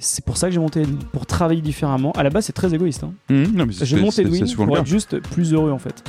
C'est- 0.00 0.24
pour 0.24 0.36
ça 0.36 0.48
que 0.48 0.54
j'ai 0.54 0.60
monté 0.60 0.80
Edwin, 0.82 0.98
pour 1.12 1.26
travailler 1.26 1.60
différemment. 1.62 2.12
À 2.12 2.22
la 2.22 2.30
base, 2.30 2.46
c'est 2.46 2.52
très 2.52 2.74
égoïste. 2.74 3.04
hein. 3.04 3.12
Mmh, 3.28 3.42
non, 3.54 3.66
mais 3.66 3.72
J'ai 3.72 3.96
monté 4.00 4.22
Edwin 4.22 4.46
pour 4.54 4.76
être 4.78 4.86
juste 4.86 5.20
plus 5.30 5.52
heureux 5.52 5.70
en 5.70 5.78
fait. 5.78 6.02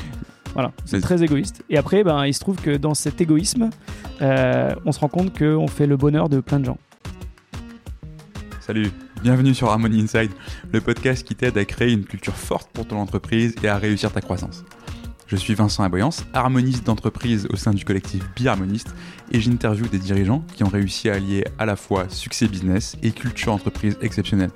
Voilà, 0.53 0.71
c'est 0.85 0.97
C'est- 0.97 1.01
très 1.01 1.23
égoïste. 1.23 1.63
Et 1.69 1.77
après, 1.77 2.03
ben, 2.03 2.25
il 2.25 2.33
se 2.33 2.39
trouve 2.39 2.55
que 2.55 2.77
dans 2.77 2.93
cet 2.95 3.21
égoïsme, 3.21 3.69
euh, 4.21 4.73
on 4.85 4.91
se 4.91 4.99
rend 4.99 5.07
compte 5.09 5.37
qu'on 5.37 5.67
fait 5.67 5.85
le 5.85 5.97
bonheur 5.97 6.29
de 6.29 6.39
plein 6.39 6.59
de 6.59 6.65
gens. 6.65 6.77
Salut, 8.59 8.91
bienvenue 9.23 9.53
sur 9.53 9.69
Harmony 9.69 10.01
Inside, 10.01 10.31
le 10.73 10.81
podcast 10.81 11.25
qui 11.25 11.35
t'aide 11.35 11.57
à 11.57 11.63
créer 11.65 11.91
une 11.93 12.03
culture 12.05 12.35
forte 12.35 12.69
pour 12.73 12.85
ton 12.87 12.97
entreprise 12.97 13.55
et 13.63 13.67
à 13.67 13.77
réussir 13.77 14.11
ta 14.11 14.19
croissance. 14.21 14.63
Je 15.27 15.35
suis 15.35 15.55
Vincent 15.55 15.83
Aboyance, 15.83 16.23
harmoniste 16.31 16.85
d'entreprise 16.85 17.49
au 17.51 17.57
sein 17.57 17.73
du 17.73 17.83
collectif 17.83 18.23
Biharmoniste 18.33 18.95
et 19.29 19.41
j'interviewe 19.41 19.89
des 19.89 19.99
dirigeants 19.99 20.41
qui 20.55 20.63
ont 20.63 20.69
réussi 20.69 21.09
à 21.09 21.15
allier 21.15 21.43
à 21.59 21.65
la 21.65 21.75
fois 21.75 22.07
succès 22.07 22.47
business 22.47 22.95
et 23.03 23.11
culture 23.11 23.51
entreprise 23.51 23.97
exceptionnelle. 24.01 24.51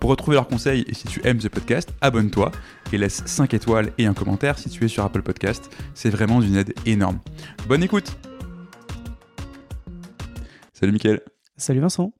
Pour 0.00 0.08
retrouver 0.08 0.36
leurs 0.36 0.48
conseils 0.48 0.86
et 0.88 0.94
si 0.94 1.06
tu 1.06 1.20
aimes 1.26 1.42
ce 1.42 1.48
podcast, 1.48 1.90
abonne-toi 2.00 2.52
et 2.90 2.96
laisse 2.96 3.22
5 3.26 3.52
étoiles 3.52 3.92
et 3.98 4.06
un 4.06 4.14
commentaire 4.14 4.58
si 4.58 4.70
tu 4.70 4.82
es 4.82 4.88
sur 4.88 5.04
Apple 5.04 5.20
Podcast. 5.20 5.70
C'est 5.92 6.08
vraiment 6.08 6.40
d'une 6.40 6.56
aide 6.56 6.72
énorme. 6.86 7.20
Bonne 7.68 7.82
écoute 7.82 8.16
Salut 10.72 10.92
Mickaël 10.92 11.20
Salut 11.58 11.80
Vincent, 11.80 12.14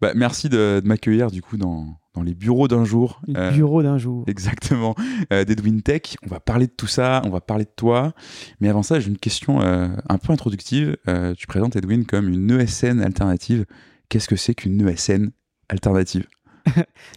bah, 0.00 0.14
merci 0.16 0.48
de, 0.48 0.80
de 0.82 0.88
m'accueillir 0.88 1.30
du 1.30 1.42
coup 1.42 1.56
dans, 1.56 1.96
dans 2.14 2.22
les 2.22 2.34
bureaux 2.34 2.68
d'un 2.68 2.84
jour. 2.84 3.20
le 3.26 3.34
Euh, 3.36 3.50
bureau 3.50 3.82
d'un 3.82 3.98
jour. 3.98 4.24
Exactement, 4.26 4.94
euh, 5.32 5.44
d'Edwin 5.44 5.80
Tech. 5.82 6.16
On 6.24 6.28
va 6.28 6.40
parler 6.40 6.66
de 6.66 6.72
tout 6.72 6.86
ça, 6.86 7.20
on 7.24 7.30
va 7.30 7.40
parler 7.40 7.64
de 7.64 7.72
toi. 7.74 8.12
Mais 8.60 8.68
avant 8.68 8.82
ça, 8.82 9.00
j'ai 9.00 9.08
une 9.10 9.18
question 9.18 9.60
euh, 9.60 9.88
un 10.08 10.18
peu 10.18 10.32
introductive. 10.32 10.96
Tu 11.36 11.46
présentes 11.46 11.76
Edwin 11.76 12.04
comme 12.06 12.28
une 12.28 12.50
ESN 12.50 13.00
alternative. 13.00 13.66
Qu'est-ce 14.08 14.28
que 14.28 14.36
c'est 14.36 14.54
qu'une 14.54 14.86
ESN 14.88 15.30
alternative? 15.68 16.26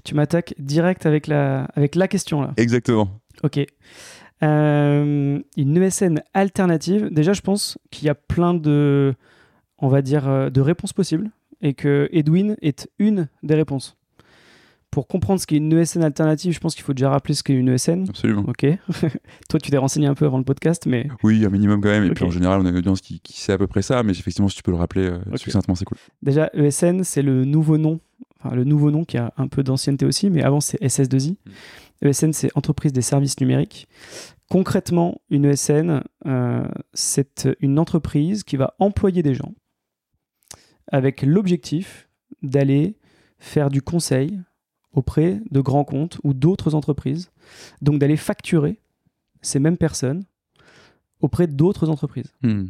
Tu 0.04 0.14
m'attaques 0.14 0.54
direct 0.58 1.06
avec 1.06 1.28
la, 1.28 1.66
avec 1.76 1.95
la 1.95 2.08
question 2.08 2.42
là. 2.42 2.53
Exactement. 2.58 3.22
Ok. 3.44 3.59
Une 4.42 5.44
ESN 5.58 6.22
alternative, 6.34 7.09
déjà 7.12 7.34
je 7.34 7.42
pense 7.42 7.78
qu'il 7.92 8.08
y 8.08 8.09
a 8.09 8.16
plein 8.16 8.53
de, 8.53 9.14
on 9.80 9.88
va 9.88 10.02
dire, 10.02 10.52
de 10.52 10.62
réponses 10.62 10.94
possibles 10.94 11.31
et 11.62 11.73
que 11.73 12.09
Edwin 12.12 12.56
est 12.62 12.90
une 13.00 13.30
des 13.44 13.56
réponses. 13.56 13.97
Pour 14.98 15.08
comprendre 15.08 15.40
ce 15.40 15.45
qu'est 15.45 15.58
une 15.58 15.72
ESN 15.78 16.02
alternative, 16.02 16.52
je 16.53 16.59
pense 16.59 16.73
qu'il 16.73 16.84
faut 16.84 16.95
déjà 16.95 17.12
rappeler 17.12 17.36
ce 17.36 17.44
qu'est 17.44 17.53
une 17.53 17.70
ESN. 17.70 18.09
Absolument. 18.09 18.44
Ok. 18.48 18.66
Toi, 19.48 19.59
tu 19.59 19.70
t'es 19.70 19.78
renseigné 19.78 20.08
un 20.08 20.16
peu 20.16 20.26
avant 20.26 20.40
le 20.40 20.44
podcast, 20.44 20.88
mais 20.88 21.08
Oui, 21.22 21.45
un 21.45 21.52
minimum 21.52 21.81
quand 21.81 21.90
même. 21.90 22.06
Et 22.06 22.16
puis 22.16 22.26
en 22.26 22.31
général, 22.31 22.62
on 22.62 22.66
a 22.66 22.70
une 22.70 22.78
audience 22.78 23.00
qui, 23.02 23.20
qui 23.20 23.40
sait 23.40 23.52
à 23.52 23.59
peu 23.59 23.68
près 23.68 23.84
ça. 23.84 24.02
Mais 24.02 24.14
effectivement, 24.14 24.50
si 24.50 24.56
tu 24.56 24.64
peux 24.64 24.72
le 24.72 24.78
rappeler 24.78 25.03
euh, 25.03 25.20
succinctement, 25.36 25.75
c'est 25.75 25.86
cool. 25.86 26.00
déjà 26.23 26.50
ESN, 26.56 27.03
c'est 27.03 27.22
le 27.22 27.45
nouveau 27.45 27.78
nom, 27.78 28.00
enfin 28.40 28.56
le 28.56 28.64
nouveau 28.64 28.90
nom 28.90 29.06
qui 29.06 29.20
a 29.20 29.36
un 29.38 29.48
peu 29.48 29.62
d'ancienneté 29.62 30.03
aussi, 30.03 30.31
mais 30.31 30.42
avant 30.42 30.62
c'est 30.62 30.81
SS2I. 30.81 31.36
ESN, 32.02 32.34
c'est 32.34 32.50
Entreprise 32.56 32.92
des 32.92 33.03
services 33.03 33.40
numériques. 33.40 33.88
Concrètement, 34.50 35.22
une 35.30 35.45
ESN, 35.45 36.02
euh, 36.25 36.68
c'est 36.95 37.48
une 37.59 37.78
entreprise 37.78 38.44
qui 38.44 38.58
va 38.58 38.73
employer 38.80 39.22
des 39.22 39.36
gens 39.36 39.53
avec 40.92 41.22
l'objectif 41.22 42.09
d'aller 42.42 42.98
faire 43.38 43.70
du 43.70 43.84
conseil 43.84 44.40
auprès 44.98 45.40
de 45.52 45.62
grands 45.62 45.84
comptes 45.84 46.20
ou 46.23 46.34
d'autres 46.34 46.73
entreprises, 46.73 47.31
donc 47.81 48.00
d'aller 48.00 48.17
facturer 48.17 48.80
ces 49.42 49.59
mêmes 49.59 49.78
personnes 49.78 50.23
auprès 51.22 51.45
d'autres 51.45 51.90
entreprises. 51.90 52.34
Hmm. 52.42 52.66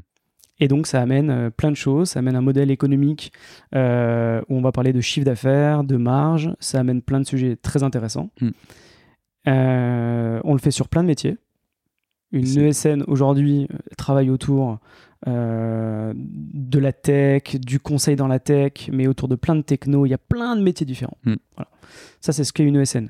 Et 0.59 0.67
donc, 0.67 0.87
ça 0.87 1.01
amène 1.01 1.29
euh, 1.29 1.49
plein 1.49 1.71
de 1.71 1.75
choses. 1.75 2.09
Ça 2.09 2.19
amène 2.19 2.35
un 2.35 2.41
modèle 2.41 2.71
économique 2.71 3.31
euh, 3.75 4.41
où 4.49 4.57
on 4.57 4.61
va 4.61 4.71
parler 4.71 4.91
de 4.91 5.01
chiffre 5.01 5.25
d'affaires, 5.25 5.83
de 5.83 5.97
marge. 5.97 6.51
Ça 6.59 6.79
amène 6.79 7.01
plein 7.01 7.19
de 7.19 7.25
sujets 7.25 7.55
très 7.55 7.83
intéressants. 7.83 8.31
Mm. 8.41 8.49
Euh, 9.47 10.41
on 10.43 10.53
le 10.53 10.59
fait 10.59 10.71
sur 10.71 10.89
plein 10.89 11.03
de 11.03 11.07
métiers. 11.07 11.37
Une 12.31 12.45
ESN 12.45 13.03
aujourd'hui 13.07 13.67
euh, 13.71 13.77
travaille 13.97 14.29
autour 14.29 14.79
de 15.25 16.79
la 16.79 16.93
tech, 16.93 17.55
du 17.55 17.79
conseil 17.79 18.15
dans 18.15 18.27
la 18.27 18.39
tech, 18.39 18.89
mais 18.91 19.07
autour 19.07 19.27
de 19.27 19.35
plein 19.35 19.55
de 19.55 19.61
techno. 19.61 20.05
Il 20.05 20.09
y 20.09 20.13
a 20.13 20.19
plein 20.19 20.55
de 20.55 20.61
métiers 20.61 20.85
différents. 20.85 21.17
Mm. 21.23 21.35
Voilà. 21.55 21.69
Ça, 22.21 22.33
c'est 22.33 22.43
ce 22.43 22.53
qu'est 22.53 22.63
une 22.63 22.75
ESN. 22.75 23.09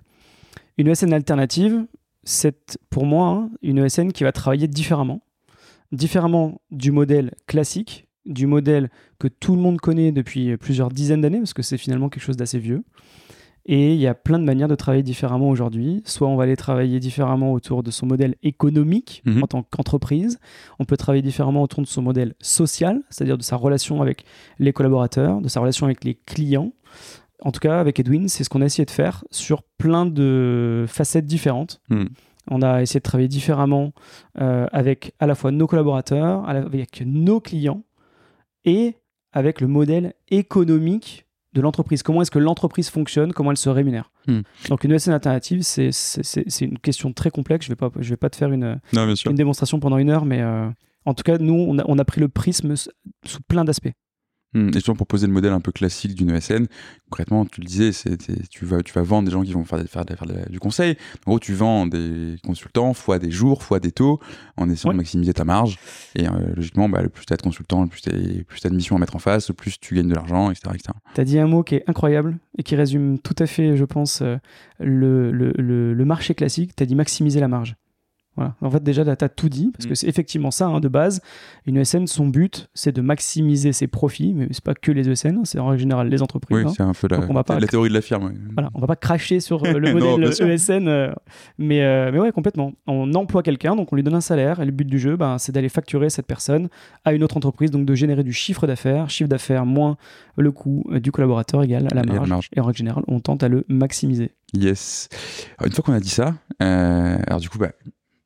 Une 0.78 0.88
ESN 0.88 1.14
alternative, 1.14 1.86
c'est 2.24 2.78
pour 2.90 3.06
moi 3.06 3.28
hein, 3.28 3.50
une 3.62 3.80
ESN 3.80 4.12
qui 4.12 4.24
va 4.24 4.32
travailler 4.32 4.68
différemment 4.68 5.22
différemment 5.92 6.62
du 6.72 6.92
modèle 6.92 7.34
classique, 7.46 8.08
du 8.26 8.46
modèle 8.46 8.90
que 9.20 9.28
tout 9.28 9.56
le 9.56 9.62
monde 9.62 9.80
connaît 9.80 10.12
depuis 10.12 10.58
plusieurs 10.58 10.90
dizaines 10.90 11.22
d'années, 11.22 11.40
parce 11.40 11.54
que 11.54 11.62
c'est 11.62 11.78
finalement 11.78 12.10
quelque 12.10 12.24
chose 12.24 12.38
d'assez 12.38 12.60
vieux. 12.60 12.84
Et 13.70 13.94
il 13.94 14.00
y 14.00 14.08
a 14.08 14.16
plein 14.16 14.40
de 14.40 14.46
manières 14.46 14.70
de 14.70 14.76
travailler 14.76 15.04
différemment 15.04 15.50
aujourd'hui. 15.50 16.02
Soit 16.06 16.30
on 16.30 16.38
va 16.38 16.44
aller 16.44 16.56
travailler 16.56 17.00
différemment 17.02 17.52
autour 17.52 17.84
de 17.84 17.92
son 17.92 18.06
modèle 18.06 18.36
économique 18.42 19.22
Mhm. 19.26 19.44
en 19.44 19.48
tant 19.48 19.64
qu'entreprise. 19.64 20.40
On 20.80 20.86
peut 20.86 20.96
travailler 20.96 21.22
différemment 21.22 21.62
autour 21.64 21.82
de 21.82 21.88
son 21.88 22.02
modèle 22.02 22.34
social, 22.40 23.02
c'est-à-dire 23.10 23.38
de 23.38 23.44
sa 23.44 23.58
relation 23.58 24.02
avec 24.02 24.24
les 24.58 24.72
collaborateurs, 24.72 25.42
de 25.42 25.50
sa 25.50 25.60
relation 25.60 25.86
avec 25.86 26.06
les 26.06 26.16
clients. 26.16 26.72
En 27.44 27.52
tout 27.52 27.60
cas, 27.60 27.80
avec 27.80 28.00
Edwin, 28.00 28.30
c'est 28.30 28.44
ce 28.46 28.50
qu'on 28.50 28.62
a 28.62 28.66
essayé 28.66 28.86
de 28.86 28.92
faire 28.92 29.26
sur 29.32 29.62
plein 29.78 30.06
de 30.06 30.86
facettes 30.88 31.26
différentes. 31.28 31.82
Hmm. 31.90 32.06
On 32.50 32.62
a 32.62 32.82
essayé 32.82 33.02
de 33.02 33.04
travailler 33.04 33.28
différemment 33.28 33.92
euh, 34.40 34.66
avec 34.72 35.14
à 35.20 35.28
la 35.28 35.36
fois 35.36 35.52
nos 35.52 35.68
collaborateurs, 35.68 36.48
avec 36.48 37.04
nos 37.06 37.42
clients 37.42 37.84
et 38.64 38.96
avec 39.34 39.60
le 39.62 39.68
modèle 39.68 40.14
économique 40.30 41.27
de 41.54 41.62
l'entreprise. 41.62 42.04
Comment 42.04 42.22
est-ce 42.22 42.32
que 42.32 42.40
l'entreprise 42.40 42.90
fonctionne? 42.90 43.34
Comment 43.34 43.52
elle 43.52 43.58
se 43.58 43.70
rémunère? 43.70 44.12
Hmm. 44.28 44.42
Donc 44.70 44.84
une 44.84 44.92
ESN 44.92 45.12
alternative, 45.14 45.62
c'est- 45.64 45.92
une 46.62 46.78
question 46.80 47.14
très 47.14 47.30
complexe. 47.32 47.66
Je 47.66 47.72
ne 47.72 47.76
vais, 47.76 47.90
pas- 47.90 47.92
je 48.00 48.10
vais 48.10 48.18
pas 48.18 48.30
te 48.30 48.36
faire 48.36 48.52
une, 48.52 48.80
Non, 48.94 49.08
une 49.32 49.36
démonstration 49.36 49.80
pendant 49.80 49.98
une 49.98 50.10
heure, 50.10 50.26
mais 50.26 50.42
euh, 50.42 50.70
en 51.06 51.14
tout 51.14 51.24
cas, 51.24 51.38
nous, 51.38 51.54
on 51.54 51.80
a, 51.80 51.84
on 51.88 51.98
a 51.98 52.06
pris 52.06 52.20
le 52.22 52.28
prisme 52.28 52.76
sous 52.76 53.40
plein 53.48 53.64
d'aspects. 53.66 53.92
Hmm, 54.54 54.70
Et 54.70 54.74
justement, 54.74 54.96
pour 54.96 55.08
poser 55.08 55.28
le 55.28 55.34
modèle 55.34 55.52
un 55.52 55.60
peu 55.60 55.74
classique 55.74 56.16
d'une 56.16 56.30
ESN, 56.32 56.68
concrètement, 57.10 57.46
tu 57.46 57.60
le 57.60 57.66
disais, 57.68 57.92
tu, 58.50 58.66
vas, 58.66 58.82
tu 58.82 58.94
vas 58.94 59.02
vendre 59.02 59.26
des 59.28 59.32
gens 59.32 59.44
qui 59.44 59.52
vont 59.52 59.66
faire, 59.66 59.84
faire, 59.88 60.06
faire 60.08 60.50
du 60.50 60.58
conseil. 60.60 60.96
En 61.26 61.32
gros, 61.32 61.40
tu 61.40 61.54
vends 61.54 61.86
des 61.86 62.38
consultants 62.46 62.94
fois 62.94 63.20
des 63.20 63.30
jours, 63.30 63.62
fois 63.62 63.80
des 63.82 63.92
taux, 63.92 64.22
en 64.56 64.70
essayant 64.70 64.92
Ouais. 64.92 64.94
de 64.94 64.98
maximiser 64.98 65.34
ta 65.34 65.44
marge. 65.44 65.78
Et 66.16 66.28
euh, 66.28 66.32
logiquement, 66.56 66.88
bah, 66.88 67.02
le 67.02 67.10
plus 67.10 67.26
tu 67.26 67.34
as 67.34 67.38
de 67.38 67.42
consultants, 67.42 67.82
le 67.84 67.90
plus 67.90 68.02
tu 68.02 68.10
as 68.10 68.70
de 68.70 68.76
missions 68.76 68.96
à 68.96 69.00
mettre 69.00 69.18
en 69.18 69.20
face, 69.20 69.50
le 69.50 69.54
plus 69.54 69.78
tu 69.82 69.96
gagnes 69.96 70.08
de 70.08 70.16
l'argent, 70.16 70.50
etc. 70.50 70.72
Tu 71.14 71.22
as 71.22 71.26
dit 71.26 71.40
un 71.40 71.48
mot 71.48 71.62
qui 71.64 71.76
est 71.76 71.84
incroyable 71.88 72.38
et 72.58 72.64
qui 72.64 72.76
résume 72.78 73.20
tout 73.20 73.36
à 73.40 73.48
fait, 73.48 73.76
je 73.76 73.84
pense, 73.84 74.22
euh, 74.22 74.38
le, 74.80 75.32
le- 75.32 75.54
le- 75.58 75.94
le 75.94 76.06
marché 76.06 76.34
classique. 76.36 76.74
Tu 76.76 76.84
as 76.84 76.86
dit 76.86 76.96
maximiser 76.96 77.42
la 77.42 77.50
marge. 77.50 77.76
Voilà. 78.38 78.56
En 78.62 78.70
fait, 78.72 78.82
déjà, 78.84 79.04
tu 79.04 79.24
as 79.24 79.30
tout 79.30 79.50
dit, 79.50 79.72
parce 79.74 79.86
que 79.86 79.92
Mm. 79.92 79.96
c'est 79.96 80.08
effectivement 80.08 80.52
ça, 80.52 80.68
hein, 80.68 80.80
de 80.80 80.88
base. 80.88 81.22
Une 81.66 81.76
ESN, 81.78 82.06
son 82.08 82.28
but, 82.28 82.70
c'est 82.76 82.96
de 82.96 83.02
maximiser 83.02 83.74
ses 83.74 83.88
profits, 83.88 84.34
mais 84.34 84.48
c'est 84.52 84.64
pas 84.64 84.76
que 84.76 84.92
les 84.92 85.10
ESN, 85.10 85.42
c'est 85.44 85.60
en 85.60 85.68
règle 85.68 85.80
générale 85.82 86.08
les 86.08 86.22
entreprises. 86.22 86.56
Oui, 86.58 86.64
hein. 86.66 86.72
c'est 86.78 86.84
un 86.84 86.94
peu 86.94 87.08
la, 87.10 87.20
on 87.30 87.34
va 87.34 87.44
pas- 87.44 87.60
la 87.60 87.68
théorie 87.68 87.90
de 87.90 87.94
la 87.96 88.02
firme. 88.02 88.26
ouais. 88.26 88.34
Voilà, 88.54 88.70
on 88.76 88.80
va 88.80 88.88
pas 88.88 88.96
cracher 88.96 89.40
sur 89.40 89.64
euh, 89.66 89.74
le 89.80 89.92
Non, 89.94 90.18
modèle 90.18 90.34
sûr. 90.34 90.48
ESN, 90.48 90.88
euh, 90.88 91.12
mais, 91.58 91.82
euh, 91.84 92.12
mais 92.14 92.20
ouais, 92.20 92.32
complètement. 92.32 92.74
On 92.86 93.14
emploie 93.16 93.42
quelqu'un, 93.44 93.76
donc 93.76 93.92
on 93.92 93.96
lui 93.96 94.04
donne 94.04 94.14
un 94.16 94.22
salaire, 94.22 94.60
et 94.62 94.66
le 94.66 94.72
but 94.72 94.86
du 94.88 95.00
jeu, 95.00 95.18
ben, 95.18 95.38
c'est 95.40 95.52
d'aller 95.52 95.70
facturer 95.70 96.10
cette 96.12 96.28
personne 96.28 96.70
à 97.06 97.14
une 97.14 97.24
autre 97.24 97.38
entreprise, 97.38 97.72
donc 97.72 97.86
de 97.86 97.96
générer 97.96 98.24
du 98.24 98.34
chiffre 98.34 98.68
d'affaires, 98.68 99.10
chiffre 99.10 99.30
d'affaires 99.30 99.66
moins 99.66 99.98
le 100.38 100.52
coût 100.52 100.84
du 101.02 101.12
collaborateur 101.12 101.64
égal 101.64 101.88
à 101.92 101.96
la 101.96 102.02
Et 102.02 102.04
à 102.04 102.06
la 102.06 102.14
marge. 102.14 102.30
marge. 102.30 102.50
Et 102.56 102.60
en 102.60 102.66
règle 102.66 102.78
générale, 102.78 103.04
on 103.08 103.20
tente 103.20 103.42
à 103.42 103.48
le 103.48 103.66
maximiser. 103.68 104.32
Yes. 104.54 105.10
Alors, 105.58 105.68
une 105.68 105.74
fois 105.74 105.84
qu'on 105.84 105.94
a 105.94 106.00
dit 106.00 106.10
ça, 106.10 106.36
euh, 106.62 107.18
alors 107.28 107.40
du 107.40 107.50
coup, 107.50 107.58
bah, 107.58 107.72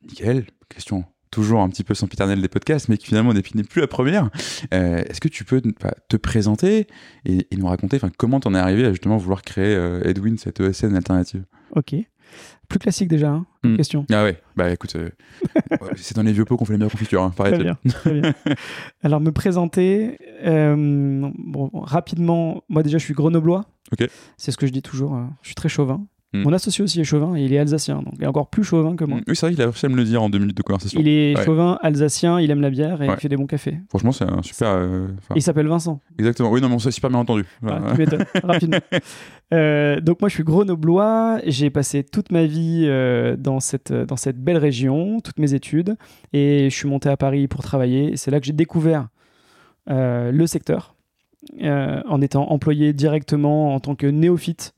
Michael, 0.08 0.46
question 0.70 1.06
toujours 1.30 1.62
un 1.62 1.70
petit 1.70 1.86
peu 1.86 1.94
sempiternelle 1.94 2.42
des 2.42 2.50
podcasts, 2.50 2.90
mais 2.90 2.98
qui 2.98 3.08
finalement 3.08 3.34
n'est 3.34 3.42
plus 3.42 3.80
la 3.80 3.88
première. 3.88 4.30
Euh, 4.74 4.98
Est-ce 5.08 5.22
que 5.22 5.30
tu 5.30 5.46
peux 5.46 5.62
te 5.62 6.18
présenter 6.18 6.88
et, 7.24 7.48
et 7.50 7.56
nous 7.56 7.68
raconter 7.68 8.00
comment 8.18 8.42
t'en 8.42 8.54
es 8.54 8.58
arrivé 8.58 8.84
à 8.86 8.90
justement 8.90 9.16
vouloir 9.16 9.42
créer 9.42 9.74
euh, 9.74 10.02
Edwin, 10.04 10.38
cette 10.38 10.60
ESN 10.60 10.94
alternative? 10.94 11.46
Ok. 11.74 11.96
Plus 12.68 12.80
classique 12.80 13.08
déjà, 13.08 13.30
hein, 13.32 13.46
Hmm. 13.64 13.76
question. 13.78 14.06
Ah 14.12 14.24
ouais, 14.24 14.42
bah 14.58 14.72
écoute, 14.72 14.96
euh, 14.96 15.10
c'est 15.96 16.16
dans 16.18 16.24
les 16.24 16.32
vieux 16.34 16.44
pots 16.46 16.58
qu'on 16.58 16.66
fait 16.66 16.74
les 16.74 16.80
meilleures 16.80 16.92
confitures, 16.92 17.22
hein, 17.22 17.32
Très 17.36 17.58
bien, 17.60 17.78
très 17.88 18.20
bien. 18.20 18.34
Alors, 19.04 19.22
me 19.22 19.32
présenter, 19.32 20.18
bon, 20.44 21.70
rapidement, 21.74 22.64
moi 22.70 22.84
déjà, 22.84 22.98
je 22.98 23.04
suis 23.06 23.14
grenoblois. 23.14 23.66
Ok. 23.94 24.10
C'est 24.38 24.52
ce 24.52 24.58
que 24.58 24.66
je 24.68 24.72
dis 24.72 24.82
toujours. 24.82 25.16
euh, 25.16 25.24
je 25.44 25.48
suis 25.50 25.56
très 25.56 25.70
chauvin. 25.70 26.06
Hmm. 26.34 26.44
Mon 26.44 26.54
associé 26.54 26.82
aussi 26.82 27.02
est 27.02 27.04
chauvin 27.04 27.36
et 27.36 27.44
il 27.44 27.52
est 27.52 27.58
alsacien, 27.60 27.98
donc 27.98 28.14
il 28.18 28.24
est 28.24 28.28
encore 28.28 28.48
plus 28.50 28.64
chauvin 28.64 28.96
que 28.96 29.04
moi. 29.04 29.20
Oui, 29.28 29.36
c'est 29.36 29.48
vrai 29.48 29.52
qu'il 29.54 29.62
a 29.62 29.66
réussi 29.66 29.86
à 29.86 29.90
me 29.90 29.98
le 29.98 30.06
dire 30.06 30.24
en 30.24 30.30
deux 30.30 30.40
minutes 30.40 30.56
de 30.56 30.62
conversation. 30.64 30.98
Il 31.02 31.10
est 31.10 31.38
Ouais. 31.38 31.44
chauvin, 31.44 31.78
alsacien, 31.82 32.40
il 32.40 32.50
aime 32.52 32.62
la 32.62 32.70
bière 32.70 33.02
et 33.02 33.08
Ouais. 33.10 33.16
il 33.18 33.20
fait 33.20 33.28
des 33.28 33.36
bons 33.36 33.48
cafés. 33.48 33.80
Franchement, 33.90 34.14
c'est 34.14 34.24
un 34.24 34.42
super. 34.42 34.70
euh, 34.70 35.08
Il 35.36 35.42
s'appelle 35.42 35.68
Vincent. 35.68 36.00
Exactement. 36.18 36.50
Oui, 36.50 36.62
non, 36.62 36.70
mais 36.70 36.76
on 36.76 36.80
s'est 36.80 36.92
super 36.92 37.10
bien 37.10 37.20
entendu. 37.20 37.44
Voilà, 37.62 37.92
tu 37.92 37.98
m'étonnes, 38.00 38.26
rapidement. 38.46 38.78
Euh, 39.54 40.00
donc 40.00 40.22
moi 40.22 40.30
je 40.30 40.36
suis 40.36 40.44
grenoblois, 40.46 41.40
j'ai 41.46 41.70
passé 41.70 42.06
toute 42.06 42.32
ma 42.32 42.46
vie 42.46 42.86
euh, 42.88 43.36
dans, 43.36 43.60
cette, 43.60 43.92
dans 43.92 44.16
cette 44.16 44.38
belle 44.42 44.58
région, 44.58 45.20
toutes 45.20 45.38
mes 45.40 45.54
études, 45.54 45.98
et 46.32 46.70
je 46.70 46.76
suis 46.76 46.88
monté 46.88 47.10
à 47.10 47.18
Paris 47.18 47.50
pour 47.50 47.62
travailler. 47.62 48.16
C'est 48.16 48.32
là 48.32 48.40
que 48.40 48.46
j'ai 48.46 48.54
découvert 48.54 49.10
le 49.88 50.46
secteur. 50.46 50.96
en 51.62 52.22
étant 52.22 52.50
employé 52.52 52.94
directement 52.94 53.76
en 53.76 53.80
tant 53.82 53.96
que 53.96 54.08
néophyte 54.08 54.74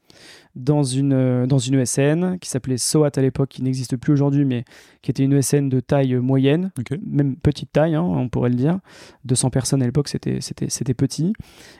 dans 0.55 0.83
une, 0.83 1.13
euh, 1.13 1.45
dans 1.47 1.57
une 1.57 1.75
ESN 1.75 2.38
qui 2.39 2.50
s'appelait 2.50 2.77
SOAT 2.77 3.11
à 3.15 3.21
l'époque, 3.21 3.50
qui 3.50 3.63
n'existe 3.63 3.97
plus 3.97 4.13
aujourd'hui, 4.13 4.45
mais 4.45 4.65
qui 5.01 5.11
était 5.11 5.23
une 5.23 5.33
ESN 5.33 5.69
de 5.69 5.79
taille 5.79 6.15
moyenne, 6.15 6.71
même 7.05 7.35
petite 7.35 7.71
taille, 7.71 7.95
hein, 7.95 8.01
on 8.03 8.29
pourrait 8.29 8.50
le 8.50 8.55
dire. 8.55 8.79
200 9.25 9.50
personnes 9.50 9.81
à 9.81 9.85
l'époque, 9.85 10.07
c'était, 10.07 10.41
c'était, 10.41 10.69
c'était 10.69 10.94
petit. 10.94 11.33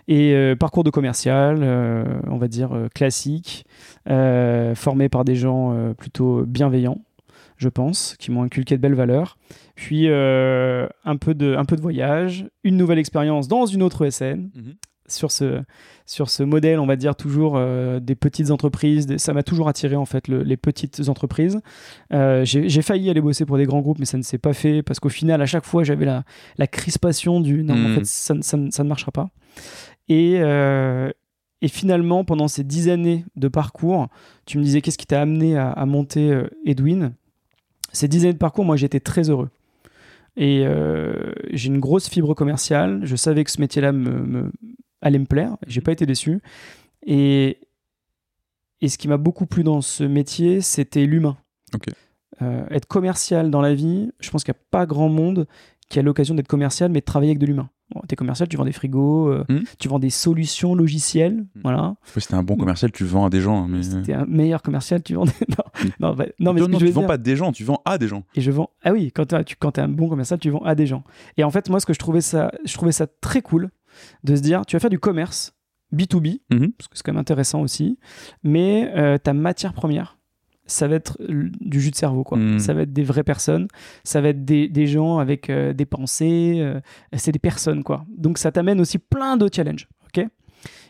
Et 0.07 0.33
euh, 0.33 0.55
parcours 0.55 0.83
de 0.83 0.89
commercial, 0.89 1.59
euh, 1.61 2.03
on 2.27 2.37
va 2.37 2.47
dire 2.47 2.87
classique, 2.93 3.65
euh, 4.09 4.75
formé 4.75 5.09
par 5.09 5.25
des 5.25 5.35
gens 5.35 5.93
plutôt 5.97 6.43
bienveillants, 6.45 7.01
je 7.57 7.69
pense, 7.69 8.15
qui 8.19 8.31
m'ont 8.31 8.43
inculqué 8.43 8.75
de 8.75 8.81
belles 8.81 8.95
valeurs. 8.95 9.37
Puis 9.75 10.07
euh, 10.07 10.87
un, 11.05 11.17
peu 11.17 11.33
de, 11.33 11.55
un 11.55 11.65
peu 11.65 11.75
de 11.75 11.81
voyage, 11.81 12.45
une 12.63 12.77
nouvelle 12.77 12.99
expérience 12.99 13.47
dans 13.47 13.65
une 13.65 13.81
autre 13.81 14.05
ESN 14.05 14.49
Mhm. 14.55 14.75
Sur 15.07 15.31
ce, 15.31 15.61
sur 16.05 16.29
ce 16.29 16.44
modèle, 16.44 16.79
on 16.79 16.85
va 16.85 16.95
dire 16.95 17.15
toujours 17.15 17.53
euh, 17.57 18.00
des 18.00 18.15
petites 18.15 18.51
entreprises. 18.51 19.05
des- 19.05 19.17
ça 19.17 19.33
m'a 19.33 19.44
toujours 19.44 19.67
attiré 19.67 19.95
en 19.95 20.05
fait 20.05 20.27
le- 20.27 20.44
les 20.44 20.57
petites 20.57 21.09
entreprises. 21.09 21.59
Euh, 22.13 22.45
J'ai 22.45 22.81
failli 22.81 23.09
aller 23.09 23.21
bosser 23.21 23.45
pour 23.45 23.57
des 23.57 23.65
grands 23.65 23.81
groupes, 23.81 24.00
mais 24.00 24.05
ça 24.05 24.17
ne 24.17 24.23
s'est 24.23 24.38
pas 24.38 24.53
fait 24.53 24.81
parce 24.81 25.00
qu'au 25.00 25.09
final, 25.09 25.41
à 25.41 25.45
chaque 25.45 25.65
fois, 25.65 25.83
j'avais 25.83 26.05
la, 26.05 26.23
la 26.57 26.67
crispation 26.67 27.41
du 27.41 27.63
non, 27.63 27.73
en 27.73 27.95
fait, 27.95 28.05
ça, 28.05 28.33
ne- 28.33 28.41
ça 28.41 28.57
ça 28.71 28.83
ne 28.83 28.89
marchera 28.89 29.11
pas. 29.11 29.29
Et, 30.09 30.35
euh, 30.39 31.09
et 31.61 31.67
finalement, 31.67 32.23
pendant 32.25 32.47
ces 32.47 32.63
dix 32.63 32.89
années 32.89 33.25
de 33.35 33.47
parcours, 33.47 34.07
tu 34.45 34.57
me 34.57 34.63
disais 34.63 34.81
qu'est-ce 34.81 34.97
qui 34.97 35.06
t'a 35.07 35.21
amené 35.21 35.57
à, 35.57 35.69
à 35.71 35.85
monter 35.85 36.41
Edwin? 36.65 37.13
Ces 37.91 38.07
dix 38.07 38.23
années 38.23 38.33
de 38.33 38.38
parcours, 38.38 38.65
moi, 38.65 38.75
j'étais 38.75 38.99
très 38.99 39.29
heureux. 39.29 39.49
Et 40.35 40.63
euh, 40.65 41.31
j'ai 41.51 41.67
une 41.67 41.79
grosse 41.79 42.09
fibre 42.09 42.33
commerciale. 42.33 43.01
Je 43.03 43.15
savais 43.15 43.44
que 43.44 43.51
ce 43.51 43.61
métier-là 43.61 43.91
me, 43.91 44.09
me- 44.23 44.51
allait 45.03 45.19
me 45.19 45.25
plaire. 45.25 45.55
J'ai 45.67 45.81
pas 45.81 45.91
été 45.91 46.05
déçu. 46.07 46.41
Et, 47.05 47.57
et 48.81 48.89
ce 48.89 48.97
qui 48.97 49.07
m'a 49.07 49.17
beaucoup 49.17 49.45
plu 49.45 49.63
dans 49.63 49.81
ce 49.81 50.03
métier, 50.03 50.61
c'était 50.61 51.05
l'humain. 51.05 51.38
Ok. 51.75 51.85
Euh, 52.41 52.65
être 52.71 52.88
commercial 52.88 53.51
dans 53.51 53.61
la 53.61 53.75
vie, 53.75 54.11
je 54.19 54.29
pense 54.31 54.44
qu'il 54.44 54.53
n'y 54.53 54.57
a 54.57 54.63
pas 54.71 54.85
grand 54.85 55.09
monde 55.09 55.45
qui 55.89 56.00
a 56.00 56.01
l'occasion 56.01 56.33
d'être 56.33 56.47
commercial, 56.47 56.91
mais 56.91 57.00
de 57.01 57.05
travailler 57.05 57.31
avec 57.31 57.39
de 57.39 57.45
l'humain. 57.45 57.69
Bon, 57.94 58.01
T'es 58.07 58.15
commercial, 58.15 58.50
tu 58.50 58.57
vends 58.57 58.65
des 58.65 58.71
frigos, 58.71 59.27
euh, 59.29 59.44
Mhm. 59.50 59.63
tu 59.77 59.88
vends 59.88 60.00
des 60.00 60.09
solutions 60.09 60.73
logicielles, 60.73 61.45
voilà. 61.61 61.95
Faut 62.01 62.15
que 62.15 62.19
si 62.21 62.27
t'es 62.29 62.33
un 62.33 62.41
bon 62.41 62.56
commercial, 62.56 62.91
tu 62.91 63.03
vends 63.06 63.25
à 63.25 63.29
des 63.29 63.41
gens. 63.41 63.67
Mais... 63.67 63.83
Si 63.83 64.01
t'es 64.01 64.13
un 64.13 64.25
meilleur 64.25 64.63
commercial, 64.63 65.03
tu 65.03 65.13
vends 65.13 65.25
des... 65.25 65.31
non, 65.49 65.63
non, 65.99 66.15
bah, 66.15 66.25
non, 66.39 66.53
mais 66.53 66.61
non, 66.61 66.69
non, 66.69 66.79
je 66.79 66.85
tu 66.88 66.91
vends 66.91 67.01
dire- 67.01 67.07
pas 67.07 67.17
des 67.17 67.35
gens, 67.35 67.51
tu 67.51 67.63
vends 67.63 67.81
à 67.85 67.97
des 67.99 68.07
gens. 68.07 68.23
et 68.35 68.41
je 68.41 68.49
vends. 68.49 68.71
Ah 68.83 68.94
oui, 68.94 69.11
quand 69.13 69.27
tu 69.45 69.56
quand 69.59 69.77
es 69.77 69.81
un 69.81 69.89
bon 69.89 70.09
commercial, 70.09 70.39
tu 70.39 70.49
vends 70.49 70.63
à 70.63 70.73
des 70.73 70.88
gens. 70.88 71.03
Et 71.38 71.44
en 71.44 71.51
fait, 71.51 71.69
moi, 71.69 71.79
ce 71.79 71.85
que 71.85 71.94
je 71.94 71.99
trouvais 71.99 72.21
ça, 72.21 72.51
je 72.65 72.73
trouvais 72.73 72.94
ça 72.94 73.06
très 73.06 73.41
cool 73.44 73.69
de 74.24 74.36
se 74.36 74.42
dire, 74.42 74.66
tu 74.66 74.75
vas 74.75 74.80
faire 74.80 74.90
du 74.90 75.00
commerce 75.00 75.54
B2B, 75.94 76.40
Mhm. 76.51 76.72
parce 76.74 76.88
que 76.88 76.98
c'est 76.98 77.04
quand 77.04 77.13
même 77.13 77.19
intéressant 77.22 77.62
aussi, 77.62 78.00
mais 78.44 78.92
euh, 78.95 79.18
ta 79.18 79.34
matière 79.34 79.74
première, 79.74 80.18
ça 80.66 80.88
va 80.88 80.95
être 80.95 81.18
du 81.30 81.80
jus 81.81 81.92
de 81.92 81.95
cerveau, 81.95 82.24
quoi. 82.24 82.38
Mhm. 82.38 82.57
Ça 82.60 82.74
va 82.74 82.81
être 82.84 82.94
des 82.94 83.04
vraies 83.04 83.24
personnes, 83.24 83.68
ça 84.04 84.22
va 84.22 84.30
être 84.30 84.44
des, 84.45 84.68
des 84.69 84.88
gens 84.88 85.19
avec 85.19 85.50
euh, 85.50 85.74
des 85.74 85.86
pensées, 85.86 86.56
euh, 86.62 86.80
c'est 87.16 87.31
des 87.31 87.40
personnes, 87.40 87.84
quoi. 87.84 88.06
Donc 88.18 88.38
ça 88.38 88.51
t'amène 88.51 88.80
aussi 88.81 88.98
plein 88.98 89.38
de 89.38 89.48
challenges, 89.54 89.88
ok? 90.07 90.25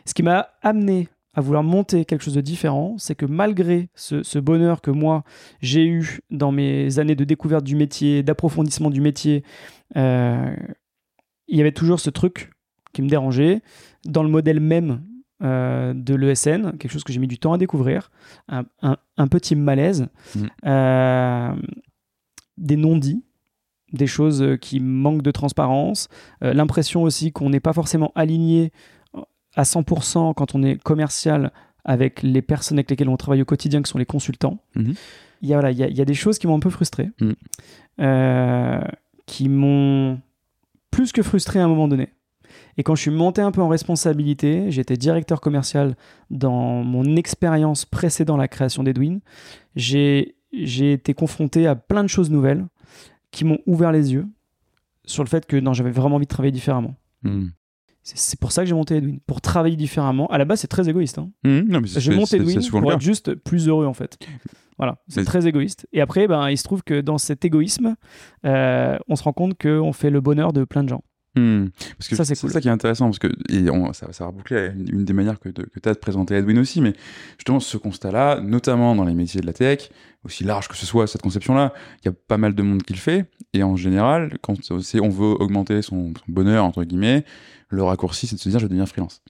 Ce 0.06 0.14
qui 0.14 0.24
m'a 0.24 0.50
amené 0.62 1.10
à 1.34 1.42
vouloir 1.42 1.64
monter 1.64 2.06
quelque 2.06 2.22
chose 2.24 2.36
de 2.36 2.42
différent, 2.42 2.96
c'est 3.00 3.16
que 3.16 3.26
malgré 3.26 3.90
ce, 3.96 4.22
ce 4.22 4.38
bonheur 4.38 4.82
que 4.82 4.92
moi 4.92 5.24
j'ai 5.62 5.86
eu 5.88 6.20
dans 6.30 6.52
mes 6.52 7.00
années 7.00 7.16
de 7.16 7.24
découverte 7.24 7.64
du 7.66 7.76
métier, 7.76 8.22
d'approfondissement 8.22 8.92
du 8.92 9.02
métier, 9.02 9.44
il 9.96 11.58
y 11.58 11.62
avait 11.62 11.72
toujours 11.72 12.00
ce 12.00 12.10
truc 12.12 12.52
qui 12.94 13.02
me 13.02 13.10
dérangeait 13.10 13.62
dans 14.06 14.24
le 14.24 14.30
modèle 14.30 14.60
même 14.60 15.02
euh, 15.42 15.94
de 15.94 16.16
l'ESN, 16.16 16.72
quelque 16.78 16.92
chose 16.92 17.04
que 17.04 17.12
j'ai 17.12 17.20
mis 17.20 17.28
du 17.28 17.38
temps 17.38 17.52
à 17.54 17.58
découvrir, 17.58 18.12
un, 18.48 18.64
un- 18.82 18.98
un 19.18 19.28
petit 19.28 19.56
malaise, 19.56 20.08
Mhm. 20.36 20.50
euh, 20.66 21.54
des 22.58 22.78
non-dits, 22.78 23.24
des 23.92 24.08
choses 24.08 24.42
euh, 24.42 24.56
qui 24.58 24.80
manquent 24.80 25.22
de 25.24 25.32
transparence, 25.32 26.08
euh, 26.44 26.54
l'impression 26.54 27.04
aussi 27.04 27.32
qu'on 27.32 27.50
n'est 27.50 27.60
pas 27.60 27.74
forcément 27.74 28.12
aligné 28.16 28.72
à 29.56 29.64
100% 29.64 30.34
quand 30.34 30.56
on 30.56 30.64
est 30.64 30.82
commercial 30.82 31.52
avec 31.86 32.24
les 32.24 32.42
personnes 32.42 32.78
avec 32.78 32.90
lesquelles 32.90 33.10
on 33.10 33.18
travaille 33.18 33.42
au 33.42 33.46
quotidien, 33.46 33.82
qui 33.82 33.90
sont 33.92 33.98
les 34.00 34.06
consultants. 34.06 34.60
Mhm. 34.76 34.94
Il, 35.42 35.50
y 35.50 35.54
a, 35.54 35.58
voilà, 35.58 35.72
il, 35.72 35.78
y 35.78 35.84
a, 35.84 35.88
il 35.90 35.98
y 35.98 36.02
a 36.02 36.06
des 36.06 36.14
choses 36.14 36.40
qui 36.40 36.48
m'ont 36.48 36.56
un 36.56 36.60
peu 36.62 36.70
frustré, 36.70 37.10
euh, 38.00 38.82
qui 39.26 39.50
m'ont 39.50 40.20
plus 40.92 41.12
que 41.12 41.22
frustré 41.22 41.60
à 41.60 41.66
un 41.66 41.68
moment 41.68 41.88
donné. 41.88 42.10
Et 42.78 42.84
quand 42.84 42.96
je 42.96 43.02
suis 43.02 43.12
monté 43.12 43.42
un 43.42 43.52
peu 43.52 43.62
en 43.62 43.68
responsabilité, 43.68 44.72
j'étais 44.72 44.98
directeur 44.98 45.42
commercial 45.42 45.96
dans 46.30 46.84
mon 46.84 47.16
expérience 47.16 47.86
précédant 47.86 48.38
la 48.38 48.48
création 48.48 48.84
d'Edwin, 48.84 49.20
j'ai 49.76 50.36
été 50.52 51.14
confronté 51.14 51.68
à 51.68 51.76
plein 51.76 52.04
de 52.04 52.10
choses 52.10 52.30
nouvelles 52.32 52.66
qui 53.32 53.46
m'ont 53.46 53.60
ouvert 53.66 53.92
les 53.92 54.14
yeux 54.14 54.28
sur 55.06 55.24
le 55.24 55.30
fait 55.30 55.46
que 55.46 55.58
non, 55.58 55.74
j'avais 55.74 55.92
vraiment 55.92 56.16
envie 56.16 56.26
de 56.26 56.30
travailler 56.30 56.52
différemment. 56.52 56.96
Mhm. 57.24 57.52
C'est- 58.06 58.38
pour 58.40 58.52
ça 58.52 58.64
que 58.64 58.68
j'ai 58.68 58.76
monté 58.76 58.98
Edwin, 58.98 59.20
pour 59.26 59.40
travailler 59.40 59.78
différemment. 59.78 60.28
À 60.28 60.38
la 60.38 60.44
base, 60.44 60.60
c'est 60.60 60.68
très 60.68 60.90
égoïste. 60.90 61.18
hein. 61.20 61.30
Non, 61.68 61.80
mais 61.80 61.88
c'est- 61.88 62.02
J'ai 62.02 62.12
monté 62.20 62.36
Edwin 62.42 62.56
pour 62.82 62.82
être 62.96 63.02
juste 63.02 63.34
plus 63.36 63.68
heureux 63.70 63.86
en 63.86 63.94
fait. 63.94 64.18
Voilà, 64.78 64.98
c'est 65.08 65.22
très 65.26 65.48
égoïste. 65.48 65.88
Et 65.94 66.02
après, 66.02 66.28
ben, 66.28 66.50
il 66.50 66.58
se 66.58 66.64
trouve 66.64 66.84
que 66.84 67.00
dans 67.00 67.18
cet 67.18 67.46
égoïsme, 67.46 67.96
euh, 68.46 68.98
on 69.08 69.16
se 69.16 69.24
rend 69.24 69.32
compte 69.32 69.54
qu'on 69.62 69.94
fait 69.94 70.10
le 70.10 70.20
bonheur 70.20 70.52
de 70.52 70.66
plein 70.66 70.84
de 70.84 70.90
gens. 70.90 71.04
Hmm. 71.36 71.70
Parce 71.98 72.08
que 72.10 72.16
Ça, 72.16 72.26
c'est 72.26 72.40
cool. 72.40 72.52
ça 72.52 72.62
qui 72.62 72.68
est 72.68 72.72
intéressant, 72.72 73.06
parce 73.06 73.18
que 73.18 73.28
et 73.50 73.68
on- 73.72 73.92
ça, 73.94 74.14
ça 74.14 74.26
va 74.26 74.32
boucler 74.32 74.70
une, 74.76 75.00
une 75.00 75.04
des 75.06 75.14
manières 75.14 75.40
que, 75.40 75.50
de- 75.50 75.64
que 75.64 75.80
tu 75.80 75.90
as 75.90 75.94
de 75.96 75.98
présenter 76.00 76.36
Edwin 76.36 76.60
aussi, 76.60 76.80
mais 76.80 76.94
justement, 77.40 77.60
ce 77.60 77.76
constat-là, 77.78 78.40
notamment 78.40 78.96
dans 78.96 79.04
les 79.04 79.16
métiers 79.16 79.42
de 79.42 79.48
la 79.48 79.54
tech, 79.54 79.90
aussi 80.24 80.44
large 80.44 80.68
que 80.68 80.78
ce 80.78 80.86
soit 80.86 81.08
cette 81.08 81.24
conception-là, 81.24 81.74
il 82.04 82.06
y 82.06 82.10
a 82.10 82.14
pas 82.28 82.38
mal 82.38 82.54
de 82.54 82.62
monde 82.62 82.84
qui 82.84 82.94
le 82.94 83.00
fait, 83.00 83.26
et 83.54 83.64
en 83.64 83.76
général, 83.76 84.38
quand 84.42 84.54
on 84.70 85.10
veut 85.10 85.36
augmenter 85.42 85.82
son, 85.82 86.14
son 86.14 86.32
bonheur, 86.32 86.64
entre 86.66 86.84
guillemets, 86.84 87.26
le 87.70 87.82
raccourci, 87.84 88.28
c'est 88.28 88.36
de 88.36 88.40
se 88.40 88.50
dire 88.50 88.60
je 88.60 88.66
vais 88.66 88.70
devenir 88.70 88.88
freelance. 88.88 89.24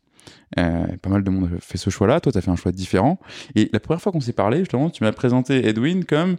Euh, 0.59 0.85
pas 1.01 1.09
mal 1.09 1.23
de 1.23 1.29
monde 1.29 1.49
a 1.55 1.59
fait 1.61 1.77
ce 1.77 1.89
choix-là, 1.89 2.19
toi, 2.19 2.31
tu 2.33 2.37
as 2.37 2.41
fait 2.41 2.51
un 2.51 2.57
choix 2.57 2.73
différent, 2.73 3.17
et 3.55 3.69
la 3.71 3.79
première 3.79 4.01
fois 4.01 4.11
qu'on 4.11 4.19
s'est 4.21 4.33
parlé, 4.33 4.59
justement, 4.59 4.89
tu 4.89 5.05
m'as 5.05 5.13
présenté 5.13 5.65
Edwin 5.67 6.03
comme 6.03 6.35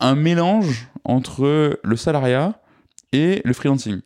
un 0.00 0.14
mélange 0.14 0.88
entre 1.04 1.80
le 1.82 1.96
salariat 1.96 2.60
et 3.12 3.40
le 3.46 3.52
freelancing. 3.54 4.00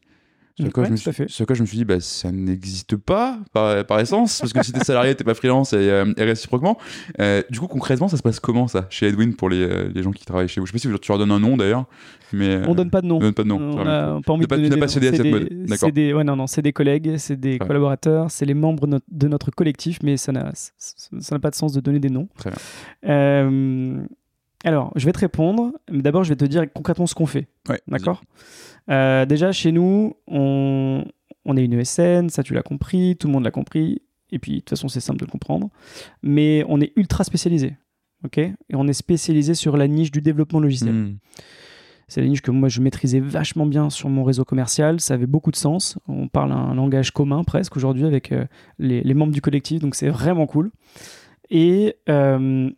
Sur 0.64 0.72
quoi, 0.72 0.82
Ouais, 0.82 0.86
je 0.88 0.92
me 0.92 0.96
suis, 0.96 1.12
fait. 1.12 1.28
sur 1.30 1.46
quoi 1.46 1.54
je 1.54 1.62
me 1.62 1.66
suis 1.66 1.76
dit, 1.78 1.84
bah, 1.84 2.00
ça 2.00 2.32
n'existe 2.32 2.96
pas 2.96 3.38
par, 3.52 3.84
par 3.86 4.00
essence, 4.00 4.40
parce 4.40 4.52
que 4.52 4.62
si 4.64 4.72
t'es 4.72 4.80
salarié, 4.84 5.14
t'es 5.14 5.24
pas 5.24 5.34
freelance 5.34 5.72
et, 5.72 5.76
euh, 5.76 6.12
et 6.16 6.24
réciproquement. 6.24 6.76
Euh, 7.20 7.42
du 7.50 7.60
coup, 7.60 7.68
concrètement, 7.68 8.08
ça 8.08 8.16
se 8.16 8.22
passe 8.22 8.40
comment 8.40 8.66
ça 8.68 8.86
chez 8.90 9.06
Edwin 9.06 9.34
pour 9.34 9.48
les, 9.50 9.62
euh, 9.62 9.90
les 9.94 10.02
gens 10.02 10.10
qui 10.10 10.24
travaillent 10.24 10.48
chez 10.48 10.60
vous? 10.60 10.66
Je 10.66 10.72
sais 10.72 10.78
pas 10.88 10.94
si 10.94 11.00
tu 11.00 11.08
leur 11.12 11.18
donnes 11.18 11.30
un 11.30 11.38
nom 11.40 11.56
d'ailleurs, 11.56 11.84
mais. 12.32 12.48
euh, 12.48 12.64
On 12.66 12.74
donne 12.74 12.90
pas 12.90 13.00
de 13.00 13.06
nom. 13.06 13.16
on 13.16 13.20
donne 13.20 13.32
pas 13.34 13.42
de 13.44 13.48
nom. 13.48 13.56
On 13.60 13.74
bien. 13.84 14.20
pas 14.24 14.32
envie 14.32 14.46
pas- 14.46 14.56
de 14.56 14.82
à 14.84 14.88
cette 14.88 15.24
mode. 15.30 15.48
D'accord. 15.50 15.76
c'est 15.88 15.92
des, 15.92 16.12
ouais, 16.12 16.24
non, 16.24 16.34
non, 16.36 16.46
c'est 16.46 16.62
des 16.62 16.72
collègues, 16.72 17.16
c'est 17.18 17.38
des 17.38 17.52
Ouais. 17.52 17.58
collaborateurs, 17.58 18.30
c'est 18.30 18.44
les 18.46 18.54
membres 18.54 18.86
no- 18.86 18.98
de 19.10 19.28
notre 19.28 19.50
collectif, 19.50 19.98
mais 20.02 20.16
ça 20.16 20.32
n'a 20.32 20.50
ça- 20.54 20.72
ça 21.20 21.34
n'a 21.34 21.38
pas 21.38 21.50
de 21.50 21.54
sens 21.54 21.72
de 21.72 21.80
donner 21.80 22.00
des 22.00 22.10
noms. 22.10 22.28
Très 22.36 22.50
bien. 22.50 22.58
Alors, 24.64 24.92
je 24.96 25.04
vais 25.06 25.12
te 25.12 25.20
répondre, 25.20 25.72
mais 25.90 26.02
d'abord, 26.02 26.24
je 26.24 26.30
vais 26.30 26.36
te 26.36 26.44
dire 26.44 26.64
concrètement 26.72 27.06
ce 27.06 27.14
qu'on 27.14 27.26
fait. 27.26 27.46
Ouais, 27.68 27.80
D'accord? 27.86 28.22
Euh, 28.90 29.24
Déjà, 29.24 29.52
chez 29.52 29.70
nous, 29.72 30.14
on, 30.26 31.04
on 31.44 31.56
est 31.56 31.64
une 31.64 31.74
ESN, 31.74 32.28
ça 32.28 32.42
tu 32.42 32.54
l'as 32.54 32.62
compris, 32.62 33.16
tout 33.16 33.28
le 33.28 33.32
monde 33.34 33.44
l'a 33.44 33.50
compris, 33.52 34.02
et 34.30 34.38
puis 34.38 34.52
de 34.54 34.58
toute 34.58 34.70
façon, 34.70 34.88
c'est 34.88 35.00
simple 35.00 35.20
de 35.20 35.26
le 35.26 35.30
comprendre, 35.30 35.70
mais 36.22 36.64
on 36.68 36.80
est 36.80 36.92
ultra 36.96 37.22
spécialisé. 37.24 37.76
ok? 38.24 38.38
Et 38.38 38.54
on 38.74 38.88
est 38.88 38.92
spécialisé 38.92 39.54
sur 39.54 39.76
la 39.76 39.86
niche 39.86 40.10
du 40.10 40.20
développement 40.20 40.58
logiciel. 40.60 40.92
Hmm. 40.92 41.16
C'est 42.08 42.22
la 42.22 42.26
niche 42.26 42.40
que 42.40 42.50
moi 42.50 42.70
je 42.70 42.80
maîtrisais 42.80 43.20
vachement 43.20 43.66
bien 43.66 43.90
sur 43.90 44.08
mon 44.08 44.24
réseau 44.24 44.42
commercial. 44.44 44.98
Ça 44.98 45.12
avait 45.14 45.26
beaucoup 45.26 45.50
de 45.50 45.56
sens. 45.56 45.98
On 46.08 46.26
parle 46.26 46.52
un 46.52 46.74
langage 46.74 47.10
commun 47.10 47.44
presque 47.44 47.76
aujourd'hui 47.76 48.06
avec 48.06 48.32
euh, 48.32 48.46
les, 48.78 49.02
les 49.02 49.14
membres 49.14 49.32
du 49.32 49.42
collectif, 49.42 49.80
donc 49.80 49.94
c'est 49.94 50.08
vraiment 50.08 50.46
cool. 50.46 50.70
Et 51.50 51.96
euh, 52.08 52.70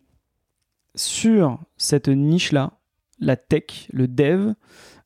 sur 0.95 1.59
cette 1.77 2.07
niche-là, 2.07 2.73
la 3.19 3.35
tech, 3.35 3.87
le 3.91 4.07
dev, 4.07 4.53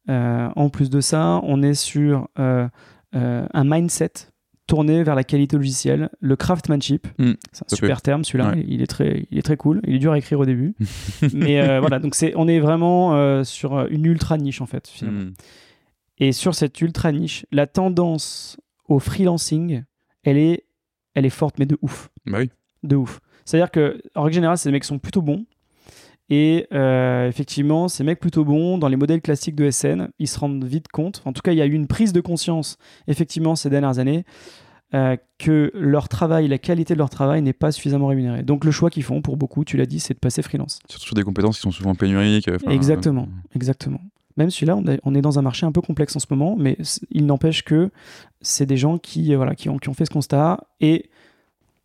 euh, 0.10 0.50
en 0.56 0.70
plus 0.70 0.90
de 0.90 1.02
ça, 1.02 1.40
on 1.44 1.62
est 1.62 1.74
sur 1.74 2.28
euh, 2.40 2.68
euh, 3.16 3.48
un 3.54 3.64
mindset 3.64 4.12
tourné 4.68 5.04
vers 5.04 5.16
la 5.16 5.24
qualité 5.24 5.58
logicielle, 5.58 6.10
le 6.20 6.36
craftsmanship. 6.36 7.08
Mm, 7.20 7.34
c'est 7.52 7.72
un 7.72 7.76
super 7.76 8.02
terme 8.02 8.24
celui-là. 8.24 8.52
Ouais. 8.52 8.66
Il 8.68 8.82
est 8.82 8.88
très, 8.88 9.28
il 9.30 9.38
est 9.38 9.44
très 9.44 9.58
cool. 9.58 9.82
Il 9.86 9.96
est 9.96 10.00
dur 10.00 10.14
à 10.14 10.18
écrire 10.18 10.40
au 10.40 10.46
début, 10.46 10.76
mais 11.34 11.80
voilà. 11.80 12.00
Donc 12.00 12.16
c'est, 12.16 12.34
on 12.36 12.48
est 12.48 12.60
vraiment 12.60 13.44
sur 13.44 13.86
une 13.88 14.06
ultra 14.06 14.38
niche 14.38 14.62
en 14.62 14.66
fait. 14.66 14.88
Finalement. 14.88 15.26
Hmm. 15.26 15.34
Et 16.18 16.32
sur 16.32 16.56
cette 16.56 16.80
ultra 16.82 17.12
niche, 17.12 17.46
la 17.52 17.68
tendance 17.68 18.58
au 18.88 19.00
freelancing, 19.00 19.84
elle 20.24 20.38
est, 20.38 20.66
elle 21.14 21.26
est 21.26 21.30
forte, 21.30 21.60
mais 21.60 21.66
de 21.66 21.78
ouf. 21.82 22.10
Bah 22.26 22.38
oui. 22.40 22.50
De 22.84 22.96
ouf. 22.96 23.20
C'est-à-dire 23.44 23.70
que, 23.70 24.02
en 24.16 24.24
règle 24.24 24.36
générale, 24.36 24.58
ces 24.58 24.72
mecs 24.72 24.86
sont 24.86 25.00
plutôt 25.00 25.22
bons. 25.22 25.46
Et 26.30 26.66
euh, 26.74 27.28
effectivement, 27.28 27.88
ces 27.88 28.04
mecs 28.04 28.20
plutôt 28.20 28.44
bons, 28.46 28.78
dans 28.80 28.88
les 28.88 28.96
modèles 28.96 29.22
classiques 29.22 29.56
de 29.56 29.70
SN, 29.70 30.08
ils 30.18 30.28
se 30.28 30.40
rendent 30.40 30.64
vite 30.64 30.88
compte. 30.88 31.22
En 31.26 31.34
tout 31.34 31.42
cas, 31.44 31.52
il 31.52 31.58
y 31.58 31.62
a 31.62 31.66
eu 31.68 31.74
une 31.74 31.88
prise 31.88 32.14
de 32.14 32.22
conscience, 32.22 32.78
effectivement, 33.08 33.56
ces 33.56 33.70
dernières 33.70 34.00
années, 34.00 34.26
euh, 34.94 35.18
que 35.38 35.72
leur 35.76 36.10
travail, 36.10 36.48
la 36.48 36.58
qualité 36.58 36.94
de 36.94 37.00
leur 37.00 37.10
travail 37.10 37.42
n'est 37.42 37.54
pas 37.54 37.72
suffisamment 37.72 38.08
rémunérée. 38.08 38.44
Donc 38.44 38.66
le 38.66 38.72
choix 38.72 38.90
qu'ils 38.90 39.04
font 39.04 39.22
pour 39.22 39.38
beaucoup, 39.38 39.66
tu 39.66 39.78
l'as 39.78 39.86
dit, 39.86 40.00
c'est 40.00 40.14
de 40.16 40.20
passer 40.20 40.42
freelance. 40.42 40.80
Surtout 40.90 41.06
sur 41.08 41.16
des 41.16 41.24
compétences 41.24 41.58
qui 41.58 41.62
sont 41.62 41.72
souvent 41.72 41.94
pénuriques. 41.96 42.50
enfin, 42.54 42.72
exactement, 42.72 43.24
euh, 43.24 43.56
exactement. 43.56 44.00
Même 44.38 44.50
celui-là, 44.50 44.78
on 45.04 45.16
est- 45.16 45.22
dans 45.22 45.40
un 45.40 45.42
marché 45.42 45.66
un 45.66 45.72
peu 45.72 45.82
complexe 45.82 46.16
en 46.16 46.20
ce 46.20 46.26
moment, 46.30 46.56
mais 46.58 46.78
il 47.12 47.26
n'empêche 47.26 47.64
que 47.64 47.90
c'est 48.42 48.66
des 48.66 48.78
gens 48.78 48.98
qui, 48.98 49.34
voilà, 49.36 49.56
qui, 49.56 49.70
ont, 49.70 49.78
qui 49.78 49.90
ont 49.90 49.94
fait 49.94 50.06
ce 50.06 50.10
constat 50.12 50.60
et 50.82 51.10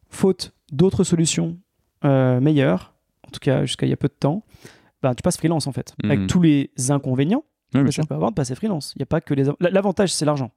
faute 0.09 0.53
d'autres 0.73 1.05
solutions 1.05 1.59
euh, 2.05 2.41
meilleures, 2.41 2.93
en 3.31 3.33
tout 3.33 3.41
cas 3.41 3.65
jusqu'à 3.65 3.87
il 3.87 3.91
y 3.91 3.93
a 3.93 3.97
peu 3.97 4.09
de 4.09 4.17
temps, 4.19 4.43
bah, 5.03 5.15
tu 5.15 5.23
passes 5.23 5.37
freelance 5.39 5.67
en 5.67 5.73
fait, 5.73 5.95
avec 6.05 6.27
tous 6.27 6.43
les 6.43 6.71
inconvénients 6.91 7.45
que 7.73 7.91
ça 7.93 8.03
peut 8.05 8.15
avoir 8.17 8.31
de 8.31 8.35
passer 8.35 8.55
freelance. 8.57 8.93
Il 8.97 9.01
y 9.01 9.03
a 9.05 9.07
pas 9.07 9.21
que 9.21 9.33
les 9.33 9.45
l'avantage 9.61 10.13
c'est 10.13 10.25
l'argent. 10.25 10.51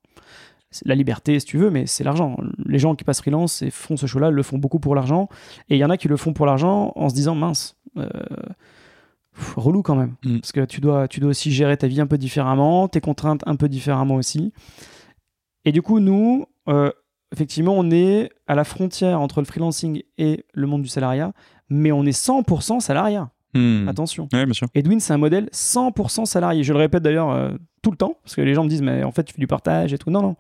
La 0.86 0.96
liberté 0.96 1.40
si 1.40 1.46
tu 1.46 1.60
veux, 1.60 1.70
mais 1.70 1.86
c'est 1.86 2.04
l'argent. 2.04 2.36
Les 2.66 2.80
gens 2.80 2.96
qui 2.96 3.04
passent 3.04 3.22
freelance 3.22 3.62
et 3.62 3.70
font 3.70 3.96
ce 3.96 4.08
choix-là 4.08 4.32
le 4.32 4.42
font 4.42 4.58
beaucoup 4.58 4.80
pour 4.80 4.96
l'argent 4.96 5.30
et 5.70 5.76
il 5.76 5.78
y 5.78 5.86
en 5.86 5.92
a 5.92 5.98
qui 5.98 6.08
le 6.08 6.18
font 6.18 6.34
pour 6.34 6.48
l'argent 6.48 6.92
en 6.96 7.10
se 7.10 7.14
disant 7.14 7.36
mince 7.36 7.78
euh, 7.98 8.10
pff, 9.36 9.54
relou 9.56 9.84
quand 9.84 9.96
même 9.96 10.16
Mm. 10.26 10.40
parce 10.40 10.52
que 10.52 10.66
tu 10.66 10.82
dois 10.82 11.08
tu 11.08 11.20
dois 11.20 11.30
aussi 11.30 11.52
gérer 11.52 11.78
ta 11.78 11.86
vie 11.88 12.02
un 12.02 12.08
peu 12.08 12.18
différemment, 12.18 12.88
tes 12.88 13.02
contraintes 13.02 13.44
un 13.46 13.56
peu 13.56 13.70
différemment 13.70 14.16
aussi. 14.16 14.52
Et 15.66 15.72
du 15.72 15.84
coup 15.84 16.00
nous 16.00 16.48
euh, 16.68 16.92
effectivement 17.34 17.74
on 17.76 17.92
est 17.92 18.30
à 18.48 18.56
la 18.56 18.64
frontière 18.64 19.20
entre 19.20 19.42
le 19.42 19.46
freelancing 19.46 20.04
et 20.18 20.46
le 20.54 20.68
monde 20.68 20.84
du 20.84 20.88
salariat, 20.88 21.34
mais 21.70 21.92
on 21.92 22.06
est 22.06 22.18
100% 22.18 22.80
salariat. 22.80 23.30
Hmm. 23.54 23.88
Attention. 23.88 24.28
Ouais, 24.34 24.46
bien 24.46 24.54
sûr. 24.54 24.68
Edwin, 24.74 25.00
c'est 25.00 25.14
un 25.14 25.18
modèle 25.18 25.46
100% 25.52 26.26
salarié. 26.26 26.64
Je 26.64 26.74
le 26.74 26.80
répète 26.80 27.04
d'ailleurs 27.04 27.30
euh, 27.30 27.52
tout 27.82 27.92
le 27.92 27.98
temps, 27.98 28.18
parce 28.24 28.36
que 28.36 28.42
les 28.42 28.54
gens 28.54 28.64
me 28.64 28.70
disent, 28.70 28.82
mais 28.82 29.04
en 29.04 29.12
fait, 29.12 29.24
tu 29.24 29.34
fais 29.34 29.40
du 29.40 29.48
partage 29.48 29.94
et 29.94 29.98
tout. 29.98 30.10
Non, 30.10 30.22
non. 30.22 30.36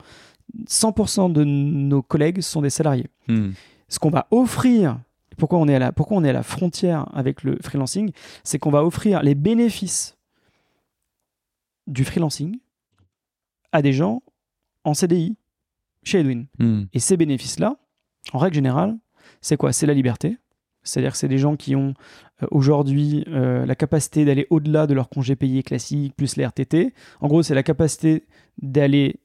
100% 0.67 1.31
de 1.31 1.43
nos 1.43 2.01
collègues 2.01 2.41
sont 2.41 2.61
des 2.61 2.69
salariés. 2.69 3.07
Hmm. 3.27 3.51
Ce 3.87 3.99
qu'on 3.99 4.09
va 4.09 4.27
offrir, 4.31 4.99
pourquoi 5.37 5.59
on, 5.59 5.67
est 5.67 5.75
à 5.75 5.79
la, 5.79 5.91
pourquoi 5.91 6.17
on 6.17 6.23
est 6.23 6.29
à 6.29 6.33
la 6.33 6.43
frontière 6.43 7.07
avec 7.13 7.43
le 7.43 7.57
freelancing, 7.61 8.11
c'est 8.43 8.57
qu'on 8.57 8.71
va 8.71 8.83
offrir 8.83 9.21
les 9.21 9.35
bénéfices 9.35 10.17
du 11.85 12.03
freelancing 12.03 12.57
à 13.71 13.81
des 13.81 13.93
gens 13.93 14.23
en 14.83 14.93
CDI 14.93 15.35
chez 16.03 16.19
Edwin. 16.19 16.45
Hmm. 16.59 16.83
Et 16.93 16.99
ces 16.99 17.17
bénéfices-là, 17.17 17.77
en 18.33 18.37
règle 18.39 18.55
générale, 18.55 18.97
c'est 19.41 19.57
quoi? 19.57 19.73
C'est 19.73 19.85
la 19.85 19.93
liberté. 19.93 20.37
C'est-à-dire 20.83 21.13
que 21.13 21.17
c'est 21.17 21.29
des 21.29 21.37
gens 21.37 21.55
qui 21.55 21.75
ont 21.77 21.93
euh, 22.41 22.47
aujourd'hui 22.51 23.23
euh, 23.29 23.65
la 23.65 23.75
capacité 23.75 24.25
d'aller 24.25 24.47
au-delà 24.49 24.85
de 24.85 24.93
leur 24.93 25.07
congé 25.09 25.35
payé 25.35 25.63
classique, 25.63 26.13
plus 26.15 26.35
les 26.35 26.45
RTT. 26.45 26.93
En 27.21 27.27
gros, 27.27 27.41
c'est 27.41 27.55
la 27.55 27.63
capacité 27.63 28.25
d'aller 28.61 29.19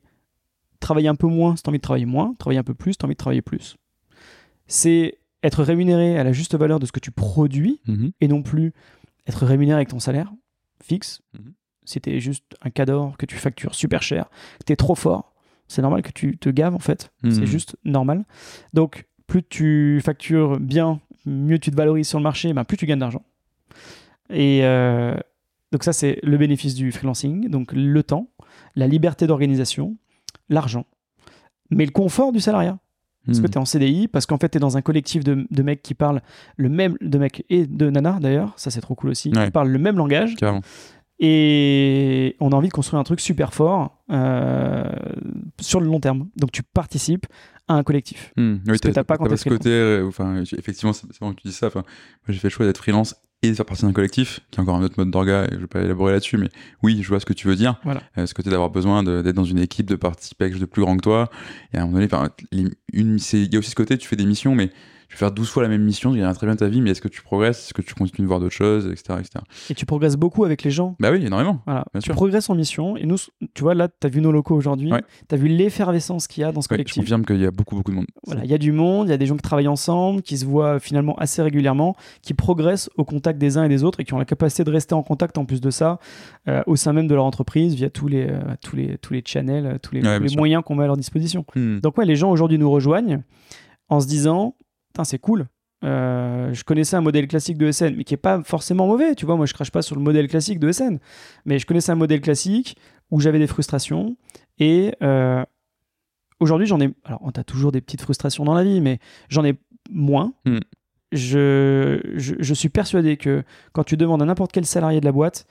travailler 0.80 1.08
un 1.08 1.16
peu 1.16 1.26
moins 1.26 1.56
si 1.56 1.62
tu 1.64 1.68
as 1.68 1.70
envie 1.70 1.78
de 1.78 1.82
travailler 1.82 2.06
moins, 2.06 2.34
travailler 2.38 2.60
un 2.60 2.64
peu 2.64 2.74
plus 2.74 2.92
si 2.92 2.98
tu 2.98 3.04
as 3.04 3.06
envie 3.06 3.14
de 3.14 3.18
travailler 3.18 3.42
plus. 3.42 3.76
C'est 4.66 5.18
être 5.42 5.62
rémunéré 5.62 6.18
à 6.18 6.24
la 6.24 6.32
juste 6.32 6.54
valeur 6.56 6.78
de 6.78 6.86
ce 6.86 6.92
que 6.92 7.00
tu 7.00 7.10
produis 7.10 7.80
Mhm. 7.86 8.12
et 8.20 8.28
non 8.28 8.42
plus 8.42 8.72
être 9.26 9.44
rémunéré 9.46 9.76
avec 9.76 9.88
ton 9.88 9.98
salaire 10.00 10.32
fixe. 10.82 11.20
Si 11.84 12.00
t'es 12.00 12.20
juste 12.20 12.44
un 12.62 12.70
cador 12.70 13.16
que 13.16 13.26
tu 13.26 13.36
factures 13.36 13.74
super 13.74 14.02
cher, 14.02 14.28
que 14.60 14.64
t'es 14.64 14.76
trop 14.76 14.94
fort, 14.94 15.27
c'est 15.68 15.82
normal 15.82 16.02
que 16.02 16.10
tu 16.12 16.36
te 16.38 16.48
gaves 16.50 16.74
en 16.74 16.78
fait. 16.80 17.10
Mhm. 17.22 17.30
C'est 17.30 17.46
juste 17.46 17.76
normal. 17.84 18.24
Donc, 18.74 19.06
plus 19.26 19.42
tu 19.42 20.00
factures 20.02 20.58
bien, 20.58 21.00
mieux 21.26 21.58
tu 21.58 21.70
te 21.70 21.76
valorises 21.76 22.08
sur 22.08 22.18
le 22.18 22.24
marché, 22.24 22.52
ben, 22.52 22.64
plus 22.64 22.76
tu 22.76 22.86
gagnes 22.86 22.98
d'argent. 23.00 23.22
Et 24.30 24.60
euh, 24.62 25.14
donc 25.72 25.84
ça, 25.84 25.92
c'est 25.92 26.18
le 26.22 26.36
bénéfice 26.38 26.74
du 26.74 26.92
freelancing. 26.92 27.48
Donc 27.48 27.72
le 27.72 28.02
temps, 28.02 28.28
la 28.74 28.86
liberté 28.86 29.26
d'organisation, 29.26 29.96
l'argent, 30.48 30.86
mais 31.70 31.84
le 31.84 31.92
confort 31.92 32.32
du 32.32 32.40
salariat. 32.40 32.78
Parce 33.26 33.40
que 33.40 33.46
Hmm. 33.46 33.50
tu 33.50 33.54
es 33.54 33.60
en 33.60 33.64
CDI, 33.66 34.08
parce 34.08 34.24
qu'en 34.24 34.38
fait, 34.38 34.48
tu 34.48 34.56
es 34.56 34.60
dans 34.60 34.78
un 34.78 34.80
collectif 34.82 35.22
de, 35.22 35.46
de 35.50 35.62
mecs 35.62 35.82
qui 35.82 35.92
parlent 35.92 36.22
le 36.56 36.70
même, 36.70 36.96
de 37.02 37.18
mecs 37.18 37.44
et 37.50 37.66
de 37.66 37.90
nanas 37.90 38.20
d'ailleurs, 38.20 38.54
ça 38.56 38.70
c'est 38.70 38.80
trop 38.80 38.94
cool 38.94 39.10
aussi, 39.10 39.30
Ouais. 39.36 39.46
qui 39.46 39.50
parlent 39.50 39.68
le 39.68 39.78
même 39.78 39.96
langage, 39.98 40.34
Carrément. 40.36 40.62
Et 41.20 42.36
on 42.40 42.52
a 42.52 42.54
envie 42.54 42.68
de 42.68 42.72
construire 42.72 43.00
un 43.00 43.04
truc 43.04 43.20
super 43.20 43.52
fort 43.52 43.98
euh, 44.10 44.84
sur 45.60 45.80
le 45.80 45.86
long 45.86 46.00
terme. 46.00 46.28
Donc 46.36 46.52
tu 46.52 46.62
participes 46.62 47.26
à 47.66 47.74
un 47.74 47.82
collectif. 47.82 48.32
Hmm. 48.36 48.56
Oui, 48.66 48.78
que 48.78 48.88
t'as 48.88 49.04
pas 49.04 49.16
quand 49.16 49.26
t'es 49.26 49.36
ce 49.36 49.48
côté, 49.48 49.70
euh, 49.70 50.06
enfin, 50.06 50.42
effectivement, 50.56 50.92
c'est 50.92 51.06
bon 51.20 51.32
que 51.32 51.40
tu 51.40 51.48
dis 51.48 51.54
ça. 51.54 51.66
Enfin, 51.66 51.82
j'ai 52.28 52.38
fait 52.38 52.48
le 52.48 52.52
choix 52.52 52.66
d'être 52.66 52.78
freelance 52.78 53.16
et 53.42 53.50
de 53.50 53.54
faire 53.54 53.66
partie 53.66 53.84
d'un 53.84 53.92
collectif, 53.92 54.40
qui 54.50 54.58
est 54.58 54.62
encore 54.62 54.76
un 54.76 54.82
autre 54.82 54.94
mode 54.98 55.10
d'orga, 55.10 55.44
et 55.44 55.54
je 55.54 55.58
vais 55.58 55.66
pas 55.68 55.80
élaborer 55.80 56.12
là-dessus, 56.12 56.38
mais 56.38 56.48
oui, 56.82 57.00
je 57.02 57.08
vois 57.08 57.20
ce 57.20 57.26
que 57.26 57.32
tu 57.32 57.46
veux 57.46 57.54
dire. 57.54 57.78
Voilà. 57.84 58.02
Euh, 58.16 58.26
ce 58.26 58.34
côté 58.34 58.50
d'avoir 58.50 58.70
besoin 58.70 59.04
d'être 59.04 59.36
dans 59.36 59.44
une 59.44 59.60
équipe, 59.60 59.86
de 59.86 59.94
participer 59.94 60.50
chose 60.50 60.60
de 60.60 60.66
plus 60.66 60.82
grand 60.82 60.96
que 60.96 61.02
toi. 61.02 61.30
Et 61.72 61.76
à 61.76 61.82
un 61.82 61.84
moment 61.84 61.98
donné, 61.98 62.08
enfin, 62.12 62.30
il 62.52 62.74
y 62.92 63.56
a 63.56 63.58
aussi 63.58 63.70
ce 63.70 63.76
côté, 63.76 63.96
tu 63.96 64.08
fais 64.08 64.16
des 64.16 64.26
missions, 64.26 64.54
mais 64.54 64.70
tu 65.08 65.14
vas 65.14 65.18
faire 65.18 65.32
12 65.32 65.48
fois 65.48 65.62
la 65.62 65.68
même 65.70 65.82
mission, 65.82 66.10
tu 66.10 66.16
gagneras 66.18 66.34
très 66.34 66.46
bien 66.46 66.54
ta 66.56 66.68
vie, 66.68 66.82
mais 66.82 66.90
est-ce 66.90 67.00
que 67.00 67.08
tu 67.08 67.22
progresses? 67.22 67.64
Est-ce 67.64 67.74
que 67.74 67.80
tu 67.82 67.94
continues 67.94 68.24
de 68.24 68.28
voir 68.28 68.40
d'autres 68.40 68.54
choses, 68.54 68.86
etc., 68.86 69.18
etc. 69.20 69.44
Et 69.70 69.74
tu 69.74 69.86
progresses 69.86 70.16
beaucoup 70.16 70.44
avec 70.44 70.62
les 70.62 70.70
gens. 70.70 70.96
Bah 71.00 71.10
oui, 71.10 71.24
énormément. 71.24 71.60
Voilà. 71.66 71.84
Bien 71.94 72.00
tu 72.00 72.06
sûr. 72.06 72.14
progresses 72.14 72.50
en 72.50 72.54
mission. 72.54 72.96
Et 72.98 73.06
nous, 73.06 73.16
tu 73.54 73.62
vois, 73.62 73.74
là, 73.74 73.88
tu 73.88 74.06
as 74.06 74.10
vu 74.10 74.20
nos 74.20 74.30
locaux 74.32 74.54
aujourd'hui. 74.54 74.92
Ouais. 74.92 75.02
Tu 75.28 75.34
as 75.34 75.38
vu 75.38 75.48
l'effervescence 75.48 76.26
qu'il 76.26 76.42
y 76.42 76.44
a 76.44 76.52
dans 76.52 76.60
ce 76.60 76.66
Ouais, 76.68 76.74
je 76.76 76.82
collectif. 76.82 77.02
confirme 77.02 77.24
qu'il 77.24 77.40
y 77.40 77.46
a 77.46 77.50
beaucoup, 77.50 77.74
beaucoup 77.76 77.90
de 77.90 77.96
monde. 77.96 78.06
Voilà, 78.26 78.44
il 78.44 78.50
y 78.50 78.54
a 78.54 78.58
du 78.58 78.70
monde, 78.72 79.08
il 79.08 79.10
y 79.10 79.14
a 79.14 79.16
des 79.16 79.26
gens 79.26 79.36
qui 79.36 79.42
travaillent 79.42 79.66
ensemble, 79.68 80.20
qui 80.22 80.36
se 80.36 80.44
voient 80.44 80.78
finalement 80.78 81.16
assez 81.16 81.40
régulièrement, 81.42 81.96
qui 82.20 82.34
progressent 82.34 82.90
au 82.98 83.04
contact 83.04 83.38
des 83.38 83.56
uns 83.56 83.64
et 83.64 83.68
des 83.70 83.84
autres 83.84 84.00
et 84.00 84.04
qui 84.04 84.12
ont 84.12 84.18
la 84.18 84.24
capacité 84.26 84.62
de 84.64 84.70
rester 84.70 84.94
en 84.94 85.02
contact 85.02 85.38
en 85.38 85.46
plus 85.46 85.60
de 85.62 85.70
ça 85.70 85.98
euh, 86.48 86.62
au 86.66 86.76
sein 86.76 86.92
même 86.92 87.08
de 87.08 87.14
leur 87.14 87.24
entreprise 87.24 87.74
via 87.74 87.88
tous 87.88 88.08
les, 88.08 88.26
euh, 88.28 88.40
tous 88.62 88.76
les, 88.76 88.98
tous 88.98 89.14
les 89.14 89.22
channels, 89.24 89.66
euh, 89.66 89.78
tous 89.82 89.94
les, 89.94 90.00
Ouais, 90.02 90.04
tous 90.04 90.10
bien 90.10 90.18
les 90.20 90.28
sûr. 90.28 90.38
moyens 90.38 90.62
qu'on 90.64 90.74
met 90.74 90.84
à 90.84 90.86
leur 90.86 90.96
disposition. 90.98 91.46
Hmm. 91.54 91.78
Donc 91.80 91.96
ouais, 91.96 92.04
les 92.04 92.16
gens 92.16 92.30
aujourd'hui 92.30 92.58
nous 92.58 92.70
rejoignent 92.70 93.22
en 93.88 94.00
se 94.00 94.06
disant, 94.06 94.54
c'est 95.04 95.18
cool. 95.18 95.48
Euh, 95.84 96.52
je 96.52 96.64
connaissais 96.64 96.96
un 96.96 97.00
modèle 97.00 97.28
classique 97.28 97.56
de 97.56 97.70
SN, 97.70 97.94
mais 97.96 98.04
qui 98.04 98.14
est 98.14 98.18
pas 98.18 98.42
forcément 98.42 98.86
mauvais. 98.86 99.14
Tu 99.14 99.26
vois, 99.26 99.36
moi 99.36 99.46
je 99.46 99.54
crache 99.54 99.70
pas 99.70 99.82
sur 99.82 99.94
le 99.94 100.02
modèle 100.02 100.28
classique 100.28 100.58
de 100.58 100.72
SN, 100.72 100.98
mais 101.44 101.58
je 101.58 101.66
connaissais 101.66 101.92
un 101.92 101.96
modèle 101.96 102.20
classique 102.20 102.76
où 103.10 103.20
j'avais 103.20 103.38
des 103.38 103.46
frustrations 103.46 104.16
et 104.58 104.92
euh, 105.02 105.44
aujourd'hui 106.40 106.66
j'en 106.66 106.80
ai. 106.80 106.90
Alors, 107.04 107.20
on 107.22 107.30
a 107.30 107.44
toujours 107.44 107.72
des 107.72 107.80
petites 107.80 108.02
frustrations 108.02 108.44
dans 108.44 108.54
la 108.54 108.64
vie, 108.64 108.80
mais 108.80 108.98
j'en 109.28 109.44
ai 109.44 109.54
moins. 109.90 110.32
Mm. 110.44 110.58
Je, 111.10 112.00
je, 112.16 112.34
je 112.38 112.54
suis 112.54 112.68
persuadé 112.68 113.16
que 113.16 113.42
quand 113.72 113.84
tu 113.84 113.96
demandes 113.96 114.20
à 114.20 114.26
n'importe 114.26 114.52
quel 114.52 114.66
salarié 114.66 115.00
de 115.00 115.06
la 115.06 115.12
boîte 115.12 115.46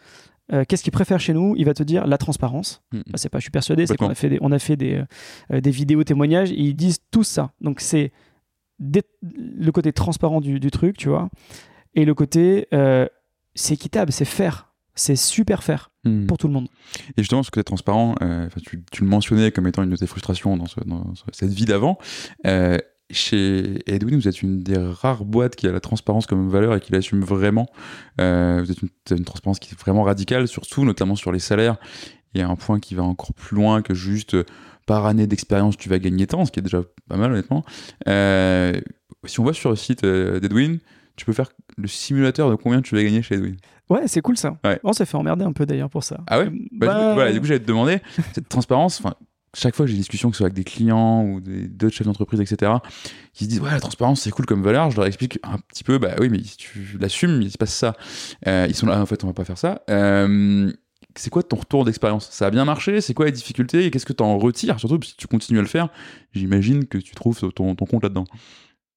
euh, 0.53 0.63
qu'est-ce 0.65 0.81
qu'il 0.81 0.93
préfère 0.93 1.19
chez 1.19 1.33
nous, 1.33 1.55
il 1.57 1.65
va 1.65 1.73
te 1.73 1.83
dire 1.83 2.07
la 2.07 2.17
transparence. 2.17 2.81
Mm. 2.91 2.99
Bah, 3.07 3.13
c'est 3.15 3.29
pas, 3.29 3.39
je 3.39 3.43
suis 3.43 3.51
persuadé, 3.51 3.85
c'est 3.85 3.97
qu'on 3.97 4.09
a 4.09 4.15
fait 4.15 4.29
des, 4.29 4.37
on 4.41 4.51
a 4.51 4.59
fait 4.59 4.75
des, 4.75 5.03
des 5.49 5.71
vidéos 5.71 6.03
témoignages, 6.03 6.51
et 6.51 6.59
ils 6.59 6.75
disent 6.75 6.99
tout 7.11 7.23
ça. 7.23 7.51
Donc 7.61 7.79
c'est 7.79 8.11
le 8.79 9.71
côté 9.71 9.91
transparent 9.93 10.39
du, 10.41 10.59
du 10.59 10.71
truc, 10.71 10.97
tu 10.97 11.09
vois, 11.09 11.29
et 11.95 12.05
le 12.05 12.13
côté 12.13 12.67
euh, 12.73 13.07
c'est 13.55 13.73
équitable, 13.73 14.11
c'est 14.11 14.25
fair, 14.25 14.71
c'est 14.95 15.15
super 15.15 15.63
fair 15.63 15.91
Hmm. 16.03 16.25
pour 16.25 16.37
tout 16.37 16.47
le 16.47 16.53
monde. 16.53 16.69
Et 17.17 17.21
justement, 17.21 17.43
ce 17.43 17.51
côté 17.51 17.65
transparent, 17.65 18.15
euh, 18.21 18.47
tu, 18.65 18.81
tu 18.91 19.03
le 19.03 19.09
mentionnais 19.09 19.51
comme 19.51 19.67
étant 19.67 19.83
une 19.83 19.89
de 19.89 19.97
tes 19.97 20.07
frustrations 20.07 20.55
dans, 20.55 20.67
ce- 20.67 20.79
dans 20.85 21.13
ce- 21.15 21.23
cette 21.33 21.49
vie 21.51 21.65
d'avant. 21.65 21.97
Euh, 22.45 22.77
chez 23.11 23.79
Edwin, 23.91 24.15
vous 24.17 24.27
êtes 24.29 24.41
une 24.41 24.61
des 24.63 24.77
rares 24.77 25.25
boîtes 25.25 25.55
qui 25.57 25.67
a 25.67 25.71
la 25.73 25.79
transparence 25.81 26.25
comme 26.27 26.47
valeur 26.49 26.75
et 26.75 26.79
qui 26.79 26.93
l'assume 26.93 27.21
vraiment. 27.25 27.65
Euh, 28.21 28.61
vous 28.63 28.71
êtes 28.71 28.81
une, 28.81 28.89
une 29.17 29.25
transparence 29.25 29.59
qui 29.59 29.73
est 29.73 29.77
vraiment 29.79 30.03
radicale, 30.03 30.47
surtout 30.47 30.85
notamment 30.85 31.15
sur 31.15 31.31
les 31.33 31.39
salaires. 31.39 31.75
Il 32.33 32.39
y 32.39 32.43
a 32.43 32.47
un 32.47 32.55
point 32.55 32.79
qui 32.79 32.95
va 32.95 33.03
encore 33.03 33.33
plus 33.33 33.55
loin 33.57 33.81
que 33.81 33.93
juste 33.93 34.35
euh, 34.35 34.45
par 34.87 35.05
année 35.05 35.27
d'expérience, 35.27 35.77
tu 35.77 35.89
vas 35.89 35.99
gagner 35.99 36.25
tant, 36.25 36.45
ce 36.45 36.51
qui 36.51 36.59
est 36.59 36.63
déjà 36.63 36.81
pas 37.07 37.17
mal 37.17 37.31
honnêtement. 37.31 37.63
Euh, 38.07 38.73
si 39.25 39.39
on 39.39 39.43
va 39.43 39.53
sur 39.53 39.69
le 39.69 39.75
site 39.75 40.03
euh, 40.03 40.39
d'Edwin, 40.39 40.79
tu 41.17 41.25
peux 41.25 41.33
faire 41.33 41.49
le 41.77 41.87
simulateur 41.87 42.49
de 42.49 42.55
combien 42.55 42.81
tu 42.81 42.95
vas 42.95 43.03
gagner 43.03 43.21
chez 43.21 43.35
Edwin. 43.35 43.57
Ouais, 43.89 44.07
c'est 44.07 44.21
cool 44.21 44.37
ça. 44.37 44.57
Ouais. 44.63 44.79
On 44.83 44.93
s'est 44.93 45.05
fait 45.05 45.17
emmerder 45.17 45.43
un 45.45 45.51
peu 45.51 45.65
d'ailleurs 45.65 45.89
pour 45.89 46.03
ça. 46.03 46.17
Ah 46.27 46.39
ouais? 46.39 46.45
Euh, 46.47 46.49
Bah, 46.71 46.87
du 46.87 46.93
coup, 46.93 46.99
bah, 46.99 47.13
voilà, 47.13 47.31
du 47.33 47.39
coup, 47.39 47.45
j'allais 47.45 47.59
te 47.59 47.67
demander, 47.67 47.99
cette 48.33 48.47
transparence, 48.49 49.01
chaque 49.53 49.75
fois 49.75 49.85
que 49.85 49.89
j'ai 49.89 49.95
des 49.95 50.01
discussions, 50.01 50.29
que 50.29 50.35
ce 50.35 50.39
soit 50.39 50.45
avec 50.47 50.55
des 50.55 50.63
clients 50.63 51.23
ou 51.25 51.41
d'autres 51.41 51.95
chefs 51.95 52.07
d'entreprise, 52.07 52.39
etc., 52.39 52.71
qui 53.33 53.43
se 53.45 53.49
disent, 53.49 53.59
ouais, 53.59 53.71
la 53.71 53.79
transparence, 53.81 54.21
c'est 54.21 54.31
cool 54.31 54.45
comme 54.45 54.63
valeur, 54.63 54.89
je 54.91 54.95
leur 54.97 55.05
explique 55.05 55.39
un 55.43 55.57
petit 55.67 55.83
peu, 55.83 55.97
bah 55.97 56.15
oui, 56.19 56.29
mais 56.29 56.41
si 56.43 56.55
tu 56.57 56.97
l'assumes, 56.99 57.41
il 57.41 57.51
se 57.51 57.57
passe 57.57 57.73
ça. 57.73 57.95
Euh, 58.47 58.67
ils 58.69 58.75
sont 58.75 58.85
là, 58.87 59.01
en 59.01 59.05
fait, 59.05 59.23
on 59.23 59.27
va 59.27 59.33
pas 59.33 59.45
faire 59.45 59.57
ça. 59.57 59.81
Euh, 59.89 60.71
c'est 61.19 61.29
quoi 61.29 61.43
ton 61.43 61.57
retour 61.57 61.85
d'expérience? 61.85 62.29
Ça 62.31 62.47
a 62.47 62.49
bien 62.51 62.65
marché? 62.65 63.01
C'est 63.01 63.13
quoi 63.13 63.25
les 63.25 63.31
difficultés? 63.31 63.85
Et 63.85 63.91
qu'est-ce 63.91 64.05
que 64.05 64.13
tu 64.13 64.23
en 64.23 64.37
retires? 64.37 64.79
Surtout 64.79 64.99
si 65.03 65.15
tu 65.15 65.27
continues 65.27 65.59
à 65.59 65.63
le 65.63 65.67
faire, 65.67 65.89
j'imagine 66.33 66.85
que 66.85 66.97
tu 66.97 67.13
trouves 67.15 67.39
ton, 67.53 67.75
ton 67.75 67.85
compte 67.85 68.03
là-dedans. 68.03 68.25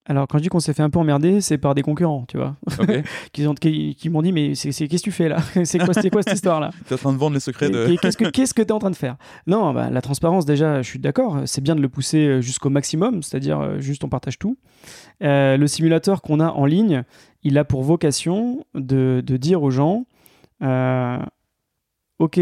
Alors 0.06 0.26
quand 0.26 0.38
je 0.38 0.42
dis 0.42 0.48
qu'on 0.48 0.60
s'est 0.60 0.72
fait 0.72 0.82
un 0.82 0.90
peu 0.90 0.98
emmerder, 0.98 1.40
c'est 1.40 1.58
par 1.58 1.74
des 1.74 1.82
concurrents, 1.82 2.24
tu 2.26 2.36
vois, 2.38 2.56
Ok. 2.80 3.02
Qui, 3.32 3.46
ont- 3.46 3.54
qui, 3.54 3.94
qui 3.94 4.08
m'ont 4.08 4.22
dit 4.22 4.32
mais 4.32 4.54
c'est 4.54 4.72
c'est- 4.72 4.88
qu'est-ce 4.88 5.02
que 5.04 5.10
tu 5.10 5.12
fais 5.12 5.28
là? 5.28 5.36
C'est 5.64 5.78
quoi, 5.78 5.92
cette 5.94 6.34
histoire 6.34 6.58
là 6.58 6.70
T'es 6.88 6.94
en 6.94 6.98
train 6.98 7.12
de 7.12 7.18
vendre 7.18 7.34
les 7.34 7.40
secrets 7.40 7.68
de. 7.70 7.86
Et- 7.86 7.92
et 7.92 7.96
Qu'est-ce 7.98 8.16
que 8.16 8.24
qu'est-ce 8.30 8.54
que 8.54 8.62
tu 8.62 8.68
es 8.68 8.72
en 8.72 8.78
train 8.80 8.90
de 8.90 8.96
faire? 8.96 9.16
Non, 9.46 9.72
bah, 9.74 9.90
la 9.90 10.00
transparence, 10.00 10.46
déjà, 10.46 10.80
je 10.82 10.88
suis 10.88 10.98
d'accord, 10.98 11.42
c'est 11.44 11.60
bien 11.60 11.76
de 11.76 11.82
le 11.82 11.88
pousser 11.90 12.26
euh, 12.26 12.40
jusqu'au 12.40 12.70
maximum, 12.70 13.22
c'est-à-dire 13.22 13.60
euh, 13.60 13.78
juste 13.78 14.02
on 14.02 14.08
partage 14.08 14.38
tout. 14.38 14.56
Euh, 15.22 15.56
le 15.58 15.66
simulateur 15.68 16.22
qu'on 16.22 16.40
a 16.40 16.48
en 16.48 16.64
ligne, 16.64 17.04
il 17.44 17.56
a 17.58 17.64
pour 17.64 17.82
vocation 17.84 18.64
de, 18.74 19.22
de 19.24 19.36
dire 19.36 19.62
aux 19.62 19.70
gens 19.70 20.06
euh, 20.62 21.18
Ok, 22.20 22.38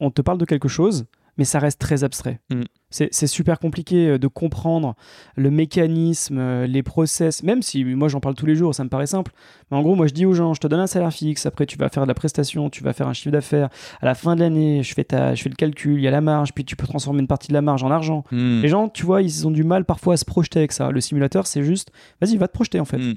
on 0.00 0.10
te 0.10 0.22
parle 0.22 0.38
de 0.38 0.46
quelque 0.46 0.66
chose, 0.66 1.04
mais 1.36 1.44
ça 1.44 1.58
reste 1.58 1.78
très 1.78 2.04
abstrait. 2.04 2.40
Mm. 2.50 2.62
C'est 2.90 3.26
super 3.26 3.60
compliqué 3.60 4.08
euh, 4.08 4.18
de 4.18 4.26
comprendre 4.26 4.96
le 5.36 5.50
mécanisme, 5.50 6.38
euh, 6.38 6.66
les 6.66 6.82
process, 6.82 7.42
même 7.42 7.62
si 7.62 7.84
moi 7.84 8.08
j'en 8.08 8.18
parle 8.18 8.34
tous 8.34 8.46
les 8.46 8.56
jours, 8.56 8.74
ça 8.74 8.82
me 8.82 8.88
paraît 8.88 9.06
simple. 9.06 9.32
Mais 9.70 9.76
en 9.76 9.82
gros, 9.82 9.94
moi 9.94 10.06
je 10.06 10.14
dis 10.14 10.24
aux 10.24 10.32
gens, 10.32 10.54
je 10.54 10.60
te 10.60 10.66
donne 10.66 10.80
un 10.80 10.86
salaire 10.86 11.12
fixe, 11.12 11.44
après 11.44 11.66
tu 11.66 11.76
vas 11.76 11.90
faire 11.90 12.02
de 12.02 12.08
la 12.08 12.14
prestation, 12.14 12.70
tu 12.70 12.82
vas 12.82 12.94
faire 12.94 13.08
un 13.08 13.12
chiffre 13.12 13.30
d'affaires. 13.30 13.68
À 14.00 14.06
la 14.06 14.14
fin 14.14 14.34
de 14.36 14.40
l'année, 14.40 14.82
je 14.82 14.94
fais, 14.94 15.04
ta, 15.04 15.34
je 15.34 15.42
fais 15.42 15.50
le 15.50 15.54
calcul, 15.54 16.00
il 16.00 16.02
y 16.02 16.08
a 16.08 16.10
la 16.10 16.22
marge, 16.22 16.52
puis 16.54 16.64
tu 16.64 16.76
peux 16.76 16.86
transformer 16.86 17.20
une 17.20 17.28
partie 17.28 17.48
de 17.48 17.52
la 17.52 17.62
marge 17.62 17.84
en 17.84 17.90
argent. 17.90 18.24
Hmm. 18.32 18.62
Les 18.62 18.68
gens, 18.68 18.88
tu 18.88 19.04
vois, 19.04 19.20
ils 19.20 19.46
ont 19.46 19.50
du 19.50 19.64
mal 19.64 19.84
parfois 19.84 20.14
à 20.14 20.16
se 20.16 20.24
projeter 20.24 20.60
avec 20.60 20.72
ça. 20.72 20.90
Le 20.90 21.00
simulateur, 21.02 21.46
c'est 21.46 21.62
juste, 21.62 21.92
vas-y, 22.22 22.38
va 22.38 22.48
te 22.48 22.54
projeter 22.54 22.80
en 22.80 22.86
fait. 22.86 22.98
Hmm. 22.98 23.14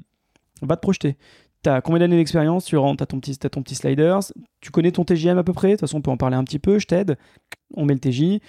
Va 0.62 0.76
te 0.76 0.82
projeter. 0.82 1.16
T'as 1.64 1.80
combien 1.80 1.98
d'années 1.98 2.16
d'expérience 2.16 2.64
Tu 2.66 2.76
rentres, 2.76 2.98
t'as 2.98 3.06
ton 3.06 3.18
petit, 3.18 3.36
t'as 3.36 3.48
ton 3.48 3.62
petit 3.62 3.74
slider. 3.74 4.16
Tu 4.60 4.70
connais 4.70 4.92
ton 4.92 5.04
TJM 5.04 5.38
à 5.38 5.42
peu 5.42 5.52
près. 5.52 5.68
De 5.68 5.72
toute 5.72 5.80
façon, 5.80 5.98
on 5.98 6.02
peut 6.02 6.10
en 6.12 6.16
parler 6.16 6.36
un 6.36 6.44
petit 6.44 6.58
peu. 6.60 6.78
Je 6.78 6.86
t'aide. 6.86 7.16
On 7.74 7.84
met 7.84 7.94
le 7.94 8.00
TJ. 8.00 8.40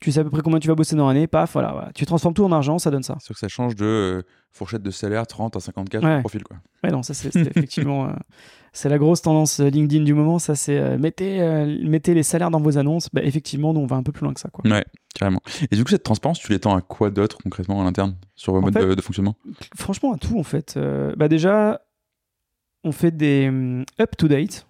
Tu 0.00 0.12
sais 0.12 0.20
à 0.20 0.24
peu 0.24 0.30
près 0.30 0.42
combien 0.42 0.58
tu 0.58 0.68
vas 0.68 0.74
bosser 0.74 0.94
dans 0.94 1.06
l'année. 1.08 1.26
Paf, 1.26 1.54
voilà, 1.54 1.72
voilà. 1.72 1.90
Tu 1.94 2.04
transformes 2.04 2.34
tout 2.34 2.44
en 2.44 2.52
argent, 2.52 2.78
ça 2.78 2.90
donne 2.90 3.02
ça. 3.02 3.16
C'est 3.18 3.26
sûr 3.26 3.34
que 3.34 3.40
ça 3.40 3.48
change 3.48 3.74
de 3.76 3.84
euh, 3.86 4.22
fourchette 4.52 4.82
de 4.82 4.90
salaire 4.90 5.26
30 5.26 5.56
à 5.56 5.60
54 5.60 6.04
Ouais. 6.04 6.20
profil. 6.20 6.44
Quoi. 6.44 6.58
Ouais, 6.84 6.90
non, 6.90 7.02
ça 7.02 7.14
c'est 7.14 7.34
effectivement. 7.34 8.06
euh, 8.06 8.10
c'est 8.74 8.90
la 8.90 8.98
grosse 8.98 9.22
tendance 9.22 9.58
euh, 9.60 9.70
LinkedIn 9.70 10.04
du 10.04 10.12
moment. 10.12 10.38
Ça, 10.38 10.54
c'est 10.54 10.78
euh, 10.78 10.98
mettez, 10.98 11.40
mettez 11.82 12.12
les 12.12 12.22
salaires 12.22 12.50
dans 12.50 12.60
vos 12.60 12.76
annonces. 12.76 13.08
Bah, 13.14 13.22
effectivement, 13.24 13.72
nous, 13.72 13.80
on 13.80 13.86
va 13.86 13.96
un 13.96 14.02
peu 14.02 14.12
plus 14.12 14.24
loin 14.24 14.34
que 14.34 14.40
ça. 14.40 14.50
Quoi. 14.50 14.70
Ouais, 14.70 14.84
carrément. 15.14 15.40
Et 15.70 15.76
du 15.76 15.82
coup, 15.82 15.90
cette 15.90 16.02
transparence, 16.02 16.40
tu 16.40 16.52
l'étends 16.52 16.76
à 16.76 16.82
quoi 16.82 17.10
d'autre 17.10 17.38
concrètement 17.42 17.80
à 17.80 17.84
l'interne 17.84 18.16
sur 18.34 18.52
vos 18.52 18.60
modes 18.60 18.74
de, 18.74 18.94
de 18.94 19.00
fonctionnement? 19.00 19.36
Franchement, 19.76 20.12
à 20.12 20.18
tout, 20.18 20.38
en 20.38 20.42
fait. 20.42 20.78
Bah, 21.16 21.28
déjà, 21.28 21.80
on 22.84 22.92
fait 22.92 23.10
des 23.16 23.46
hum, 23.48 23.84
up-to-date. 24.00 24.66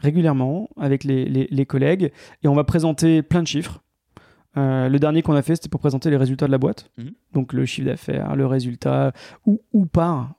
Régulièrement 0.00 0.70
avec 0.78 1.04
les, 1.04 1.26
les- 1.26 1.48
les 1.50 1.66
collègues 1.66 2.10
et 2.42 2.48
on 2.48 2.54
va 2.54 2.64
présenter 2.64 3.22
plein 3.22 3.42
de 3.42 3.46
chiffres. 3.46 3.80
Euh, 4.56 4.88
le 4.88 4.98
dernier 4.98 5.20
qu'on 5.22 5.34
a 5.34 5.42
fait, 5.42 5.56
c'était 5.56 5.68
pour 5.68 5.80
présenter 5.80 6.10
les 6.10 6.16
résultats 6.16 6.46
de 6.46 6.52
la 6.52 6.58
boîte. 6.58 6.90
Mhm. 6.96 7.10
Donc 7.32 7.52
le 7.52 7.66
chiffre 7.66 7.86
d'affaires, 7.88 8.36
le 8.36 8.46
résultat, 8.46 9.12
ou, 9.46 9.60
ou, 9.72 9.84
par, 9.84 10.34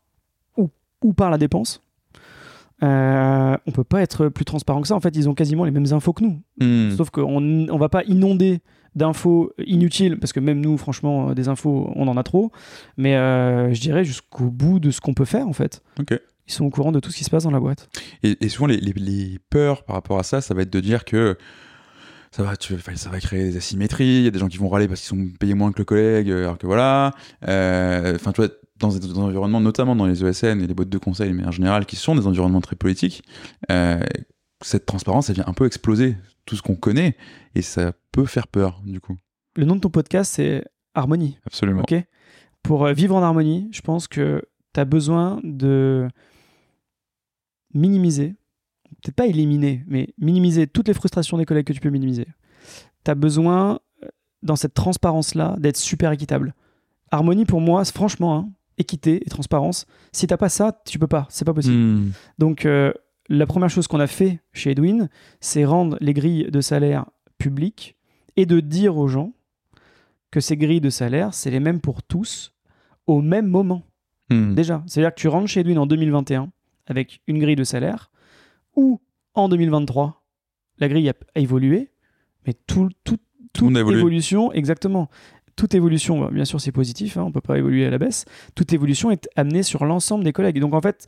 ou, 0.58 0.70
ou 1.04 1.14
par 1.14 1.30
la 1.30 1.38
dépense. 1.38 1.82
Euh, 2.84 3.56
on 3.68 3.72
peut 3.72 3.84
pas 3.84 4.02
être 4.02 4.28
plus 4.30 4.46
transparent 4.46 4.82
que 4.82 4.88
ça. 4.88 4.96
En 4.96 5.00
fait, 5.00 5.16
ils 5.16 5.30
ont 5.30 5.34
quasiment 5.34 5.66
les 5.66 5.72
mêmes 5.72 5.92
infos 5.94 6.14
que 6.14 6.24
nous. 6.24 6.42
Hmm. 6.60 6.92
Sauf 6.96 7.10
qu'on 7.10 7.40
ne 7.42 7.78
va 7.78 7.90
pas 7.90 8.04
inonder 8.06 8.62
d'infos 8.96 9.52
inutiles, 9.66 10.18
parce 10.20 10.32
que 10.34 10.40
même 10.40 10.62
nous, 10.62 10.78
franchement, 10.78 11.30
euh, 11.30 11.34
des 11.34 11.48
infos, 11.50 11.92
on 11.96 12.08
en 12.08 12.16
a 12.18 12.24
trop. 12.24 12.52
Mais 12.98 13.16
euh, 13.18 13.74
je 13.74 13.82
dirais 13.82 14.06
jusqu'au 14.06 14.50
bout 14.50 14.80
de 14.80 14.92
ce 14.92 15.02
qu'on 15.02 15.14
peut 15.14 15.26
faire, 15.26 15.48
en 15.48 15.54
fait. 15.54 15.84
Ils 16.48 16.54
sont 16.54 16.66
au 16.66 16.70
courant 16.70 16.92
de 16.92 17.00
tout 17.00 17.10
ce 17.12 17.18
qui 17.18 17.24
se 17.24 17.30
passe 17.30 17.44
dans 17.44 17.52
la 17.52 17.60
boîte. 17.60 17.90
Et, 18.24 18.38
et 18.46 18.50
souvent, 18.50 18.68
les, 18.68 18.78
les- 18.78 18.94
les 18.94 19.40
peurs 19.50 19.84
par 19.84 19.96
rapport 19.96 20.20
à 20.20 20.24
ça, 20.24 20.42
ça 20.42 20.54
va 20.54 20.62
être 20.62 20.72
de 20.74 20.80
dire 20.80 21.04
que 21.06 21.38
ça 22.32 22.44
va, 22.44 22.56
tu- 22.58 22.74
enfin, 22.76 22.96
ça 22.96 23.10
va 23.10 23.20
créer 23.20 23.44
des 23.46 23.58
asymétries. 23.58 24.18
Il 24.20 24.24
y 24.24 24.28
a 24.28 24.32
des 24.32 24.40
gens 24.40 24.48
qui 24.48 24.58
vont 24.58 24.70
râler 24.70 24.88
parce 24.88 25.02
qu'ils 25.02 25.18
sont 25.18 25.28
payés 25.40 25.54
moins 25.54 25.72
que 25.72 25.80
le 25.80 25.86
collègue, 25.86 26.30
euh, 26.30 26.44
alors 26.44 26.58
que 26.58 26.66
voilà. 26.68 27.14
Euh, 27.48 28.14
Enfin, 28.16 28.32
tu 28.32 28.42
vois, 28.42 28.50
dans 28.78 28.90
des, 28.90 29.00
dans 29.00 29.08
des 29.08 29.20
environnements, 29.20 29.62
notamment 29.62 29.96
dans 29.96 30.06
les 30.06 30.24
ESN 30.24 30.62
et 30.62 30.68
les 30.68 30.74
boîtes 30.74 30.90
de 30.90 30.98
conseil, 30.98 31.32
mais 31.34 31.46
en 31.46 31.52
général, 31.52 31.86
qui 31.86 31.96
sont 31.96 32.14
des 32.16 32.28
environnements 32.28 32.62
très 32.62 32.76
politiques, 32.76 33.24
euh, 33.72 34.04
cette 34.62 34.86
transparence, 34.86 35.30
elle 35.30 35.36
vient 35.36 35.46
un 35.48 35.54
peu 35.54 35.66
exploser 35.66 36.18
tout 36.46 36.56
ce 36.56 36.62
qu'on 36.62 36.76
connaît 36.76 37.16
et 37.56 37.62
ça 37.62 37.94
peut 38.12 38.26
faire 38.26 38.48
peur, 38.48 38.82
du 38.86 39.00
coup. 39.00 39.16
Le 39.56 39.66
nom 39.66 39.76
de 39.76 39.80
ton 39.82 39.90
podcast, 39.90 40.34
c'est 40.36 40.66
Harmonie. 40.94 41.38
Absolument. 41.46 41.82
Ok? 41.82 41.96
Pour 42.64 42.86
vivre 42.88 43.16
en 43.16 43.22
harmonie, 43.24 43.70
je 43.72 43.82
pense 43.82 44.08
que 44.08 44.42
tu 44.74 44.80
as 44.80 44.86
besoin 44.86 45.40
de 45.44 46.08
minimiser, 47.76 48.36
peut-être 49.04 49.16
pas 49.16 49.28
éliminer, 49.28 49.84
mais 49.88 50.10
minimiser 50.18 50.66
toutes 50.66 50.88
les 50.88 50.94
frustrations 50.94 51.38
des 51.38 51.46
collègues 51.46 51.68
que 51.68 51.74
tu 51.74 51.80
peux 51.80 51.90
minimiser. 51.90 52.28
Tu 53.04 53.12
as 53.12 53.16
besoin, 53.16 53.80
euh, 54.04 54.08
dans 54.42 54.56
cette 54.56 54.74
transparence-là, 54.74 55.56
d'être 55.60 55.78
super 55.78 56.12
équitable. 56.12 56.56
Harmonie, 57.12 57.46
pour 57.46 57.62
moi, 57.62 57.86
franchement, 57.86 58.36
hein, 58.36 58.50
équité 58.78 59.22
et 59.26 59.30
transparence. 59.30 59.86
Si 60.12 60.26
t'as 60.26 60.38
pas 60.38 60.50
ça, 60.50 60.82
tu 60.86 60.98
peux 60.98 61.08
pas. 61.08 61.28
C'est 61.30 61.46
pas 61.46 61.54
possible. 61.54 61.76
Hmm. 61.76 62.12
Donc, 62.40 62.66
euh, 62.66 62.92
la 63.30 63.46
première 63.46 63.70
chose 63.70 63.88
qu'on 63.88 64.00
a 64.00 64.08
fait 64.08 64.40
chez 64.54 64.72
Edwin, 64.72 65.10
c'est 65.40 65.66
rendre 65.66 65.98
les 66.02 66.14
grilles 66.14 66.50
de 66.52 66.62
salaire 66.62 67.06
publiques 67.38 67.96
et 68.38 68.46
de 68.46 68.60
dire 68.60 68.98
aux 68.98 69.08
gens 69.08 69.34
que 70.32 70.40
ces 70.40 70.58
grilles 70.58 70.82
de 70.82 70.90
salaire, 70.90 71.34
c'est 71.34 71.52
les 71.52 71.60
mêmes 71.60 71.80
pour 71.80 72.04
tous 72.04 72.54
au 73.08 73.22
même 73.22 73.48
moment. 73.48 73.84
Hmm. 74.30 74.56
Déjà, 74.56 74.84
c'est-à-dire 74.88 75.14
que 75.14 75.20
tu 75.20 75.28
rentres 75.28 75.48
chez 75.48 75.62
Edwin 75.62 75.78
en 75.78 75.86
2021 75.86 76.50
avec 76.88 77.22
une 77.28 77.40
grille 77.40 77.56
de 77.56 77.64
salaire 77.64 78.12
ou 78.76 79.02
en 79.34 79.50
2023, 79.50 80.24
la 80.78 80.88
grille 80.88 81.10
a, 81.10 81.14
a 81.36 81.40
évolué, 81.40 81.92
mais 82.46 82.54
tout, 82.54 82.90
tout, 83.04 83.18
toute 83.54 83.70
évolution, 84.00 84.52
exactement. 84.54 85.10
Toute 85.56 85.74
évolution, 85.74 86.30
bien 86.32 86.44
sûr, 86.46 86.60
c'est 86.60 86.74
positif, 86.74 87.18
hein, 87.18 87.24
on 87.24 87.32
peut 87.32 87.42
pas 87.42 87.58
évoluer 87.58 87.86
à 87.86 87.90
la 87.90 87.98
baisse. 87.98 88.26
Toute 88.56 88.74
évolution 88.74 89.10
est 89.12 89.30
amenée 89.38 89.64
sur 89.64 89.86
l'ensemble 89.86 90.24
des 90.26 90.34
collègues. 90.34 90.60
Donc, 90.60 90.74
en 90.74 90.82
fait, 90.82 91.08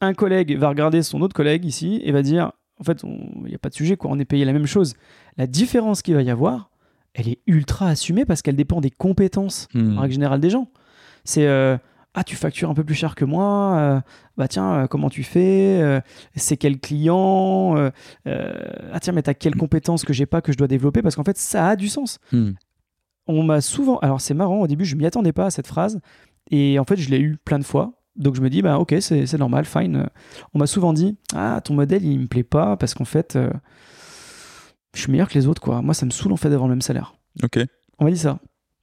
un 0.00 0.14
collègue 0.14 0.56
va 0.56 0.70
regarder 0.70 1.02
son 1.02 1.20
autre 1.20 1.34
collègue 1.34 1.64
ici 1.66 2.00
et 2.02 2.12
va 2.12 2.22
dire 2.22 2.52
en 2.78 2.84
fait, 2.84 3.02
il 3.02 3.44
n'y 3.44 3.54
a 3.54 3.58
pas 3.58 3.68
de 3.68 3.74
sujet, 3.74 3.98
quoi, 3.98 4.10
on 4.10 4.18
est 4.18 4.24
payé 4.24 4.46
la 4.46 4.54
même 4.54 4.66
chose. 4.66 4.94
La 5.36 5.46
différence 5.46 6.00
qu'il 6.00 6.14
va 6.14 6.22
y 6.22 6.30
avoir, 6.30 6.70
elle 7.12 7.28
est 7.28 7.40
ultra 7.46 7.88
assumée 7.88 8.24
parce 8.24 8.40
qu'elle 8.40 8.56
dépend 8.56 8.80
des 8.80 8.90
compétences 8.90 9.68
Hmm. 9.74 9.98
en 9.98 10.00
règle 10.00 10.14
générale 10.14 10.40
des 10.40 10.48
gens. 10.48 10.68
C'est 11.24 11.46
euh, 11.46 11.76
ah 12.14 12.24
tu 12.24 12.34
factures 12.34 12.68
un 12.68 12.74
peu 12.74 12.82
plus 12.82 12.94
cher 12.96 13.14
que 13.14 13.24
moi, 13.24 13.76
euh, 13.78 14.00
bah 14.36 14.48
tiens 14.48 14.74
euh, 14.74 14.86
comment 14.86 15.10
tu 15.10 15.22
fais, 15.22 15.80
Euh, 15.80 16.00
c'est 16.34 16.56
quel 16.56 16.80
client, 16.80 17.76
ah 18.26 19.00
tiens 19.00 19.12
mais 19.12 19.22
t'as 19.22 19.34
quelles 19.34 19.56
compétences 19.56 20.04
que 20.04 20.12
j'ai 20.12 20.26
pas 20.26 20.40
que 20.40 20.52
je 20.52 20.58
dois 20.58 20.66
développer? 20.66 21.02
Parce 21.02 21.14
qu'en 21.14 21.24
fait 21.24 21.38
ça 21.38 21.68
a 21.68 21.76
du 21.76 21.88
sens. 21.88 22.18
Hmm. 22.32 22.52
On 23.26 23.44
m'a 23.44 23.60
souvent, 23.60 23.98
alors 23.98 24.20
c'est 24.20 24.34
marrant 24.34 24.60
au 24.60 24.66
début 24.66 24.84
je 24.84 24.96
m'y 24.96 25.06
attendais 25.06 25.32
pas 25.32 25.46
à 25.46 25.50
cette 25.50 25.68
phrase 25.68 26.00
et 26.50 26.78
en 26.78 26.84
fait 26.84 26.96
je 26.96 27.10
l'ai 27.10 27.20
eu 27.20 27.36
plein 27.36 27.58
de 27.60 27.64
fois. 27.64 27.92
Donc 28.16 28.34
je 28.34 28.40
me 28.40 28.50
dis 28.50 28.60
bah 28.60 28.78
ok 28.78 28.96
c'est 29.00 29.26
c'est 29.26 29.38
normal 29.38 29.64
fine. 29.64 30.08
On 30.52 30.58
m'a 30.58 30.66
souvent 30.66 30.92
dit 30.92 31.16
ah 31.34 31.60
ton 31.62 31.74
modèle 31.74 32.04
il 32.04 32.18
me 32.18 32.26
plaît 32.26 32.42
pas 32.42 32.76
parce 32.76 32.94
qu'en 32.94 33.04
fait 33.04 33.38
je 34.94 35.00
suis 35.00 35.12
meilleur 35.12 35.28
que 35.28 35.34
les 35.34 35.46
autres 35.46 35.62
quoi. 35.62 35.80
Moi 35.80 35.94
ça 35.94 36.06
me 36.06 36.10
saoule 36.10 36.32
en 36.32 36.36
fait 36.36 36.50
d'avoir 36.50 36.66
le 36.68 36.74
même 36.74 36.82
salaire. 36.82 37.14
Ok. 37.44 37.60
On 38.00 38.04
m'a 38.04 38.10
dit 38.10 38.18
ça. 38.18 38.40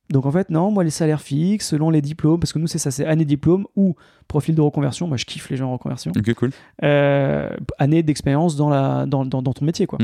Donc 0.10 0.26
en 0.26 0.32
fait, 0.32 0.50
non, 0.50 0.72
moi 0.72 0.84
les 0.84 0.89
salaires 0.89 1.22
fixes, 1.22 1.67
selon 1.67 1.89
les 1.89 2.02
diplômes, 2.02 2.39
parce 2.39 2.54
que 2.54 2.60
nous 2.60 2.67
c'est 2.67 2.78
ça, 2.78 2.91
c'est 2.91 3.06
année 3.06 3.26
diplôme 3.26 3.65
ou 3.76 3.96
profil 4.28 4.56
de 4.56 4.62
reconversion. 4.62 5.08
Moi 5.08 5.17
je 5.17 5.26
kiffe 5.26 5.50
les 5.50 5.58
gens 5.58 5.70
en 5.70 5.74
reconversion. 5.74 6.12
Ok, 6.17 6.34
cool. 6.34 6.52
Euh, 6.84 7.50
année 7.78 8.04
d'expérience 8.04 8.56
dans, 8.56 8.70
la, 8.70 9.06
dans, 9.06 9.26
dans, 9.26 9.41
dans 9.41 9.54
ton 9.54 9.65
métier 9.65 9.86
quoi. 9.86 10.00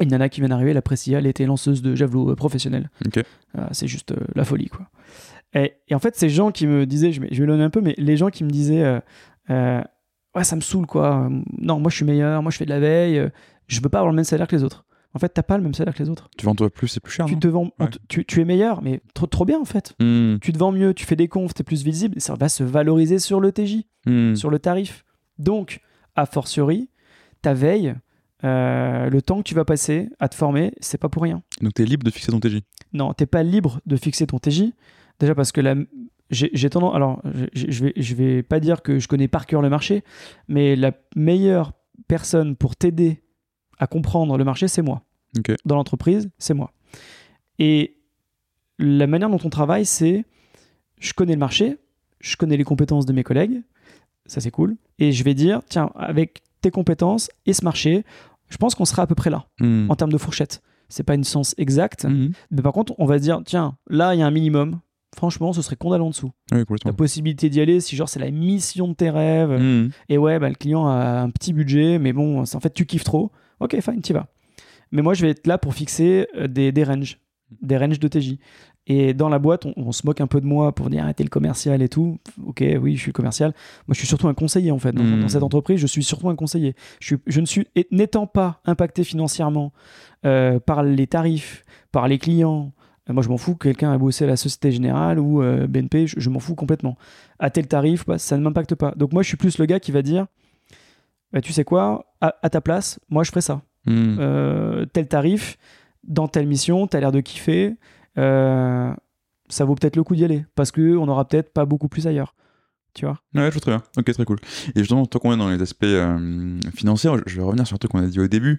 Et 0.00 0.04
une 0.04 0.10
nana 0.10 0.28
qui 0.28 0.40
vient 0.40 0.48
d'arriver, 0.48 0.72
la 0.72 0.82
Précia, 0.82 1.18
elle 1.18 1.26
était 1.26 1.46
lanceuse 1.46 1.82
de 1.82 1.94
javelot 1.94 2.30
euh, 2.30 2.34
professionnelle. 2.34 2.90
Ok. 3.06 3.18
Euh, 3.18 3.66
c'est 3.70 3.86
juste 3.86 4.12
euh, 4.12 4.16
la 4.34 4.44
folie 4.44 4.68
quoi. 4.68 4.88
Et, 5.54 5.74
et 5.86 5.94
en 5.94 6.00
fait, 6.00 6.16
ces 6.16 6.30
gens 6.30 6.50
qui 6.50 6.66
me 6.66 6.84
disaient, 6.84 7.12
je 7.12 7.20
vais, 7.20 7.28
vais 7.28 7.36
le 7.36 7.46
donner 7.46 7.62
un 7.62 7.70
peu, 7.70 7.80
mais 7.80 7.94
les 7.96 8.16
gens 8.16 8.30
qui 8.30 8.42
me 8.42 8.50
disaient, 8.50 9.00
ouais 9.50 10.44
ça 10.44 10.56
me 10.56 10.62
saoule 10.62 10.86
quoi. 10.86 11.28
Non, 11.58 11.78
moi 11.78 11.90
je 11.90 11.96
suis 11.96 12.04
meilleur, 12.04 12.42
moi 12.42 12.50
je 12.50 12.56
fais 12.56 12.64
de 12.64 12.70
la 12.70 12.80
veille, 12.80 13.30
je 13.68 13.80
veux 13.80 13.88
pas 13.88 13.98
avoir 13.98 14.10
le 14.10 14.16
même 14.16 14.24
salaire 14.24 14.48
que 14.48 14.56
les 14.56 14.64
autres. 14.64 14.83
En 15.14 15.18
fait, 15.20 15.28
t'as 15.28 15.42
pas 15.44 15.56
le 15.56 15.62
même 15.62 15.74
salaire 15.74 15.94
que 15.94 16.02
les 16.02 16.10
autres. 16.10 16.28
Tu 16.36 16.44
vends 16.44 16.54
toi 16.54 16.68
plus, 16.70 16.88
c'est 16.88 17.00
plus 17.00 17.12
cher, 17.12 17.26
Tu 17.26 17.34
non 17.34 17.38
te 17.40 17.48
vends, 17.48 17.70
Ouais. 17.78 17.88
tu, 18.08 18.24
tu 18.24 18.40
es 18.40 18.44
meilleur, 18.44 18.82
mais 18.82 19.00
trop, 19.14 19.26
trop 19.26 19.44
bien 19.44 19.60
en 19.60 19.64
fait. 19.64 19.94
Hmm. 20.00 20.36
tu 20.40 20.52
te 20.52 20.58
vends 20.58 20.72
mieux, 20.72 20.92
tu 20.94 21.06
fais 21.06 21.16
des 21.16 21.28
confs, 21.28 21.54
tu 21.54 21.60
es 21.60 21.64
plus 21.64 21.84
visible, 21.84 22.20
ça 22.20 22.34
va 22.34 22.48
se 22.48 22.64
valoriser 22.64 23.18
sur 23.18 23.40
le 23.40 23.52
TJ, 23.52 23.84
Hmm. 24.06 24.34
sur 24.34 24.50
le 24.50 24.58
tarif. 24.58 25.04
Donc, 25.38 25.80
a 26.16 26.26
fortiori, 26.26 26.90
ta 27.42 27.54
veille, 27.54 27.94
euh, 28.44 29.08
le 29.08 29.22
temps 29.22 29.38
que 29.38 29.42
tu 29.44 29.54
vas 29.54 29.64
passer 29.64 30.08
à 30.20 30.28
te 30.28 30.34
former, 30.34 30.72
c'est 30.80 30.98
pas 30.98 31.08
pour 31.08 31.22
rien. 31.22 31.42
Donc, 31.60 31.74
t'es 31.74 31.84
libre 31.84 32.04
de 32.04 32.10
fixer 32.10 32.30
ton 32.32 32.40
TJ. 32.40 32.60
Non, 32.92 33.12
t'es 33.14 33.26
pas 33.26 33.42
libre 33.42 33.80
de 33.86 33.96
fixer 33.96 34.26
ton 34.26 34.38
TJ. 34.38 34.72
Déjà 35.20 35.34
parce 35.34 35.50
que 35.52 35.60
la, 35.60 35.74
j'ai 36.30 36.70
tendance, 36.70 36.94
alors 36.94 37.22
je, 37.54 37.64
je 37.68 37.84
vais, 37.84 37.92
je 37.96 38.14
vais 38.14 38.42
pas 38.42 38.60
dire 38.60 38.82
que 38.82 38.98
je 38.98 39.08
connais 39.08 39.28
par 39.28 39.46
cœur 39.46 39.62
le 39.62 39.70
marché, 39.70 40.02
mais 40.48 40.76
la 40.76 40.92
meilleure 41.16 41.72
personne 42.08 42.56
pour 42.56 42.76
t'aider 42.76 43.22
à 43.78 43.86
comprendre 43.86 44.36
le 44.36 44.44
marché, 44.44 44.68
c'est 44.68 44.82
moi. 44.82 45.02
Dans 45.64 45.74
l'entreprise, 45.76 46.30
c'est 46.38 46.54
moi. 46.54 46.72
Et 47.58 47.96
la 48.78 49.06
manière 49.06 49.30
dont 49.30 49.40
on 49.44 49.50
travaille, 49.50 49.86
c'est 49.86 50.24
je 50.98 51.12
connais 51.12 51.32
le 51.34 51.38
marché, 51.38 51.78
je 52.20 52.36
connais 52.36 52.56
les 52.56 52.64
compétences 52.64 53.04
de 53.06 53.12
mes 53.12 53.22
collègues, 53.24 53.62
ça 54.26 54.40
c'est 54.40 54.50
cool, 54.50 54.76
et 54.98 55.12
je 55.12 55.22
vais 55.24 55.34
dire, 55.34 55.60
tiens, 55.68 55.90
avec 55.96 56.42
tes 56.60 56.70
compétences 56.70 57.30
et 57.46 57.52
ce 57.52 57.64
marché, 57.64 58.04
je 58.48 58.56
pense 58.56 58.74
qu'on 58.74 58.84
sera 58.84 59.02
à 59.02 59.06
peu 59.06 59.14
près 59.14 59.30
là, 59.30 59.46
Hmm. 59.60 59.86
en 59.90 59.96
termes 59.96 60.12
de 60.12 60.18
fourchette. 60.18 60.62
C'est 60.88 61.02
pas 61.02 61.14
une 61.14 61.24
science 61.24 61.54
exacte, 61.58 62.04
Hmm. 62.04 62.30
mais 62.50 62.62
par 62.62 62.72
contre, 62.72 62.94
on 62.98 63.06
va 63.06 63.18
dire, 63.18 63.40
tiens, 63.44 63.76
là, 63.88 64.14
il 64.14 64.20
y 64.20 64.22
a 64.22 64.26
un 64.26 64.30
minimum. 64.30 64.80
Franchement, 65.16 65.52
ce 65.52 65.62
serait 65.62 65.76
con 65.76 65.90
d'aller 65.90 66.02
en 66.02 66.10
dessous. 66.10 66.32
Oui, 66.52 66.62
La 66.84 66.92
possibilité 66.92 67.48
d'y 67.48 67.60
aller, 67.60 67.78
si 67.80 67.94
genre 67.96 68.08
c'est 68.08 68.18
la 68.18 68.30
mission 68.32 68.88
de 68.88 68.94
tes 68.94 69.10
rêves, 69.10 69.50
Hmm. 69.60 69.90
et 70.08 70.18
ouais, 70.18 70.38
bah, 70.38 70.48
le 70.48 70.54
client 70.56 70.86
a 70.88 71.20
un 71.20 71.30
petit 71.30 71.52
budget, 71.52 71.98
mais 71.98 72.12
bon, 72.12 72.40
en 72.42 72.60
fait, 72.60 72.72
tu 72.74 72.86
kiffes 72.86 73.04
trop. 73.04 73.30
Ok, 73.64 73.80
fine, 73.80 74.00
t'y 74.00 74.12
vas. 74.12 74.26
Mais 74.92 75.02
moi, 75.02 75.14
je 75.14 75.22
vais 75.22 75.30
être 75.30 75.46
là 75.46 75.58
pour 75.58 75.74
fixer 75.74 76.28
euh, 76.36 76.46
des, 76.46 76.70
des 76.70 76.84
ranges, 76.84 77.18
des 77.62 77.76
ranges 77.76 77.98
de 77.98 78.06
TJ. 78.08 78.38
Et 78.86 79.14
dans 79.14 79.30
la 79.30 79.38
boîte, 79.38 79.64
on, 79.64 79.72
on 79.76 79.92
se 79.92 80.06
moque 80.06 80.20
un 80.20 80.26
peu 80.26 80.40
de 80.42 80.46
moi 80.46 80.74
pour 80.74 80.90
dire, 80.90 81.10
t'es 81.16 81.24
le 81.24 81.30
commercial 81.30 81.80
et 81.80 81.88
tout. 81.88 82.18
Ok, 82.46 82.62
oui, 82.82 82.94
je 82.96 83.00
suis 83.00 83.08
le 83.08 83.14
commercial. 83.14 83.52
Moi, 83.88 83.94
je 83.94 83.98
suis 83.98 84.06
surtout 84.06 84.28
un 84.28 84.34
conseiller, 84.34 84.70
en 84.70 84.78
fait. 84.78 84.92
Dans, 84.92 85.02
Mm. 85.02 85.20
dans 85.22 85.28
cette 85.28 85.42
entreprise, 85.42 85.80
je 85.80 85.86
suis 85.86 86.04
surtout 86.04 86.28
un 86.28 86.36
conseiller. 86.36 86.74
Je, 87.00 87.06
suis- 87.06 87.22
je 87.26 87.40
ne 87.40 87.46
suis, 87.46 87.66
n'étant 87.90 88.26
pas 88.26 88.60
impacté 88.66 89.02
financièrement 89.02 89.72
euh, 90.26 90.60
par 90.60 90.82
les 90.82 91.06
tarifs, 91.06 91.64
par 91.92 92.06
les 92.08 92.18
clients, 92.18 92.72
moi, 93.10 93.22
je 93.22 93.28
m'en 93.28 93.36
fous 93.36 93.54
que 93.54 93.68
quelqu'un 93.68 93.92
a 93.92 93.98
bossé 93.98 94.24
à 94.24 94.26
la 94.26 94.36
Société 94.36 94.72
Générale 94.72 95.18
ou 95.18 95.42
euh, 95.42 95.66
BNP, 95.66 96.06
je, 96.06 96.18
je 96.20 96.30
m'en 96.30 96.38
fous 96.38 96.54
complètement. 96.54 96.96
À 97.38 97.50
tel 97.50 97.66
tarif, 97.66 98.06
bah, 98.06 98.16
ça 98.16 98.38
ne 98.38 98.42
m'impacte 98.42 98.74
pas. 98.74 98.94
Donc 98.96 99.12
moi, 99.12 99.22
je 99.22 99.28
suis 99.28 99.36
plus 99.36 99.58
le 99.58 99.66
gars 99.66 99.78
qui 99.78 99.92
va 99.92 100.00
dire, 100.00 100.26
bah, 101.34 101.40
tu 101.40 101.52
sais 101.52 101.64
quoi, 101.64 102.06
à, 102.20 102.36
à 102.42 102.48
ta 102.48 102.60
place, 102.60 103.00
moi, 103.10 103.24
je 103.24 103.30
ferai 103.30 103.40
ça. 103.42 103.60
Hmm. 103.86 104.16
Euh, 104.20 104.86
tel 104.86 105.08
tarif, 105.08 105.58
dans 106.04 106.28
telle 106.28 106.46
mission, 106.46 106.86
t'as 106.86 107.00
l'air 107.00 107.12
de 107.12 107.20
kiffer, 107.20 107.74
euh, 108.16 108.94
ça 109.48 109.64
vaut 109.64 109.74
peut-être 109.74 109.96
le 109.96 110.04
coup 110.04 110.14
d'y 110.14 110.24
aller, 110.24 110.46
parce 110.54 110.70
qu'on 110.70 111.08
aura 111.08 111.26
peut-être 111.26 111.52
pas 111.52 111.66
beaucoup 111.66 111.88
plus 111.88 112.06
ailleurs. 112.06 112.34
Tu 112.94 113.04
vois? 113.04 113.18
Ouais, 113.34 113.46
je 113.46 113.50
vois 113.50 113.60
très 113.60 113.72
bien. 113.72 113.82
Ok, 113.98 114.12
très 114.12 114.24
cool. 114.24 114.38
Et 114.76 114.78
justement, 114.78 115.04
tant 115.06 115.18
qu'on 115.18 115.32
est 115.32 115.36
dans 115.36 115.50
les 115.50 115.60
aspects 115.60 115.82
euh, 115.82 116.60
financiers, 116.76 117.10
je 117.26 117.36
vais 117.36 117.42
revenir 117.42 117.66
sur 117.66 117.74
un 117.74 117.78
truc 117.78 117.90
qu'on 117.90 117.98
a 117.98 118.06
dit 118.06 118.20
au 118.20 118.28
début. 118.28 118.56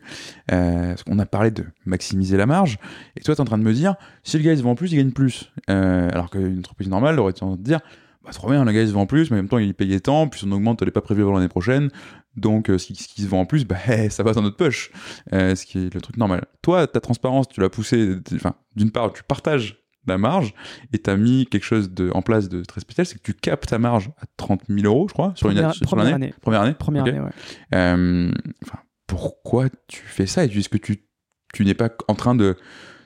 Euh, 0.52 0.90
parce 0.90 1.04
qu'on 1.04 1.18
a 1.20 1.26
parlé 1.26 1.52
de 1.52 1.64
maximiser 1.86 2.36
la 2.36 2.46
marge. 2.46 2.78
Et 3.16 3.22
toi, 3.22 3.34
tu 3.34 3.40
es 3.40 3.42
en 3.42 3.46
train 3.46 3.58
de 3.58 3.64
me 3.64 3.72
dire, 3.72 3.96
si 4.24 4.38
le 4.38 4.44
gars 4.44 4.52
il 4.52 4.58
se 4.58 4.64
vend 4.64 4.76
plus, 4.76 4.92
il 4.92 4.98
gagne 4.98 5.12
plus. 5.12 5.54
Euh, 5.70 6.10
alors 6.12 6.30
qu'une 6.30 6.60
entreprise 6.60 6.90
normale 6.90 7.18
aurait 7.18 7.32
tendance 7.32 7.60
à 7.60 7.62
dire, 7.62 7.80
bah, 8.26 8.32
trop 8.32 8.50
bien, 8.50 8.66
le 8.66 8.72
gars 8.74 8.82
il 8.82 8.90
se 8.90 8.94
vend 8.94 9.06
plus, 9.06 9.32
mais 9.32 9.36
en 9.36 9.40
même 9.40 9.48
temps 9.48 9.58
il 9.58 9.74
payait 9.74 10.02
tant, 10.02 10.28
puis 10.28 10.42
son 10.42 10.52
augmente, 10.52 10.82
elle 10.82 10.90
n'est 10.90 10.92
pas 10.92 11.00
prévue 11.00 11.24
pour 11.24 11.34
l'année 11.34 11.48
prochaine. 11.48 11.90
Donc 12.36 12.70
euh, 12.70 12.78
ce, 12.78 12.88
qui, 12.88 12.96
ce 12.96 13.08
qui 13.08 13.22
se 13.22 13.28
vend 13.28 13.42
en 13.42 13.46
plus, 13.46 13.66
bah, 13.66 13.78
ça 14.10 14.24
va 14.24 14.34
dans 14.34 14.42
notre 14.42 14.58
poche. 14.58 14.92
Euh, 15.34 15.56
ce 15.56 15.66
qui 15.66 15.80
est 15.86 15.94
le 15.94 16.02
truc 16.02 16.18
normal. 16.18 16.46
Toi, 16.62 16.88
ta 16.88 17.00
transparence, 17.00 17.48
tu 17.48 17.62
l'as 17.62 17.70
poussé. 17.70 18.16
Enfin, 18.34 18.56
d'une 18.76 18.92
part, 18.92 19.14
tu 19.14 19.24
partages 19.24 19.82
la 20.08 20.18
marge 20.20 20.54
et 20.94 21.00
tu 21.00 21.10
as 21.10 21.18
mis 21.18 21.48
quelque 21.48 21.64
chose 21.64 21.90
de, 21.92 22.12
en 22.14 22.22
place 22.22 22.48
de 22.48 22.64
très 22.64 22.80
spécial, 22.80 23.08
c'est 23.08 23.18
que 23.18 23.24
tu 23.24 23.34
capes 23.34 23.66
ta 23.66 23.80
marge 23.80 24.12
à 24.20 24.26
30 24.38 24.62
000 24.70 24.86
euros, 24.86 25.08
je 25.08 25.14
crois, 25.14 25.34
sur 25.36 25.48
Première- 25.48 25.70
une 25.70 25.74
sur 25.74 25.88
première 25.88 26.14
année. 26.14 26.32
Première 26.42 26.62
année 26.62 26.74
Première 26.76 27.04
année, 27.06 27.20
ouais. 27.20 27.32
Euh, 27.74 28.32
enfin, 28.64 28.78
pourquoi 29.08 29.66
tu 29.88 30.04
fais 30.06 30.28
ça? 30.28 30.46
Est-ce 30.46 30.70
que 30.70 30.78
tu, 30.78 31.06
tu 31.54 31.66
n'es 31.66 31.74
pas 31.74 31.90
en 32.08 32.14
train 32.14 32.36
de, 32.36 32.56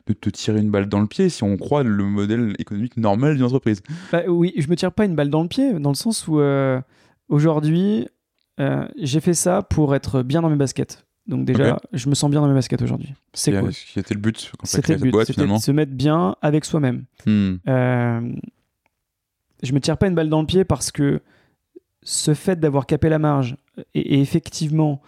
de 0.08 0.13
te 0.13 0.30
tirer 0.30 0.60
une 0.60 0.72
balle 0.72 0.89
dans 0.89 1.00
le 1.00 1.08
pied 1.08 1.30
si 1.30 1.42
on 1.44 1.56
croit 1.56 1.84
le 1.84 2.04
modèle 2.04 2.54
économique 2.60 2.98
normal 2.98 3.36
d'une 3.36 3.46
entreprise? 3.46 3.82
Bah 4.12 4.24
oui, 4.28 4.52
je 4.58 4.68
me 4.68 4.76
tire 4.76 4.92
pas 4.92 5.06
une 5.06 5.15
balle 5.15 5.30
dans 5.30 5.44
le 5.44 5.48
pied, 5.48 5.72
dans 5.80 5.92
le 5.92 5.96
sens 5.96 6.28
où 6.28 6.42
euh, 6.42 6.82
aujourd'hui, 7.30 8.08
euh, 8.60 8.88
j'ai 8.98 9.19
fait 9.19 9.34
ça 9.34 9.62
pour 9.62 9.95
être 9.95 10.22
bien 10.24 10.41
dans 10.41 10.50
mes 10.50 10.56
baskets. 10.56 11.06
Donc 11.28 11.45
déjà, 11.45 11.80
je 11.93 12.10
me 12.10 12.15
sens 12.15 12.32
bien 12.32 12.41
dans 12.41 12.48
mes 12.48 12.54
baskets 12.56 12.82
aujourd'hui. 12.82 13.13
C'est 13.34 13.52
cool. 13.60 13.72
C'était 13.74 14.15
le 14.15 14.19
but 14.19 14.52
quand 14.58 14.65
C'était 14.65 14.93
le 14.93 15.00
but, 15.00 15.12
boîte 15.12 15.28
c'était 15.28 15.36
finalement. 15.41 15.58
de 15.58 15.62
se 15.62 15.72
mettre 15.72 15.91
bien 15.91 16.36
avec 16.41 16.65
soi-même. 16.65 17.04
Hmm. 17.28 17.56
Euh, 17.67 18.32
je 19.62 19.74
me 19.74 19.80
tire 19.80 19.98
pas 19.98 20.08
une 20.08 20.15
balle 20.15 20.30
dans 20.30 20.41
le 20.41 20.48
pied 20.48 20.63
parce 20.63 20.91
que 20.91 21.22
ce 22.02 22.34
fait 22.34 22.60
d'avoir 22.60 22.86
capé 22.88 23.10
la 23.10 23.19
marge 23.19 23.58
est, 23.93 24.00
est 24.15 24.19
effectivement 24.22 25.02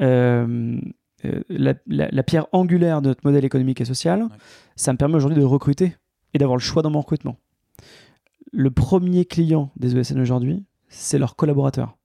euh, 0.00 0.78
euh, 1.24 1.40
la, 1.50 1.74
la- 1.86 2.08
la 2.10 2.22
pierre 2.22 2.46
angulaire 2.52 3.02
de 3.02 3.08
notre 3.08 3.20
modèle 3.24 3.44
économique 3.44 3.80
et 3.80 3.84
social. 3.84 4.28
Ça 4.76 4.92
me 4.92 4.96
permet 4.98 5.16
aujourd'hui 5.16 5.38
de 5.38 5.44
recruter 5.44 5.94
et 6.32 6.38
d'avoir 6.38 6.56
le 6.56 6.62
choix 6.62 6.82
dans 6.82 6.90
mon 6.90 7.00
recrutement. 7.00 7.36
Le 8.52 8.70
premier 8.70 9.24
client 9.26 9.70
des 9.76 9.96
ESN 9.96 10.20
aujourd'hui, 10.20 10.64
c'est 10.88 11.18
leurs 11.18 11.36
collaborateurs. 11.36 11.95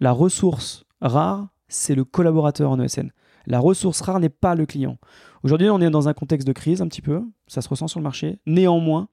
La 0.00 0.12
ressource 0.12 0.84
rare, 1.00 1.48
c'est 1.68 1.94
le 1.94 2.04
collaborateur 2.04 2.70
en 2.70 2.80
ESN. 2.80 3.10
La 3.46 3.58
ressource 3.60 4.00
rare 4.00 4.20
n'est 4.20 4.28
pas 4.28 4.54
le 4.54 4.66
client. 4.66 4.98
Aujourd'hui, 5.42 5.68
on 5.70 5.80
est 5.80 5.90
dans 5.90 6.08
un 6.08 6.14
contexte 6.14 6.46
de 6.46 6.52
crise 6.52 6.82
un 6.82 6.88
petit 6.88 7.02
peu, 7.02 7.22
ça 7.46 7.60
se 7.62 7.68
ressent 7.68 7.86
sur 7.88 8.00
le 8.00 8.04
marché. 8.04 8.38
Néanmoins, 8.46 9.08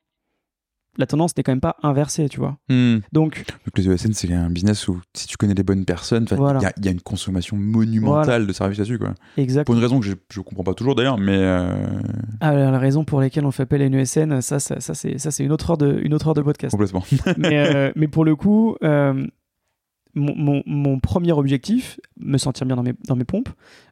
la 0.97 1.07
tendance 1.07 1.35
n'est 1.35 1.41
quand 1.43 1.51
même 1.51 1.59
pas 1.61 1.75
inversée, 1.81 2.29
tu 2.29 2.39
vois. 2.39 2.57
Hmm. 2.69 2.97
Donc, 3.11 3.43
Donc 3.65 3.77
les 3.77 3.89
ESN, 3.89 4.13
c'est 4.13 4.31
un 4.31 4.49
business 4.51 4.87
où 4.87 4.99
si 5.15 5.25
tu 5.27 5.37
connais 5.37 5.55
les 5.55 5.63
bonnes 5.63 5.85
personnes, 5.85 6.27
il 6.29 6.37
Voilà. 6.37 6.61
y, 6.61 6.65
a- 6.67 6.73
il 6.77 6.85
y 6.85 6.87
a 6.87 6.91
une 6.91 7.01
consommation 7.01 7.57
monumentale 7.57 8.45
de 8.45 8.53
services 8.53 8.77
là-dessus. 8.77 8.99
Quoi. 8.99 9.13
exact. 9.37 9.65
Pour 9.65 9.73
une 9.75 9.81
raison 9.81 9.99
que 9.99 10.05
je 10.05 10.11
ne 10.11 10.43
comprends 10.43 10.63
pas 10.63 10.75
toujours 10.75 10.93
d'ailleurs, 10.95 11.17
mais... 11.17 11.35
euh, 11.37 11.99
Ah, 12.41 12.53
la 12.53 12.77
raison 12.77 13.05
pour 13.05 13.21
laquelle 13.21 13.45
on 13.45 13.51
fait 13.51 13.63
appel 13.63 13.81
à 13.81 13.85
une 13.85 13.95
ESN, 13.95 14.41
ça, 14.41 14.59
ça, 14.59 14.79
ça, 14.79 14.93
c'est, 14.93 15.17
ça, 15.17 15.31
c'est 15.31 15.43
une 15.43 15.51
autre 15.51 15.71
heure 15.71 15.77
de, 15.79 15.99
une 16.03 16.13
autre 16.13 16.27
heure 16.27 16.35
de 16.35 16.41
podcast. 16.43 16.71
complètement. 16.71 17.03
mais, 17.37 17.57
euh, 17.75 17.91
mais 17.95 18.07
pour 18.07 18.23
le 18.23 18.35
coup, 18.35 18.75
euh, 18.83 19.25
mon, 20.15 20.35
mon- 20.35 20.63
mon 20.65 20.99
premier 20.99 21.31
objectif, 21.31 21.99
me 22.19 22.37
sentir 22.37 22.65
bien 22.67 22.75
dans 22.75 22.83
mes, 22.83 22.93
dans 23.07 23.15
mes 23.15 23.23
pompes. 23.25 23.49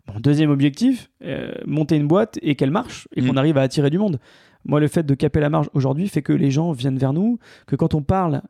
Mon 0.08 0.20
deuxième 0.20 0.50
objectif, 0.52 1.10
euh, 1.24 1.52
monter 1.66 1.96
une 1.96 2.08
boîte 2.08 2.38
et 2.42 2.56
qu'elle 2.56 2.72
marche 2.72 3.08
et 3.16 3.22
qu'on 3.26 3.34
Mm. 3.34 3.38
arrive 3.38 3.58
à 3.58 3.62
attirer 3.62 3.90
du 3.90 3.98
monde. 3.98 4.20
Moi, 4.66 4.80
le 4.80 4.88
fait 4.88 5.04
de 5.04 5.16
caper 5.16 5.40
la 5.40 5.50
marge 5.50 5.70
aujourd'hui 5.74 6.08
fait 6.08 6.22
que 6.22 6.34
les 6.34 6.52
gens 6.52 6.72
viennent 6.74 6.98
vers 7.00 7.14
nous, 7.14 7.40
que 7.66 7.76
quand 7.76 7.96
on 7.96 8.04
parle 8.04 8.42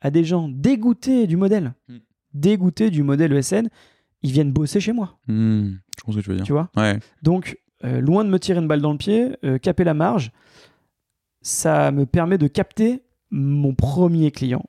à 0.00 0.10
des 0.10 0.24
gens 0.24 0.48
dégoûtés 0.48 1.26
du 1.28 1.36
modèle, 1.36 1.74
Mm. 1.88 1.96
dégoûtés 2.34 2.90
du 2.90 3.02
modèle 3.04 3.32
ESN, 3.32 3.68
ils 4.22 4.32
viennent 4.32 4.52
bosser 4.52 4.80
chez 4.80 4.92
moi, 4.92 5.18
Hmm. 5.28 5.74
Je 5.98 6.04
pense 6.04 6.16
que 6.16 6.20
tu 6.20 6.30
veux 6.30 6.36
dire. 6.36 6.44
tu 6.44 6.52
vois. 6.52 6.70
Ouais. 6.76 6.98
Donc, 7.22 7.58
euh, 7.84 8.00
loin 8.00 8.24
de 8.24 8.30
me 8.30 8.38
tirer 8.38 8.58
une 8.60 8.66
balle 8.68 8.80
dans 8.80 8.92
le 8.92 8.98
pied, 8.98 9.30
euh, 9.44 9.58
caper 9.58 9.84
la 9.84 9.94
marge, 9.94 10.32
ça 11.42 11.90
me 11.92 12.06
permet 12.06 12.38
de 12.38 12.46
capter 12.48 13.02
mon 13.30 13.74
premier 13.74 14.30
client, 14.30 14.64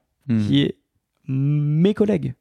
qui 0.48 0.62
est 0.62 0.78
mes 1.28 1.94
collègues. 1.94 2.34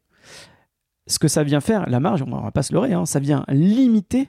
Ce 1.07 1.19
que 1.19 1.29
ça 1.29 1.43
vient 1.45 1.61
faire, 1.61 1.89
la 1.89 2.01
marge, 2.01 2.23
on 2.27 2.41
va 2.41 2.51
pas 2.53 2.63
se 2.63 2.73
leurrer, 2.73 2.93
hein, 2.93 3.07
ça 3.07 3.19
vient 3.21 3.45
limiter, 3.49 4.29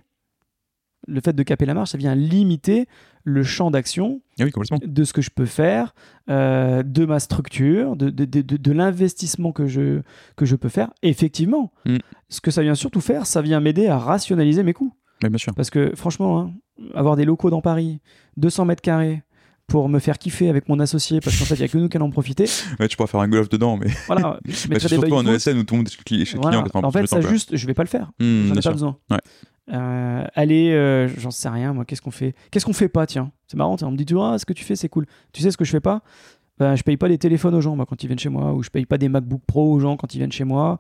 le 1.08 1.20
fait 1.22 1.34
de 1.34 1.44
caper 1.44 1.66
la 1.66 1.74
marge, 1.74 1.90
ça 1.90 1.98
vient 1.98 2.16
limiter 2.16 2.88
le 3.24 3.44
champ 3.44 3.70
d'action 3.72 4.22
Ah 4.40 4.44
oui, 4.46 4.52
de 4.84 5.04
ce 5.04 5.14
que 5.14 5.22
je 5.22 5.30
peux 5.30 5.46
faire, 5.46 5.94
euh, 6.30 6.82
de 6.84 7.06
ma 7.06 7.20
structure, 7.20 7.96
de, 7.96 8.10
de, 8.10 8.26
de- 8.26 8.42
de- 8.42 8.58
de 8.58 8.72
l'investissement 8.72 9.52
que 9.52 9.68
je, 9.68 10.02
que 10.36 10.46
je 10.46 10.56
peux 10.56 10.70
faire. 10.70 10.92
Effectivement, 11.04 11.72
Mm. 11.86 11.98
ce 12.30 12.42
que 12.42 12.50
ça 12.52 12.62
vient 12.64 12.76
surtout 12.76 13.02
faire, 13.02 13.26
ça 13.26 13.42
vient 13.42 13.60
m'aider 13.60 13.88
à 13.88 13.98
rationaliser 13.98 14.64
mes 14.64 14.74
coûts. 14.74 14.94
Mais 15.24 15.30
bien 15.30 15.38
sûr. 15.38 15.54
Parce 15.56 15.70
que 15.70 15.92
franchement, 15.96 16.40
hein, 16.40 16.54
avoir 16.96 17.16
des 17.16 17.26
locaux 17.26 17.50
dans 17.52 17.62
Paris, 17.62 18.00
200 18.38 18.66
mètres 18.66 18.82
carrés, 18.82 19.22
pour 19.72 19.88
me 19.90 20.00
faire 20.00 20.20
kiffer 20.20 20.50
avec 20.50 20.68
mon 20.70 20.80
associé, 20.80 21.20
parce 21.22 21.38
qu'en 21.40 21.46
fait, 21.46 21.56
il 21.56 21.60
n'y 21.60 21.64
a 21.66 21.68
que 21.70 21.78
nous 21.78 21.88
qui 21.90 21.98
allons 21.98 22.08
en 22.08 22.12
profiter. 22.12 22.46
Ouais, 22.80 22.88
tu 22.88 22.98
pourras 22.98 23.08
faire 23.08 23.22
un 23.22 23.28
golf 23.30 23.48
dedans, 23.50 23.78
mais, 23.78 23.88
Voilà, 24.08 24.38
je 24.46 24.68
mais 24.70 24.80
c'est 24.80 24.88
surtout 24.90 25.16
un. 25.18 25.26
ESN 25.26 25.58
où 25.58 25.64
tout 25.64 25.74
le 25.76 25.78
monde 25.80 25.88
est 25.88 26.26
chez 26.26 26.38
Voilà. 26.38 26.62
client. 26.64 26.84
En 26.84 26.92
fait, 26.92 27.04
80% 27.04 27.06
ça 27.08 27.20
temps, 27.22 27.30
juste, 27.30 27.56
je 27.56 27.66
vais 27.68 27.74
pas 27.74 27.84
le 27.84 27.88
faire. 27.90 28.12
Hmm, 28.20 28.48
J'en 28.48 28.52
ai 28.52 28.56
pas 28.56 28.62
sûr. 28.62 28.72
besoin. 28.74 28.98
Ouais. 29.10 29.18
Euh, 29.74 30.26
aller, 30.36 30.72
euh, 30.74 31.08
j'en 31.18 31.32
sais 31.32 31.48
rien, 31.50 31.72
moi, 31.74 31.86
qu'est-ce 31.86 32.02
qu'on 32.02 32.12
fait? 32.12 32.36
Qu'est-ce 32.52 32.66
qu'on 32.66 32.74
fait 32.74 32.90
pas, 32.90 33.06
tiens? 33.06 33.32
C'est 33.48 33.56
marrant, 33.58 33.78
on 33.82 33.92
me 33.92 33.96
dit, 33.98 34.06
tu 34.06 34.14
vois, 34.16 34.38
ce 34.38 34.46
que 34.46 34.54
tu 34.54 34.64
fais, 34.66 34.76
c'est 34.76 34.90
cool. 34.90 35.06
Tu 35.32 35.42
sais 35.42 35.52
ce 35.52 35.58
que 35.58 35.64
je 35.66 35.72
fais 35.72 35.80
pas? 35.80 36.02
Ben, 36.60 36.76
Je 36.76 36.84
paye 36.84 36.98
pas 36.98 37.08
des 37.08 37.18
téléphones 37.18 37.56
aux 37.56 37.62
gens 37.62 37.76
moi, 37.76 37.86
quand 37.88 38.04
ils 38.04 38.08
viennent 38.08 38.20
chez 38.20 38.30
moi, 38.30 38.54
ou 38.54 38.62
je 38.64 38.70
paye 38.70 38.86
pas 38.86 38.98
des 38.98 39.08
MacBook 39.10 39.42
Pro 39.48 39.72
aux 39.74 39.80
gens 39.80 39.96
quand 39.98 40.14
ils 40.14 40.18
viennent 40.18 40.32
chez 40.32 40.44
moi. 40.44 40.78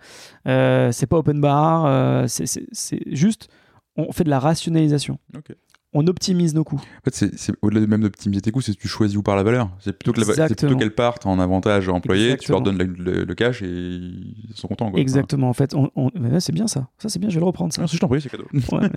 Euh, 0.47 0.91
c'est 0.91 1.07
pas 1.07 1.17
open 1.17 1.39
bar, 1.39 1.85
euh, 1.85 2.25
c'est- 2.27 2.67
juste, 3.15 3.47
on 3.95 4.11
fait 4.11 4.23
de 4.25 4.29
la 4.29 4.39
rationalisation. 4.39 5.17
Ok. 5.35 5.55
On 5.93 6.07
optimise 6.07 6.55
nos 6.55 6.63
coûts. 6.63 6.77
En 6.79 7.11
fait, 7.11 7.31
c'est 7.35 7.51
au-delà 7.61 7.81
de 7.81 7.85
même 7.85 8.01
d'optimiser 8.01 8.39
tes 8.41 8.51
coûts, 8.51 8.61
c'est 8.61 8.73
que 8.73 8.79
tu 8.79 8.87
choisis 8.87 9.17
où 9.17 9.21
part 9.23 9.35
la 9.35 9.43
valeur. 9.43 9.69
C'est 9.79 9.91
plutôt 9.91 10.13
que 10.13 10.19
la- 10.21 10.25
c'est 10.25 10.31
plutôt 10.31 10.43
Exactement. 10.45 10.79
qu'elles 10.79 10.95
partent 10.95 11.25
en 11.25 11.37
avantage 11.37 11.89
employé, 11.89 12.37
tu 12.37 12.49
leur 12.49 12.61
donnes 12.61 12.77
le, 12.77 12.85
le- 12.85 13.23
le 13.25 13.35
cash 13.35 13.61
et 13.61 13.67
ils 13.67 14.53
sont 14.55 14.69
contents. 14.69 14.89
Quoi. 14.89 15.01
Exactement, 15.01 15.49
en 15.49 15.53
fait, 15.53 15.73
on, 15.75 15.91
on- 15.97 16.09
c'est 16.39 16.53
bien 16.53 16.67
ça. 16.67 16.87
Ça, 16.97 17.09
c'est 17.09 17.19
bien, 17.19 17.27
je 17.29 17.35
vais 17.35 17.41
le 17.41 17.45
reprendre, 17.45 17.73
ça. 17.73 17.81
Merci, 17.81 17.97
je 17.97 18.01
t'en 18.01 18.07
prie, 18.07 18.21
c'est 18.21 18.29
cadeau. 18.29 18.45
Ouais, 18.53 18.89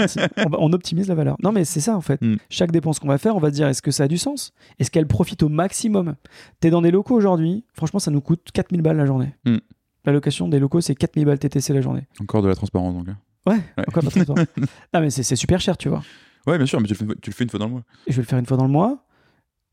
on, 0.59 0.73
optimise 0.73 1.09
la 1.09 1.17
valeur. 1.17 1.37
Non, 1.43 1.51
mais 1.51 1.65
c'est 1.65 1.81
ça 1.81 1.97
en 1.97 2.01
fait. 2.01 2.23
Mm. 2.23 2.37
Chaque 2.49 2.71
dépense 2.71 3.01
qu'on 3.01 3.09
va 3.09 3.19
faire, 3.19 3.35
on 3.35 3.41
va 3.41 3.49
se 3.51 3.55
dire 3.55 3.67
est-ce 3.67 3.83
que 3.83 3.91
ça 3.91 4.05
a 4.05 4.09
du 4.09 4.17
sens? 4.19 4.53
Est-ce 4.79 4.91
qu'elle 4.93 5.09
profite 5.09 5.43
au 5.43 5.49
maximum? 5.49 6.15
T'es 6.61 6.71
dans 6.71 6.81
des 6.83 6.93
locaux 6.93 7.17
aujourd'hui, 7.17 7.65
franchement, 7.73 7.99
ça 7.99 8.13
nous 8.13 8.21
coûte 8.21 8.51
4000 8.53 8.83
balles 8.83 8.97
la 8.99 9.07
journée. 9.07 9.35
Mm. 9.47 9.57
La 10.05 10.13
location 10.13 10.49
des 10.49 10.61
locaux, 10.61 10.81
c'est 10.81 10.95
4000 10.95 11.25
balles 11.25 11.39
TTC 11.41 11.73
la 11.73 11.81
journée. 11.81 12.07
Encore 12.21 12.43
de 12.43 12.47
la 12.49 12.55
transparence 12.55 12.95
donc. 12.95 13.09
hein. 13.09 13.17
Ouais, 13.47 13.55
Ouais. 13.57 13.85
encore 13.89 14.05
pas 14.05 14.11
très 14.11 14.25
fort. 14.25 14.37
Non, 14.37 15.01
mais 15.01 15.11
c'est 15.11 15.35
super 15.37 15.61
cher, 15.61 15.77
tu 15.77 15.89
vois. 15.89 16.03
Ouais, 16.47 16.57
bien 16.59 16.67
sûr, 16.67 16.81
mais 16.81 16.87
tu 16.89 16.95
le, 16.95 16.99
fais, 16.99 17.15
tu 17.21 17.31
le 17.31 17.35
fais 17.35 17.45
une 17.45 17.51
fois 17.51 17.59
dans 17.59 17.67
le 17.67 17.73
mois. 17.73 17.83
Je 18.07 18.13
vais 18.13 18.23
le 18.23 18.27
faire 18.27 18.39
une 18.39 18.47
fois 18.47 18.57
dans 18.57 18.65
le 18.67 18.71
mois. 18.71 19.05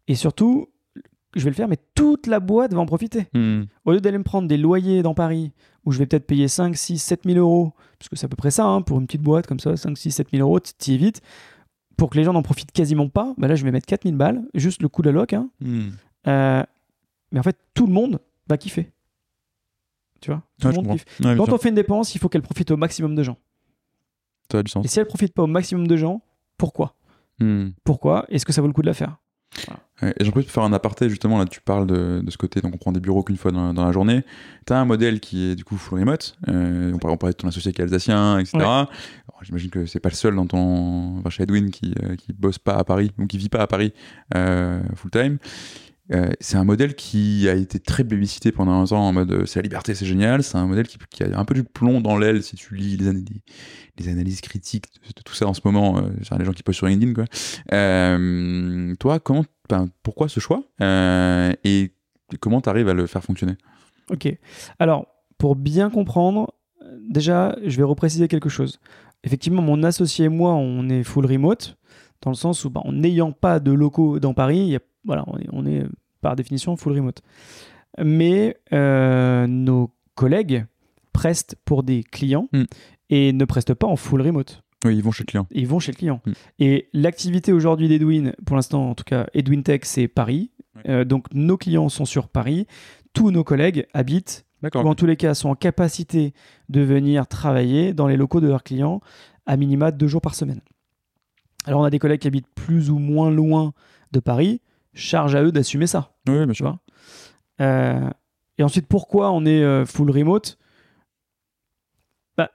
Et 0.07 0.15
surtout, 0.15 0.69
je 1.35 1.43
vais 1.43 1.49
le 1.49 1.55
faire, 1.55 1.67
mais 1.67 1.77
toute 1.95 2.27
la 2.27 2.39
boîte 2.39 2.73
va 2.73 2.79
en 2.79 2.85
profiter. 2.85 3.27
Hmm. 3.33 3.63
Au 3.85 3.91
lieu 3.91 4.01
d'aller 4.01 4.17
me 4.17 4.23
prendre 4.23 4.47
des 4.47 4.57
loyers 4.57 5.03
dans 5.03 5.13
Paris, 5.13 5.51
où 5.85 5.91
je 5.91 5.99
vais 5.99 6.05
peut-être 6.05 6.25
payer 6.27 6.47
5, 6.47 6.75
6, 6.75 6.97
7 6.99 7.21
000 7.25 7.37
euros, 7.39 7.73
parce 7.99 8.09
que 8.09 8.15
c'est 8.15 8.25
à 8.25 8.29
peu 8.29 8.35
près 8.35 8.51
ça, 8.51 8.65
hein, 8.65 8.81
pour 8.81 8.99
une 8.99 9.05
petite 9.05 9.21
boîte 9.21 9.47
comme 9.47 9.59
ça, 9.59 9.75
5, 9.77 9.97
6, 9.97 10.11
7 10.11 10.27
000 10.31 10.41
euros, 10.47 10.59
t'y 10.59 10.95
es 10.95 10.97
vite, 10.97 11.21
pour 11.97 12.09
que 12.09 12.17
les 12.17 12.23
gens 12.23 12.33
n'en 12.33 12.41
profitent 12.41 12.71
quasiment 12.71 13.09
pas, 13.09 13.33
bah 13.37 13.47
là 13.47 13.55
je 13.55 13.63
vais 13.63 13.71
mettre 13.71 13.85
4 13.85 14.03
000 14.03 14.15
balles, 14.15 14.41
juste 14.55 14.81
le 14.81 14.87
coût 14.89 15.01
de 15.01 15.09
la 15.09 15.13
loc, 15.19 15.33
hein. 15.33 15.49
Hmm. 15.59 15.89
Euh, 16.27 16.63
mais 17.31 17.39
en 17.39 17.43
fait 17.43 17.57
tout 17.73 17.85
le 17.87 17.93
monde 17.93 18.19
va 18.47 18.57
kiffer. 18.57 18.91
Tu 20.19 20.31
vois? 20.31 20.41
Tout 20.59 20.67
Ouais, 20.67 20.73
le 20.75 20.81
monde 20.81 20.91
kiffe. 20.97 21.05
Ouais, 21.23 21.35
Quand 21.35 21.51
on 21.51 21.57
fait 21.57 21.69
une 21.69 21.75
dépense, 21.75 22.13
il 22.15 22.19
faut 22.19 22.29
qu'elle 22.29 22.41
profite 22.43 22.69
au 22.71 22.77
maximum 22.77 23.15
de 23.15 23.23
gens. 23.23 23.37
Ça 24.51 24.59
a 24.59 24.63
du 24.63 24.69
sens. 24.71 24.85
Et 24.85 24.87
si 24.87 24.99
elle 24.99 25.05
profite 25.07 25.33
pas 25.33 25.43
au 25.43 25.47
maximum 25.47 25.87
de 25.87 25.95
gens, 25.97 26.21
pourquoi 26.61 26.95
Hmm. 27.39 27.69
Pourquoi 27.83 28.25
Est-ce 28.29 28.45
que 28.45 28.53
ça 28.53 28.61
vaut 28.61 28.67
le 28.67 28.73
coup 28.73 28.83
de 28.83 28.87
la 28.87 28.93
faire 28.93 29.17
Ouais, 30.01 30.13
et 30.19 30.23
j'en 30.23 30.31
profite 30.31 30.47
pour 30.47 30.53
faire 30.53 30.63
un 30.63 30.73
aparté, 30.73 31.09
justement, 31.09 31.39
là 31.39 31.45
tu 31.45 31.59
parles 31.59 31.87
de, 31.87 32.21
de 32.23 32.31
ce 32.31 32.37
côté, 32.37 32.61
donc 32.61 32.75
on 32.75 32.77
prend 32.77 32.91
des 32.91 32.99
bureaux 32.99 33.23
qu'une 33.23 33.35
fois 33.35 33.51
dans, 33.51 33.73
dans 33.73 33.83
la 33.83 33.91
journée. 33.91 34.23
Tu 34.67 34.73
as 34.73 34.79
un 34.79 34.85
modèle 34.85 35.19
qui 35.19 35.49
est 35.49 35.55
du 35.55 35.63
coup 35.63 35.75
full 35.75 35.99
remote, 35.99 36.35
euh, 36.49 36.91
on, 36.93 36.99
parlait, 36.99 37.15
on 37.15 37.17
parlait 37.17 37.33
de 37.33 37.37
ton 37.37 37.47
associé 37.47 37.73
qui 37.73 37.81
est 37.81 37.83
alsacien, 37.83 38.37
etc. 38.37 38.57
Ouais. 38.59 38.63
Alors, 38.63 38.89
J'imagine 39.41 39.71
que 39.71 39.87
c'est 39.87 39.99
pas 39.99 40.09
le 40.09 40.15
seul 40.15 40.35
dans 40.35 40.45
ton... 40.45 41.17
Enfin, 41.17 41.31
chez 41.31 41.43
Edwin 41.43 41.71
qui, 41.71 41.95
euh, 42.03 42.15
qui 42.15 42.31
bosse 42.31 42.59
pas 42.59 42.75
à 42.75 42.83
Paris, 42.83 43.11
ou 43.17 43.25
qui 43.25 43.39
vit 43.39 43.49
pas 43.49 43.61
à 43.61 43.67
Paris 43.67 43.91
euh, 44.35 44.81
full 44.95 45.11
time. 45.11 45.37
Euh, 46.13 46.29
c'est 46.39 46.57
un 46.57 46.63
modèle 46.63 46.95
qui 46.95 47.47
a 47.47 47.53
été 47.53 47.79
très 47.79 48.03
plébiscité 48.03 48.51
pendant 48.51 48.81
un 48.81 48.85
temps 48.85 49.07
en 49.07 49.13
mode 49.13 49.31
euh, 49.31 49.45
c'est 49.45 49.59
la 49.59 49.63
liberté, 49.63 49.95
c'est 49.95 50.05
génial. 50.05 50.43
C'est 50.43 50.57
un 50.57 50.67
modèle 50.67 50.87
qui, 50.87 51.23
a 51.23 51.39
un 51.39 51.45
peu 51.45 51.53
du 51.53 51.63
plomb 51.63 52.01
dans 52.01 52.17
l'aile 52.17 52.43
si 52.43 52.55
tu 52.55 52.75
lis 52.75 52.97
les, 52.97 54.09
analyses, 54.09 54.41
critiques 54.41 54.87
de, 55.15 55.21
tout 55.23 55.33
ça 55.33 55.47
en 55.47 55.53
ce 55.53 55.61
moment. 55.63 55.99
Euh, 55.99 56.09
les 56.37 56.45
gens 56.45 56.53
qui 56.53 56.63
postent 56.63 56.77
sur 56.77 56.87
LinkedIn, 56.87 57.13
quoi. 57.13 57.25
Toi, 58.99 59.19
pourquoi 60.03 60.27
ce 60.27 60.39
choix 60.39 60.63
et 61.63 61.91
comment 62.39 62.61
tu 62.61 62.69
arrives 62.69 62.89
à 62.89 62.93
le 62.93 63.07
faire 63.07 63.23
fonctionner? 63.23 63.55
Ok. 64.09 64.27
Alors, 64.79 65.07
pour 65.37 65.55
bien 65.55 65.89
comprendre, 65.89 66.53
déjà, 67.09 67.55
je 67.65 67.77
vais 67.77 67.83
repréciser 67.83 68.27
quelque 68.27 68.49
chose. 68.49 68.79
Effectivement, 69.23 69.61
mon 69.61 69.83
associé 69.83 70.25
et 70.25 70.29
moi, 70.29 70.53
on 70.53 70.89
est 70.89 71.03
full 71.03 71.25
remote, 71.25 71.77
dans 72.21 72.31
le 72.31 72.35
sens 72.35 72.65
où, 72.65 72.69
bah, 72.69 72.81
en 72.83 72.91
n'ayant 72.91 73.31
pas 73.31 73.59
de 73.59 73.71
locaux 73.71 74.19
dans 74.19 74.33
Paris, 74.33 74.65
y 74.65 74.75
a, 74.75 74.79
voilà, 75.05 75.23
on 75.27 75.37
est, 75.37 75.47
on 75.51 75.65
est, 75.65 75.83
par 76.21 76.35
définition 76.35 76.75
full 76.75 76.93
remote. 76.93 77.21
Mais 78.03 78.57
euh, 78.73 79.47
nos 79.47 79.91
collègues 80.15 80.65
prestent 81.13 81.55
pour 81.65 81.83
des 81.83 82.03
clients 82.03 82.47
Mm. 82.53 82.63
et 83.09 83.33
ne 83.33 83.45
prestent 83.45 83.73
pas 83.73 83.87
en 83.87 83.95
full 83.95 84.21
remote. 84.21 84.63
Oui, 84.85 84.95
ils 84.95 85.03
vont 85.03 85.11
chez 85.11 85.23
le 85.23 85.27
client. 85.27 85.47
Ils 85.51 85.67
vont 85.67 85.79
chez 85.79 85.91
le 85.91 85.97
client. 85.97 86.21
Mm. 86.25 86.31
Et 86.59 86.89
l'activité 86.93 87.53
aujourd'hui 87.53 87.87
d'Edwin, 87.87 88.33
pour 88.45 88.55
l'instant 88.55 88.89
en 88.89 88.95
tout 88.95 89.03
cas, 89.03 89.27
Edwin 89.33 89.63
Tech, 89.63 89.81
c'est 89.83 90.07
Paris. 90.07 90.51
Euh, 90.87 91.03
donc 91.03 91.25
nos 91.33 91.57
clients 91.57 91.89
sont 91.89 92.05
sur 92.05 92.29
Paris. 92.29 92.65
Tous 93.13 93.31
nos 93.31 93.43
collègues 93.43 93.87
habitent 93.93 94.45
ou 94.63 94.77
en 94.77 94.95
tous 94.95 95.05
les 95.05 95.17
cas 95.17 95.33
sont 95.33 95.49
en 95.49 95.55
capacité 95.55 96.33
de 96.69 96.81
venir 96.81 97.27
travailler 97.27 97.93
dans 97.93 98.07
les 98.07 98.15
locaux 98.15 98.41
de 98.41 98.47
leurs 98.47 98.63
clients 98.63 99.01
à 99.45 99.57
minima 99.57 99.91
deux 99.91 100.07
jours 100.07 100.21
par 100.21 100.35
semaine. 100.35 100.61
Alors 101.65 101.81
on 101.81 101.83
a 101.83 101.89
des 101.89 101.99
collègues 101.99 102.21
qui 102.21 102.27
habitent 102.27 102.53
plus 102.55 102.89
ou 102.89 102.99
moins 102.99 103.31
loin 103.31 103.73
de 104.11 104.19
Paris, 104.19 104.61
charge 104.93 105.35
à 105.35 105.43
eux 105.43 105.51
d'assumer 105.51 105.87
ça. 105.87 106.13
Oui, 106.27 106.45
bien 106.45 106.53
sûr. 106.53 106.77
Euh, 107.59 108.09
et 108.57 108.63
ensuite, 108.63 108.87
pourquoi 108.87 109.31
on 109.31 109.45
est 109.45 109.63
euh, 109.63 109.85
full 109.85 110.11
remote? 110.11 110.57
Bah, 112.37 112.51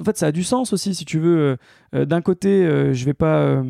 En 0.00 0.04
fait, 0.04 0.16
ça 0.16 0.26
a 0.26 0.32
du 0.32 0.44
sens 0.44 0.72
aussi, 0.72 0.94
si 0.94 1.04
tu 1.04 1.18
veux. 1.18 1.56
Euh, 1.94 2.04
D'un 2.04 2.20
côté, 2.20 2.64
je 2.92 3.04
vais 3.04 3.14
pas, 3.14 3.62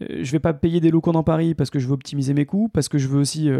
je 0.00 0.30
vais 0.30 0.40
pas 0.40 0.54
payer 0.54 0.80
des 0.80 0.90
locaux 0.90 1.12
dans 1.12 1.24
Paris 1.24 1.54
parce 1.54 1.70
que 1.70 1.78
je 1.78 1.86
veux 1.86 1.94
optimiser 1.94 2.34
mes 2.34 2.46
coûts, 2.46 2.68
parce 2.68 2.88
que 2.88 2.98
je 2.98 3.08
veux 3.08 3.18
aussi 3.20 3.50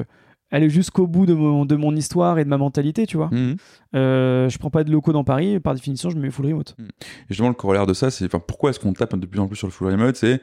aller 0.51 0.71
jusqu'au 0.71 1.07
bout 1.07 1.27
de 1.27 1.35
mon, 1.35 1.67
de 1.67 1.77
mon 1.77 1.95
histoire 1.95 2.39
et 2.39 2.45
de 2.45 2.49
ma 2.49 2.57
mentalité, 2.57 3.07
tu 3.07 3.17
vois. 3.17 3.29
Mhm. 3.31 3.57
Euh, 3.95 4.49
je 4.49 4.59
prends 4.59 4.71
pas 4.71 4.85
de 4.85 4.91
locaux 4.91 5.13
dans 5.13 5.25
Paris, 5.25 5.61
par 5.61 5.75
définition, 5.75 6.11
je 6.11 6.17
me 6.17 6.23
mets 6.23 6.31
full 6.31 6.47
remote. 6.47 6.75
Et 6.79 6.85
justement, 7.29 7.49
le 7.49 7.55
corollaire 7.55 7.87
de 7.87 7.95
ça, 7.95 8.11
c'est 8.11 8.29
pourquoi 8.29 8.71
est-ce 8.71 8.81
qu'on 8.81 8.93
tape 8.93 9.15
de 9.17 9.27
plus 9.27 9.41
en 9.41 9.47
plus 9.47 9.57
sur 9.57 9.67
le 9.67 9.73
full 9.73 9.89
remote? 9.89 10.17
C'est 10.17 10.41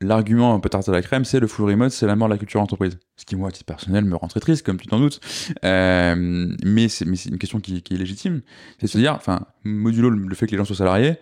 l'argument 0.00 0.54
un 0.54 0.60
peu 0.60 0.68
tarte 0.68 0.88
à 0.88 0.92
la 0.92 1.02
crème, 1.02 1.24
c'est 1.24 1.40
le 1.40 1.46
full 1.46 1.70
remote, 1.70 1.90
c'est 1.90 2.06
la 2.06 2.16
mort 2.16 2.28
de 2.28 2.34
la 2.34 2.38
culture 2.38 2.60
entreprise. 2.60 2.98
Ce 3.16 3.24
qui, 3.24 3.36
moi, 3.36 3.48
à 3.48 3.52
titre 3.52 3.66
personnel, 3.66 4.04
me 4.04 4.16
rend 4.16 4.28
très 4.28 4.40
triste, 4.40 4.64
comme 4.64 4.78
tu 4.78 4.86
t'en 4.86 4.98
doutes. 4.98 5.20
Mais 5.62 6.88
c'est 6.88 7.04
une 7.04 7.38
question 7.38 7.60
qui, 7.60 7.76
est 7.76 7.96
légitime. 7.96 8.42
C'est 8.78 8.86
de 8.86 8.90
se 8.90 8.98
dire, 8.98 9.14
enfin, 9.14 9.46
modulo 9.64 10.10
le, 10.10 10.34
fait 10.34 10.46
que 10.46 10.52
les 10.52 10.58
gens 10.58 10.64
soient 10.64 10.76
salariés, 10.76 11.16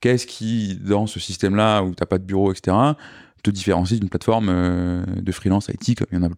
qu'est-ce 0.00 0.26
qui, 0.26 0.76
dans 0.76 1.06
ce 1.06 1.20
système-là 1.20 1.82
où 1.82 1.94
t'as 1.94 2.06
pas 2.06 2.18
de 2.18 2.24
bureau, 2.24 2.52
etc., 2.52 2.76
te 3.42 3.50
différencie 3.50 4.00
d'une 4.00 4.08
plateforme 4.08 4.48
euh, 4.48 5.04
de 5.06 5.32
freelance 5.32 5.68
IT, 5.68 5.96
comme 5.96 6.08
il 6.12 6.18
y 6.18 6.24
en 6.24 6.28
a 6.28 6.30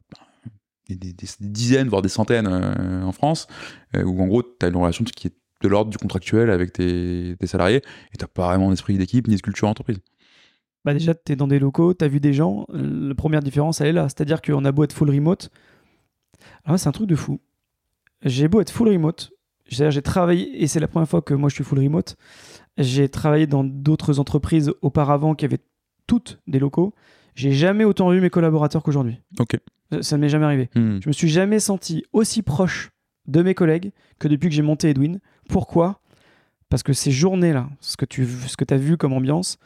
des 0.88 1.14
dizaines, 1.41 1.88
voire 1.88 2.03
des 2.03 2.09
centaines 2.09 2.47
euh, 2.47 3.03
en 3.03 3.12
France, 3.12 3.47
euh, 3.95 4.05
où 4.05 4.23
en 4.23 4.27
gros, 4.27 4.43
tu 4.43 4.64
as 4.64 4.69
une 4.69 4.77
relation 4.77 5.05
qui 5.05 5.29
est 5.29 5.35
de 5.62 5.69
l'ordre 5.69 5.91
du 5.91 5.99
contractuel 5.99 6.51
avec 6.51 6.73
tes, 6.73 7.35
tes 7.38 7.47
salariés 7.47 7.83
et 8.12 8.17
t'as 8.17 8.29
pas 8.29 8.47
vraiment 8.47 8.71
d'esprit 8.71 8.97
d'équipe 8.97 9.27
ni 9.27 9.37
de 9.37 9.41
culture 9.41 9.69
entreprise. 9.69 9.99
Bah 10.85 10.93
déjà, 10.95 11.14
tu 11.14 11.33
es 11.33 11.37
dans 11.37 11.49
des 11.49 11.59
locaux, 11.59 11.93
tu 11.95 12.05
as 12.05 12.09
vu 12.09 12.21
des 12.21 12.33
gens. 12.33 12.67
La 12.73 13.14
première 13.14 13.43
différence, 13.43 13.81
elle 13.81 13.88
est 13.88 13.93
là. 13.93 14.05
C'est-à-dire 14.09 14.41
qu'on 14.43 14.64
a 14.64 14.73
beau 14.73 14.85
être 14.85 14.93
full 14.93 15.11
remote. 15.11 15.51
Alors, 16.64 16.79
c'est 16.79 16.88
un 16.88 16.93
truc 16.93 17.09
de 17.09 17.17
fou. 17.17 17.41
J'ai 18.25 18.49
beau 18.49 18.61
être 18.61 18.71
full 18.71 18.88
remote. 18.88 19.31
C'est-à-dire, 19.69 19.91
j'ai 19.91 20.03
travaillé, 20.03 20.62
et 20.62 20.67
c'est 20.67 20.81
la 20.81 20.88
première 20.88 21.09
fois 21.09 21.21
que 21.21 21.35
moi 21.35 21.49
je 21.51 21.55
suis 21.57 21.64
full 21.64 21.79
remote. 21.81 22.17
J'ai 22.79 23.09
travaillé 23.09 23.47
dans 23.47 23.64
d'autres 23.64 24.19
entreprises 24.19 24.73
auparavant 24.83 25.35
qui 25.35 25.45
avaient 25.45 25.61
toutes 26.07 26.38
des 26.47 26.59
locaux. 26.59 26.95
J'ai 27.35 27.53
jamais 27.53 27.85
autant 27.85 28.11
vu 28.11 28.21
mes 28.21 28.31
collaborateurs 28.31 28.83
qu'aujourd'hui. 28.83 29.21
Ok. 29.38 29.57
Ça- 30.01 30.17
ne 30.17 30.23
m'est 30.23 30.29
jamais 30.29 30.47
arrivé. 30.47 30.71
Hmm. 30.75 30.99
Je 31.03 31.09
me 31.09 31.12
suis 31.12 31.29
jamais 31.29 31.61
senti 31.61 32.05
aussi 32.12 32.43
proche 32.43 32.91
de 33.27 33.43
mes 33.43 33.55
collègues 33.55 33.93
que 34.19 34.27
depuis 34.27 34.49
que 34.49 34.55
j'ai 34.55 34.62
monté 34.62 34.88
Edwin. 34.88 35.21
Pourquoi? 35.49 36.01
Parce 36.71 36.83
que 36.83 36.93
ces 36.93 37.11
journées-là, 37.11 37.69
ce 37.81 37.97
que 37.97 38.05
tu 38.05 38.27
ce 38.27 38.57
que 38.57 38.64
as 38.73 38.77
vu 38.77 38.97
comme 38.97 39.12
ambiance, 39.12 39.59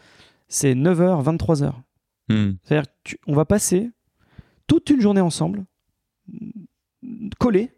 c'est 0.53 0.75
9h, 0.75 1.23
23h. 1.25 1.73
Hmm. 2.29 2.53
C'est-à-dire 2.63 2.91
qu'on 3.25 3.33
va 3.35 3.45
passer 3.45 3.91
toute 4.67 4.91
une 4.91 5.01
journée 5.01 5.21
ensemble, 5.21 5.65
collés, 7.39 7.71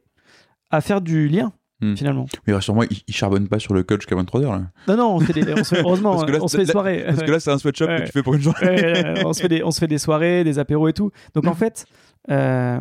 à 0.71 0.81
faire 0.81 1.01
du 1.01 1.29
lien, 1.29 1.53
Hmm. 1.81 1.97
finalement. 1.97 2.27
Mais 2.47 2.53
rassure-moi, 2.55 2.87
ils, 2.89 2.99
ils 3.09 3.15
charbonnent 3.15 3.49
pas 3.49 3.59
sur 3.59 3.75
le 3.75 3.83
code 3.83 4.01
jusqu'à 4.01 4.15
23h 4.15 4.43
là. 4.53 4.63
Non, 4.87 4.97
non, 4.97 5.15
on 5.17 5.21
se 5.21 5.25
fait 5.25 5.33
des, 5.33 5.53
on 5.53 5.65
se 5.65 5.75
fait- 5.75 5.81
heureusement, 5.85 6.13
Parce 6.13 6.25
que 6.25 6.31
là, 6.33 6.39
on 6.41 6.47
se 6.49 6.57
fait 6.57 6.65
des 6.65 6.71
soirées. 6.71 7.05
Parce 7.05 7.23
que 7.23 7.31
là, 7.31 7.41
c'est 7.41 7.51
un 7.51 7.59
sweatshop 7.59 7.87
Ouais. 7.87 8.01
que 8.01 8.07
tu 8.07 8.13
fais 8.13 8.23
pour 8.23 8.35
une 8.35 8.41
journée. 8.43 8.61
Ouais, 8.65 9.25
on, 9.27 9.33
se 9.33 9.43
fait 9.43 9.49
des, 9.49 9.63
on 9.65 9.71
se 9.73 9.81
fait 9.81 9.89
des 9.89 9.99
soirées, 9.99 10.45
des 10.45 10.59
apéros 10.61 10.87
et 10.89 10.93
tout. 10.93 11.11
Donc 11.35 11.47
en 11.49 11.55
fait, 11.55 11.85
euh, 12.31 12.81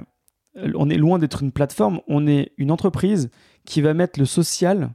on 0.75 0.89
est 0.91 0.97
loin 0.97 1.17
d'être 1.17 1.41
une 1.41 1.51
plateforme, 1.51 2.01
on 2.07 2.27
est 2.27 2.51
une 2.57 2.69
entreprise 2.71 3.31
qui 3.65 3.81
va 3.81 3.93
mettre 3.95 4.19
le 4.19 4.25
social 4.25 4.91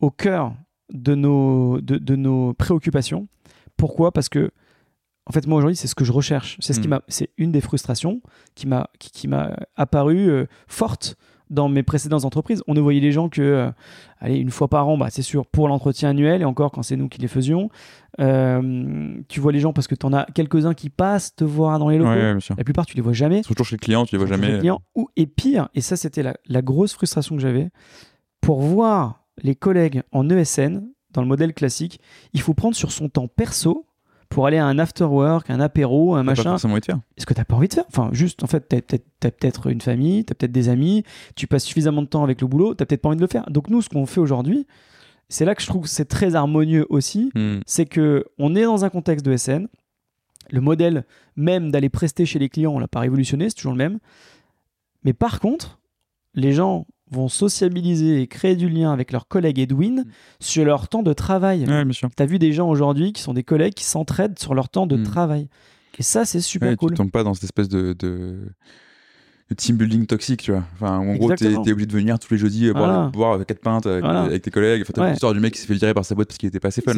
au 0.00 0.10
cœur 0.10 0.54
de 0.92 1.14
nos, 1.14 1.80
de, 1.82 1.98
de 1.98 2.16
nos 2.16 2.54
préoccupations. 2.54 3.28
Pourquoi? 3.76 4.12
Parce 4.12 4.28
que, 4.28 4.50
en 5.26 5.32
fait, 5.32 5.46
moi 5.46 5.58
aujourd'hui, 5.58 5.76
c'est 5.76 5.88
ce 5.88 5.94
que 5.94 6.04
je 6.04 6.12
recherche. 6.12 6.56
C'est 6.60 6.72
ce 6.72 6.80
qui 6.80 6.86
Mm. 6.88 6.90
m'a, 6.90 7.02
c'est 7.08 7.30
une 7.36 7.52
des 7.52 7.60
frustrations 7.60 8.20
qui 8.54 8.66
m'a, 8.66 8.88
qui, 8.98 9.10
qui 9.10 9.28
m'a 9.28 9.56
apparu 9.74 10.28
euh, 10.30 10.46
forte 10.68 11.16
dans 11.50 11.68
mes 11.68 11.82
précédentes 11.84 12.24
entreprises. 12.24 12.62
On 12.66 12.74
ne 12.74 12.80
voyait 12.80 13.00
les 13.00 13.12
gens 13.12 13.28
que, 13.28 13.40
euh, 13.40 13.70
allez, 14.18 14.36
une 14.36 14.50
fois 14.50 14.66
par 14.68 14.88
an, 14.88 14.98
bah, 14.98 15.10
c'est 15.10 15.22
sûr, 15.22 15.46
pour 15.46 15.68
l'entretien 15.68 16.10
annuel, 16.10 16.42
et 16.42 16.44
encore 16.44 16.72
quand 16.72 16.82
c'est 16.82 16.96
nous 16.96 17.08
qui 17.08 17.20
les 17.20 17.28
faisions. 17.28 17.70
Euh, 18.18 19.20
tu 19.28 19.40
vois 19.40 19.52
les 19.52 19.60
gens 19.60 19.72
parce 19.72 19.86
que 19.86 19.94
tu 19.94 20.06
en 20.06 20.12
as 20.12 20.24
quelques-uns 20.34 20.74
qui 20.74 20.90
passent 20.90 21.34
te 21.36 21.44
voir 21.44 21.78
dans 21.78 21.88
les 21.88 21.98
locaux. 21.98 22.10
Ouais, 22.10 22.32
ouais. 22.34 22.38
La 22.56 22.64
plupart, 22.64 22.86
tu 22.86 22.96
les 22.96 23.02
vois 23.02 23.12
jamais. 23.12 23.42
Toujours 23.42 23.66
chez 23.66 23.76
le 23.76 23.80
client, 23.80 24.06
tu 24.06 24.14
les 24.14 24.18
vois 24.18 24.26
jamais. 24.26 24.58
client. 24.58 24.80
Ou, 24.94 25.08
et 25.16 25.26
pire, 25.26 25.68
et 25.74 25.80
ça, 25.82 25.96
c'était 25.96 26.22
la, 26.22 26.36
la 26.46 26.62
grosse 26.62 26.92
frustration 26.94 27.36
que 27.36 27.42
j'avais, 27.42 27.68
pour 28.40 28.60
voir 28.60 29.24
les 29.42 29.54
collègues 29.54 30.02
en 30.12 30.28
ESN, 30.30 30.82
dans 31.16 31.22
le 31.22 31.28
modèle 31.28 31.52
classique, 31.54 32.00
il 32.32 32.40
faut 32.40 32.54
prendre 32.54 32.76
sur 32.76 32.92
son 32.92 33.08
temps 33.08 33.26
perso 33.26 33.86
pour 34.28 34.46
aller 34.46 34.58
à 34.58 34.66
un 34.66 34.78
after 34.78 35.04
work, 35.04 35.50
un 35.50 35.60
apéro, 35.60 36.14
un 36.14 36.18
T'as 36.18 36.24
Pas 36.24 36.30
machin. 36.32 36.50
forcément. 36.50 36.76
Est-ce 36.76 37.26
que 37.26 37.34
t'as 37.34 37.44
pas 37.44 37.56
envie 37.56 37.68
de 37.68 37.74
faire? 37.74 37.84
Enfin, 37.88 38.10
juste, 38.12 38.42
en 38.42 38.46
fait, 38.46 38.60
t'as 38.68 38.80
peut-être 38.80 39.06
t'as 39.20 39.30
peut-être 39.30 39.68
une 39.68 39.80
famille, 39.80 40.24
t'as 40.24 40.34
peut-être 40.34 40.52
des 40.52 40.68
amis, 40.68 41.04
tu 41.36 41.46
passes 41.46 41.64
suffisamment 41.64 42.02
de 42.02 42.06
temps 42.08 42.22
avec 42.24 42.40
le 42.40 42.46
boulot, 42.46 42.74
t'as 42.74 42.86
peut-être 42.86 43.02
pas 43.02 43.08
envie 43.08 43.16
de 43.16 43.22
le 43.22 43.28
faire. 43.28 43.48
Donc 43.50 43.70
nous, 43.70 43.82
ce 43.82 43.88
qu'on 43.88 44.04
fait 44.06 44.20
aujourd'hui, 44.20 44.66
c'est 45.28 45.44
là 45.44 45.54
que 45.54 45.62
je 45.62 45.66
trouve 45.66 45.82
que 45.82 45.88
c'est 45.88 46.04
très 46.04 46.34
harmonieux 46.34 46.86
aussi, 46.90 47.30
Hmm. 47.34 47.58
c'est 47.66 47.86
que 47.86 48.24
on 48.38 48.54
est 48.54 48.64
dans 48.64 48.84
un 48.84 48.90
contexte 48.90 49.24
de 49.24 49.36
SN. 49.36 49.68
Le 50.50 50.60
modèle 50.60 51.04
même 51.36 51.70
d'aller 51.72 51.88
prester 51.88 52.26
chez 52.26 52.38
les 52.38 52.48
clients, 52.48 52.72
on 52.72 52.78
l'a 52.78 52.86
pas 52.88 53.00
révolutionné, 53.00 53.48
c'est 53.48 53.54
toujours 53.56 53.72
le 53.72 53.78
même. 53.78 53.98
Mais 55.04 55.12
par 55.12 55.40
contre, 55.40 55.78
les 56.34 56.52
gens 56.52 56.86
vont 57.10 57.28
sociabiliser 57.28 58.20
et 58.20 58.26
créer 58.26 58.56
du 58.56 58.68
lien 58.68 58.92
avec 58.92 59.12
leurs 59.12 59.28
collègues 59.28 59.58
Edwin 59.60 60.00
Mm. 60.00 60.04
sur 60.40 60.64
leur 60.64 60.88
temps 60.88 61.02
de 61.02 61.12
travail. 61.12 61.64
Ouais. 61.66 61.84
Tu 61.90 62.06
as 62.22 62.26
vu 62.26 62.38
des 62.38 62.52
gens 62.52 62.68
aujourd'hui 62.68 63.12
qui 63.12 63.22
sont 63.22 63.32
des 63.34 63.44
collègues 63.44 63.74
qui 63.74 63.84
s'entraident 63.84 64.38
sur 64.38 64.54
leur 64.54 64.68
temps 64.68 64.86
de 64.86 64.96
Mm. 64.96 65.02
travail. 65.04 65.48
Et 65.98 66.02
ça, 66.02 66.24
c'est 66.24 66.40
super 66.40 66.70
Ouais, 66.70 66.76
cool. 66.76 66.90
Tu 66.90 66.96
tombes 66.96 67.10
pas 67.10 67.22
dans 67.22 67.32
cette 67.34 67.44
espèce 67.44 67.68
de, 67.68 67.94
de, 67.98 68.36
de 69.48 69.54
team 69.54 69.76
building 69.76 70.04
toxique, 70.06 70.42
tu 70.42 70.50
vois. 70.50 70.64
Enfin, 70.74 70.98
en 70.98 71.14
gros, 71.14 71.32
t'es 71.34 71.52
es 71.52 71.56
obligé 71.56 71.86
de 71.86 71.92
venir 71.92 72.18
tous 72.18 72.34
les 72.34 72.38
jeudis 72.38 72.66
euh, 72.68 72.72
boire, 72.74 72.86
Voilà. 73.12 73.36
boire 73.36 73.46
quatre 73.46 73.60
pintes 73.60 73.86
avec, 73.86 74.02
Voilà. 74.04 74.22
avec 74.22 74.42
tes 74.42 74.50
collègues. 74.50 74.82
Enfin, 74.82 74.92
t'as 74.94 75.02
Ouais. 75.04 75.10
l'histoire 75.12 75.32
du 75.32 75.40
mec 75.40 75.54
qui 75.54 75.60
s'est 75.60 75.66
fait 75.68 75.74
virer 75.74 75.94
par 75.94 76.04
sa 76.04 76.14
boîte 76.16 76.28
parce 76.28 76.38
qu'il 76.38 76.48
était 76.48 76.60
pas 76.60 76.68
assez 76.68 76.82
fun. 76.82 76.92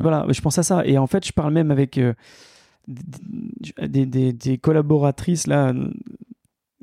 Voilà, 0.00 0.26
je 0.30 0.40
pense 0.40 0.58
à 0.58 0.62
ça. 0.62 0.84
Et 0.86 0.96
en 0.98 1.06
fait, 1.06 1.24
je 1.26 1.32
parle 1.32 1.52
même 1.52 1.70
avec 1.70 1.98
euh, 1.98 2.14
des- 3.86 4.06
des 4.32 4.58
collaboratrices 4.58 5.46
là. 5.46 5.72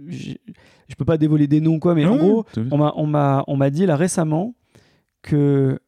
Je, 0.07 0.95
peux 0.97 1.05
pas 1.05 1.17
dévoiler 1.17 1.47
des 1.47 1.61
noms 1.61 1.79
quoi, 1.79 1.95
mais 1.95 2.05
en 2.05 2.13
Ouais, 2.13 2.17
gros, 2.19 2.45
on 2.71 2.77
m'a 2.77 2.93
on 2.95 3.05
m'a 3.07 3.43
on 3.47 3.55
m'a 3.57 3.69
dit 3.69 3.85
là 3.85 3.95
récemment 3.95 4.53
que 5.21 5.79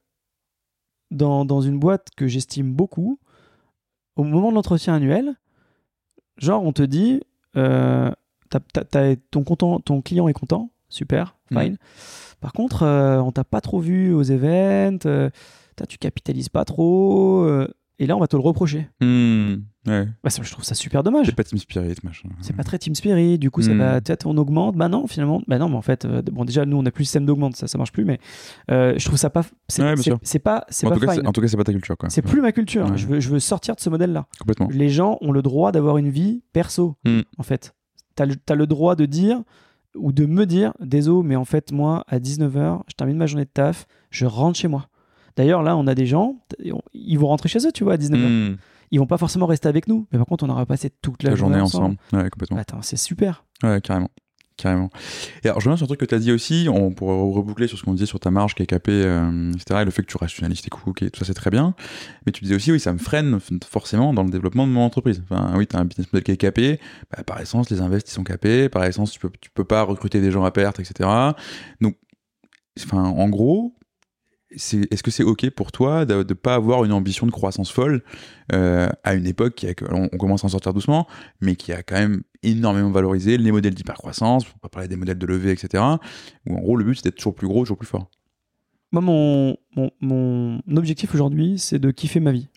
dans, 1.11 1.45
dans 1.45 1.61
une 1.61 1.79
boîte 1.79 2.09
que 2.15 2.27
j'estime 2.27 2.73
beaucoup, 2.73 3.19
au 4.15 4.23
moment 4.23 4.49
de 4.49 4.55
l'entretien 4.55 4.93
annuel, 4.95 5.35
genre 6.37 6.63
on 6.63 6.71
te 6.73 6.81
dit 6.83 7.21
euh, 7.57 8.11
t'as- 8.49 8.59
t'as- 8.73 8.83
t'as- 8.83 9.15
ton 9.31 9.43
content, 9.43 9.79
ton 9.79 10.01
client 10.01 10.27
est 10.27 10.33
content, 10.33 10.71
super, 10.89 11.37
Mhm. 11.51 11.59
fine. 11.61 11.77
Par 12.41 12.51
contre, 12.53 12.83
euh, 12.83 13.19
on 13.21 13.31
t'a 13.31 13.43
pas 13.43 13.61
trop 13.61 13.79
vu 13.79 14.13
aux 14.13 14.23
events, 14.23 15.05
euh, 15.05 15.29
tu 15.87 15.97
capitalises 15.97 16.49
pas 16.49 16.65
trop, 16.65 17.43
euh, 17.43 17.67
et 17.99 18.07
là 18.07 18.15
on 18.17 18.19
va 18.19 18.27
te 18.27 18.35
le 18.35 18.41
reprocher. 18.41 18.89
Hmm, 19.01 19.55
ouais. 19.87 20.07
Bah, 20.23 20.29
ça, 20.29 20.41
je 20.43 20.51
trouve 20.51 20.63
ça 20.63 20.75
super 20.75 21.03
dommage. 21.03 21.27
C'est 21.27 21.35
pas 21.35 21.43
team 21.43 21.57
spirit, 21.57 21.95
machin. 22.03 22.29
C'est 22.41 22.55
pas 22.55 22.63
très 22.63 22.77
team 22.77 22.95
spirit, 22.95 23.37
du 23.39 23.51
coup 23.51 23.61
ça 23.61 23.73
Mm. 23.73 23.77
va 23.77 24.01
peut-être 24.01 24.25
on 24.27 24.37
augmente, 24.37 24.75
bah 24.75 24.87
non 24.89 25.07
finalement, 25.07 25.41
bah 25.47 25.57
non 25.57 25.69
mais 25.69 25.75
en 25.75 25.81
fait, 25.81 26.05
euh, 26.05 26.21
bon 26.21 26.45
déjà 26.45 26.65
nous 26.65 26.77
on 26.77 26.85
a 26.85 26.91
plus 26.91 27.03
le 27.03 27.05
système 27.05 27.25
d'augmente, 27.25 27.55
ça 27.55 27.67
ça 27.67 27.77
marche 27.77 27.91
plus, 27.91 28.05
mais 28.05 28.19
euh, 28.71 28.93
je 28.97 29.05
trouve 29.05 29.17
ça 29.17 29.29
pas, 29.29 29.43
c'est 29.67 29.81
Ouais, 29.83 29.95
pas, 29.95 30.65
c'est 30.69 30.85
En 30.87 30.89
pas 30.89 30.95
tout, 30.95 31.05
cas, 31.05 31.15
en 31.25 31.31
tout 31.31 31.41
cas, 31.41 31.47
c'est 31.47 31.57
pas 31.57 31.63
ta 31.63 31.71
culture, 31.71 31.97
quoi. 31.97 32.09
C'est 32.09 32.21
plus 32.21 32.41
ma 32.41 32.51
culture. 32.51 32.85
Ouais. 32.89 32.97
Je, 32.97 33.07
veux, 33.07 33.19
je 33.19 33.29
veux 33.29 33.39
sortir 33.39 33.75
de 33.75 33.79
ce 33.81 33.89
modèle-là. 33.89 34.25
Complètement. 34.39 34.67
Les 34.71 34.89
gens 34.89 35.17
ont 35.21 35.31
le 35.31 35.41
droit 35.41 35.71
d'avoir 35.71 35.97
une 35.97 36.09
vie 36.09 36.41
perso, 36.53 36.95
Mm. 37.05 37.21
en 37.37 37.43
fait. 37.43 37.73
tu 38.17 38.23
as, 38.23 38.55
le 38.55 38.65
droit 38.67 38.95
de 38.95 39.05
dire 39.05 39.41
ou 39.95 40.11
de 40.11 40.25
me 40.25 40.45
dire, 40.45 40.73
désolé, 40.81 41.27
mais 41.27 41.35
en 41.35 41.45
fait, 41.45 41.71
moi, 41.71 42.03
à 42.07 42.19
19h, 42.19 42.81
je 42.87 42.93
termine 42.95 43.17
ma 43.17 43.27
journée 43.27 43.45
de 43.45 43.49
taf, 43.49 43.85
je 44.09 44.25
rentre 44.25 44.57
chez 44.59 44.67
moi. 44.67 44.87
D'ailleurs, 45.37 45.63
là, 45.63 45.75
on 45.77 45.85
a 45.87 45.95
des 45.95 46.05
gens, 46.05 46.35
ils 46.93 47.17
vont 47.19 47.27
rentrer 47.27 47.49
chez 47.49 47.59
eux, 47.67 47.71
tu 47.73 47.83
vois, 47.83 47.93
à 47.93 47.97
19h. 47.97 48.51
Hmm. 48.51 48.55
Ils 48.91 48.99
vont 48.99 49.07
pas 49.07 49.17
forcément 49.17 49.45
rester 49.45 49.67
avec 49.67 49.87
nous, 49.87 50.07
mais 50.11 50.17
par 50.17 50.27
contre, 50.27 50.43
on 50.45 50.49
aura 50.49 50.65
passé 50.65 50.89
toute 50.89 51.23
la, 51.23 51.35
journée, 51.35 51.59
ensemble. 51.59 51.97
Ouais, 52.13 52.29
complètement. 52.29 52.57
Attends, 52.57 52.81
c'est 52.81 52.97
super. 52.97 53.45
Ouais, 53.63 53.81
carrément. 53.81 54.09
Carrément. 54.57 54.89
Et 55.43 55.49
alors, 55.49 55.59
je 55.59 55.65
reviens 55.65 55.75
sur 55.75 55.83
un 55.83 55.87
truc 55.87 55.99
que 55.99 56.05
tu 56.05 56.15
as 56.15 56.19
dit 56.19 56.31
aussi, 56.31 56.67
on 56.71 56.91
pourrait 56.91 57.13
reboucler 57.13 57.67
sur 57.67 57.77
ce 57.77 57.83
qu'on 57.83 57.93
disait 57.93 58.05
sur 58.05 58.21
ta 58.21 58.31
marge 58.31 58.55
qui 58.55 58.63
est 58.63 58.67
capée, 58.67 59.03
euh, 59.03 59.51
etc. 59.51 59.81
Et 59.81 59.85
le 59.85 59.91
fait 59.91 60.01
que 60.01 60.07
tu 60.07 60.15
rationalises 60.15 60.61
tes 60.61 60.69
coûts, 60.69 60.93
et 61.01 61.09
tout 61.09 61.19
ça, 61.19 61.25
c'est 61.25 61.33
très 61.33 61.49
bien. 61.49 61.75
Mais 62.25 62.31
tu 62.31 62.41
disais 62.41 62.55
aussi, 62.55 62.71
oui, 62.71 62.79
ça 62.79 62.93
me 62.93 62.97
freine 62.97 63.39
forcément 63.69 64.13
dans 64.13 64.23
le 64.23 64.29
développement 64.29 64.65
de 64.65 64.71
mon 64.71 64.81
entreprise. 64.81 65.21
Enfin, 65.29 65.53
oui, 65.57 65.67
tu 65.67 65.75
as 65.75 65.79
un 65.79 65.85
business 65.85 66.07
model 66.13 66.23
qui 66.23 66.31
est 66.31 66.37
capé, 66.37 66.79
bah, 67.11 67.23
par 67.23 67.41
essence, 67.41 67.69
les 67.69 67.81
investissements 67.81 68.21
sont 68.21 68.23
capés, 68.23 68.69
par 68.69 68.85
essence, 68.85 69.11
tu 69.11 69.19
peux, 69.19 69.29
tu 69.41 69.49
peux 69.49 69.65
pas 69.65 69.83
recruter 69.83 70.21
des 70.21 70.31
gens 70.31 70.45
à 70.45 70.51
perte, 70.51 70.79
etc. 70.79 71.09
Donc, 71.81 71.97
enfin, 72.79 73.03
en 73.03 73.27
gros, 73.27 73.75
est-ce 74.51 75.03
que 75.03 75.11
c'est 75.11 75.23
ok 75.23 75.49
pour 75.49 75.71
toi 75.71 76.05
de 76.05 76.17
ne 76.17 76.33
pas 76.33 76.55
avoir 76.55 76.85
une 76.85 76.91
ambition 76.91 77.25
de 77.25 77.31
croissance 77.31 77.71
folle 77.71 78.03
euh, 78.53 78.89
à 79.03 79.15
une 79.15 79.25
époque 79.25 79.55
qui 79.55 79.67
a, 79.67 79.73
on, 79.91 80.07
commence 80.09 80.43
à 80.43 80.47
en 80.47 80.49
sortir 80.49 80.73
doucement, 80.73 81.07
mais 81.41 81.55
qui 81.55 81.73
a 81.73 81.83
quand 81.83 81.95
même 81.95 82.23
énormément 82.43 82.91
valorisé 82.91 83.37
les 83.37 83.51
modèles 83.51 83.73
d'hypercroissance, 83.73 84.45
on 84.45 84.59
va 84.63 84.69
parler 84.69 84.87
des 84.87 84.95
modèles 84.95 85.17
de 85.17 85.25
levée, 85.25 85.51
etc. 85.51 85.83
Où 86.45 86.55
en 86.55 86.61
gros 86.61 86.77
le 86.77 86.85
but 86.85 86.95
c'est 86.95 87.05
d'être 87.05 87.15
toujours 87.15 87.35
plus 87.35 87.47
gros, 87.47 87.61
toujours 87.63 87.77
plus 87.77 87.87
fort. 87.87 88.09
Moi 88.91 89.01
mon, 89.01 89.57
mon, 89.75 89.91
mon 89.99 90.61
objectif 90.77 91.13
aujourd'hui 91.13 91.57
c'est 91.57 91.79
de 91.79 91.91
kiffer 91.91 92.19
ma 92.19 92.31
vie. 92.31 92.49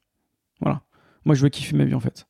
Voilà. 0.61 0.83
Moi 1.25 1.35
je 1.35 1.43
veux 1.43 1.49
kiffer 1.49 1.77
ma 1.77 1.85
vie 1.85 1.95
en 1.95 2.01
fait. 2.01 2.27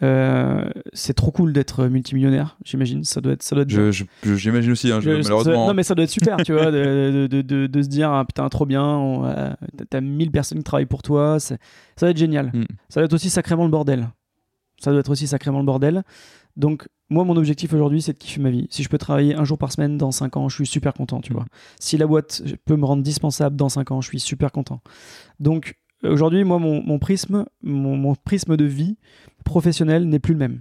Euh, 0.00 0.70
c'est 0.92 1.14
trop 1.14 1.32
cool 1.32 1.52
d'être 1.52 1.86
multimillionnaire, 1.86 2.56
j'imagine. 2.64 3.02
Ça 3.02 3.20
doit 3.20 3.32
être, 3.32 3.42
ça 3.42 3.56
doit 3.56 3.64
être. 3.64 3.90
J'imagine 4.22 4.70
aussi, 4.70 4.92
hein, 4.92 5.00
malheureusement. 5.04 5.66
non, 5.66 5.74
mais 5.74 5.82
ça 5.82 5.94
doit 5.94 6.04
être 6.04 6.10
super, 6.10 6.36
tu 6.38 6.52
vois, 6.52 6.70
de, 6.70 7.26
de, 7.28 7.42
de, 7.42 7.66
de, 7.66 7.82
se 7.82 7.88
dire, 7.88 8.10
ah, 8.12 8.24
putain, 8.24 8.48
trop 8.48 8.66
bien, 8.66 9.26
t'as 9.90 10.00
1000 10.00 10.30
personnes 10.30 10.58
qui 10.58 10.64
travaillent 10.64 10.86
pour 10.86 11.02
toi, 11.02 11.40
ça 11.40 11.56
doit 12.00 12.10
être 12.10 12.16
génial. 12.16 12.52
Hmm. 12.54 12.64
Ça 12.88 13.00
doit 13.00 13.06
être 13.06 13.14
aussi 13.14 13.30
sacrément 13.30 13.64
le 13.64 13.70
bordel. 13.70 14.08
Ça 14.80 14.92
doit 14.92 15.00
être 15.00 15.10
aussi 15.10 15.26
sacrément 15.26 15.58
le 15.58 15.64
bordel. 15.64 16.04
Donc, 16.56 16.88
moi, 17.10 17.24
mon 17.24 17.36
objectif 17.36 17.72
aujourd'hui, 17.72 18.02
c'est 18.02 18.12
de 18.12 18.18
kiffer 18.18 18.40
ma 18.40 18.50
vie. 18.50 18.68
Si 18.70 18.82
je 18.82 18.88
peux 18.88 18.98
travailler 18.98 19.34
un 19.34 19.44
jour 19.44 19.58
par 19.58 19.72
semaine 19.72 19.96
dans 19.96 20.12
5 20.12 20.36
ans, 20.36 20.48
je 20.48 20.54
suis 20.54 20.66
super 20.66 20.92
content, 20.92 21.20
tu 21.20 21.32
hmm. 21.32 21.36
vois. 21.36 21.46
Si 21.80 21.96
la 21.96 22.06
boîte 22.06 22.42
peut 22.64 22.76
me 22.76 22.84
rendre 22.84 23.02
dispensable 23.02 23.56
dans 23.56 23.68
5 23.68 23.90
ans, 23.90 24.00
je 24.00 24.08
suis 24.08 24.20
super 24.20 24.52
content. 24.52 24.80
Donc, 25.40 25.76
Aujourd'hui, 26.04 26.44
moi, 26.44 26.58
mon, 26.58 26.98
prisme, 26.98 27.46
mon, 27.62 28.14
prisme 28.14 28.56
de 28.56 28.64
vie 28.64 28.96
professionnelle 29.44 30.08
n'est 30.08 30.20
plus 30.20 30.34
le 30.34 30.38
même. 30.38 30.60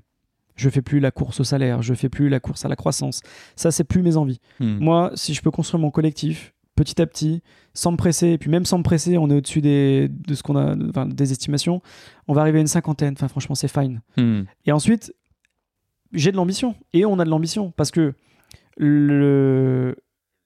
Je 0.56 0.70
fais 0.70 0.82
plus 0.82 1.00
la 1.00 1.12
course 1.12 1.40
au 1.40 1.44
salaire, 1.44 1.84
je 1.84 1.94
fais 1.94 2.10
plus 2.10 2.30
la 2.30 2.40
course 2.40 2.66
à 2.66 2.68
la 2.68 2.76
croissance. 2.76 3.22
Ça, 3.56 3.70
c'est 3.70 3.84
plus 3.84 4.02
mes 4.02 4.18
envies. 4.18 4.40
Hmm. 4.60 4.80
Moi, 4.80 5.12
si 5.14 5.36
je 5.36 5.42
peux 5.42 5.52
construire 5.52 5.80
mon 5.80 5.92
collectif 5.92 6.56
petit 6.76 7.00
à 7.02 7.06
petit, 7.06 7.44
sans 7.74 7.92
me 7.92 7.98
presser, 7.98 8.30
et 8.30 8.38
puis 8.38 8.50
même 8.50 8.66
sans 8.66 8.80
me 8.80 8.84
presser, 8.84 9.18
on 9.18 9.30
est 9.30 9.36
au-dessus 9.36 9.62
des, 9.62 10.10
de 10.10 10.34
ce 10.34 10.42
qu'on 10.42 10.56
a, 10.56 10.76
des 11.06 11.32
estimations. 11.32 11.82
On 12.28 12.34
va 12.34 12.42
arriver 12.42 12.58
à 12.58 12.62
une 12.62 12.68
cinquantaine. 12.68 13.14
Enfin, 13.14 13.28
franchement, 13.28 13.56
c'est 13.56 13.68
fine. 13.68 14.02
Hmm. 14.18 14.44
Et 14.66 14.72
ensuite, 14.72 15.14
j'ai 16.14 16.32
de 16.32 16.38
l'ambition. 16.38 16.76
Et 16.94 17.06
on 17.06 17.20
a 17.20 17.26
de 17.26 17.30
l'ambition. 17.30 17.72
Parce 17.72 17.92
que 17.92 18.16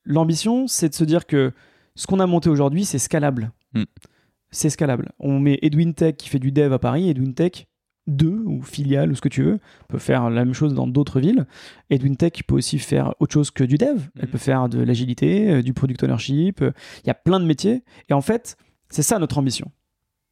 l'ambition, 0.05 0.67
c'est 0.67 0.89
de 0.89 0.93
se 0.93 1.03
dire 1.05 1.25
que 1.25 1.53
ce 1.95 2.07
qu'on 2.07 2.19
a 2.19 2.27
monté 2.27 2.49
aujourd'hui, 2.49 2.83
c'est 2.83 2.99
scalable. 2.99 3.51
Hmm 3.73 3.83
c'est 4.51 4.69
scalable. 4.69 5.11
On 5.19 5.39
met 5.39 5.59
Edwin 5.61 5.93
Tech 5.93 6.15
qui 6.17 6.29
fait 6.29 6.39
du 6.39 6.51
dev 6.51 6.71
à 6.73 6.79
Paris, 6.79 7.09
Edwin 7.09 7.33
Tech 7.33 7.67
2 8.07 8.43
ou 8.45 8.61
filiale 8.61 9.11
ou 9.11 9.15
ce 9.15 9.21
que 9.21 9.29
tu 9.29 9.43
veux, 9.43 9.59
peut 9.87 9.97
faire 9.97 10.29
la 10.29 10.43
même 10.43 10.53
chose 10.53 10.73
dans 10.73 10.87
d'autres 10.87 11.19
villes. 11.19 11.45
Edwin 11.89 12.15
Tech 12.15 12.43
peut 12.47 12.55
aussi 12.55 12.79
faire 12.79 13.13
autre 13.19 13.33
chose 13.33 13.51
que 13.51 13.63
du 13.63 13.77
dev. 13.77 14.07
Elle 14.15 14.25
mhm. 14.25 14.31
peut 14.31 14.37
faire 14.37 14.69
de 14.69 14.79
l'agilité, 14.79 15.51
euh, 15.51 15.61
du 15.61 15.73
product 15.73 16.03
ownership. 16.03 16.61
Euh, 16.61 16.71
il 17.03 17.07
y 17.07 17.11
a 17.11 17.15
plein 17.15 17.39
de 17.39 17.45
métiers. 17.45 17.83
Et 18.09 18.13
en 18.13 18.21
fait, 18.21 18.57
c'est 18.89 19.03
ça 19.03 19.19
notre 19.19 19.37
ambition. 19.37 19.71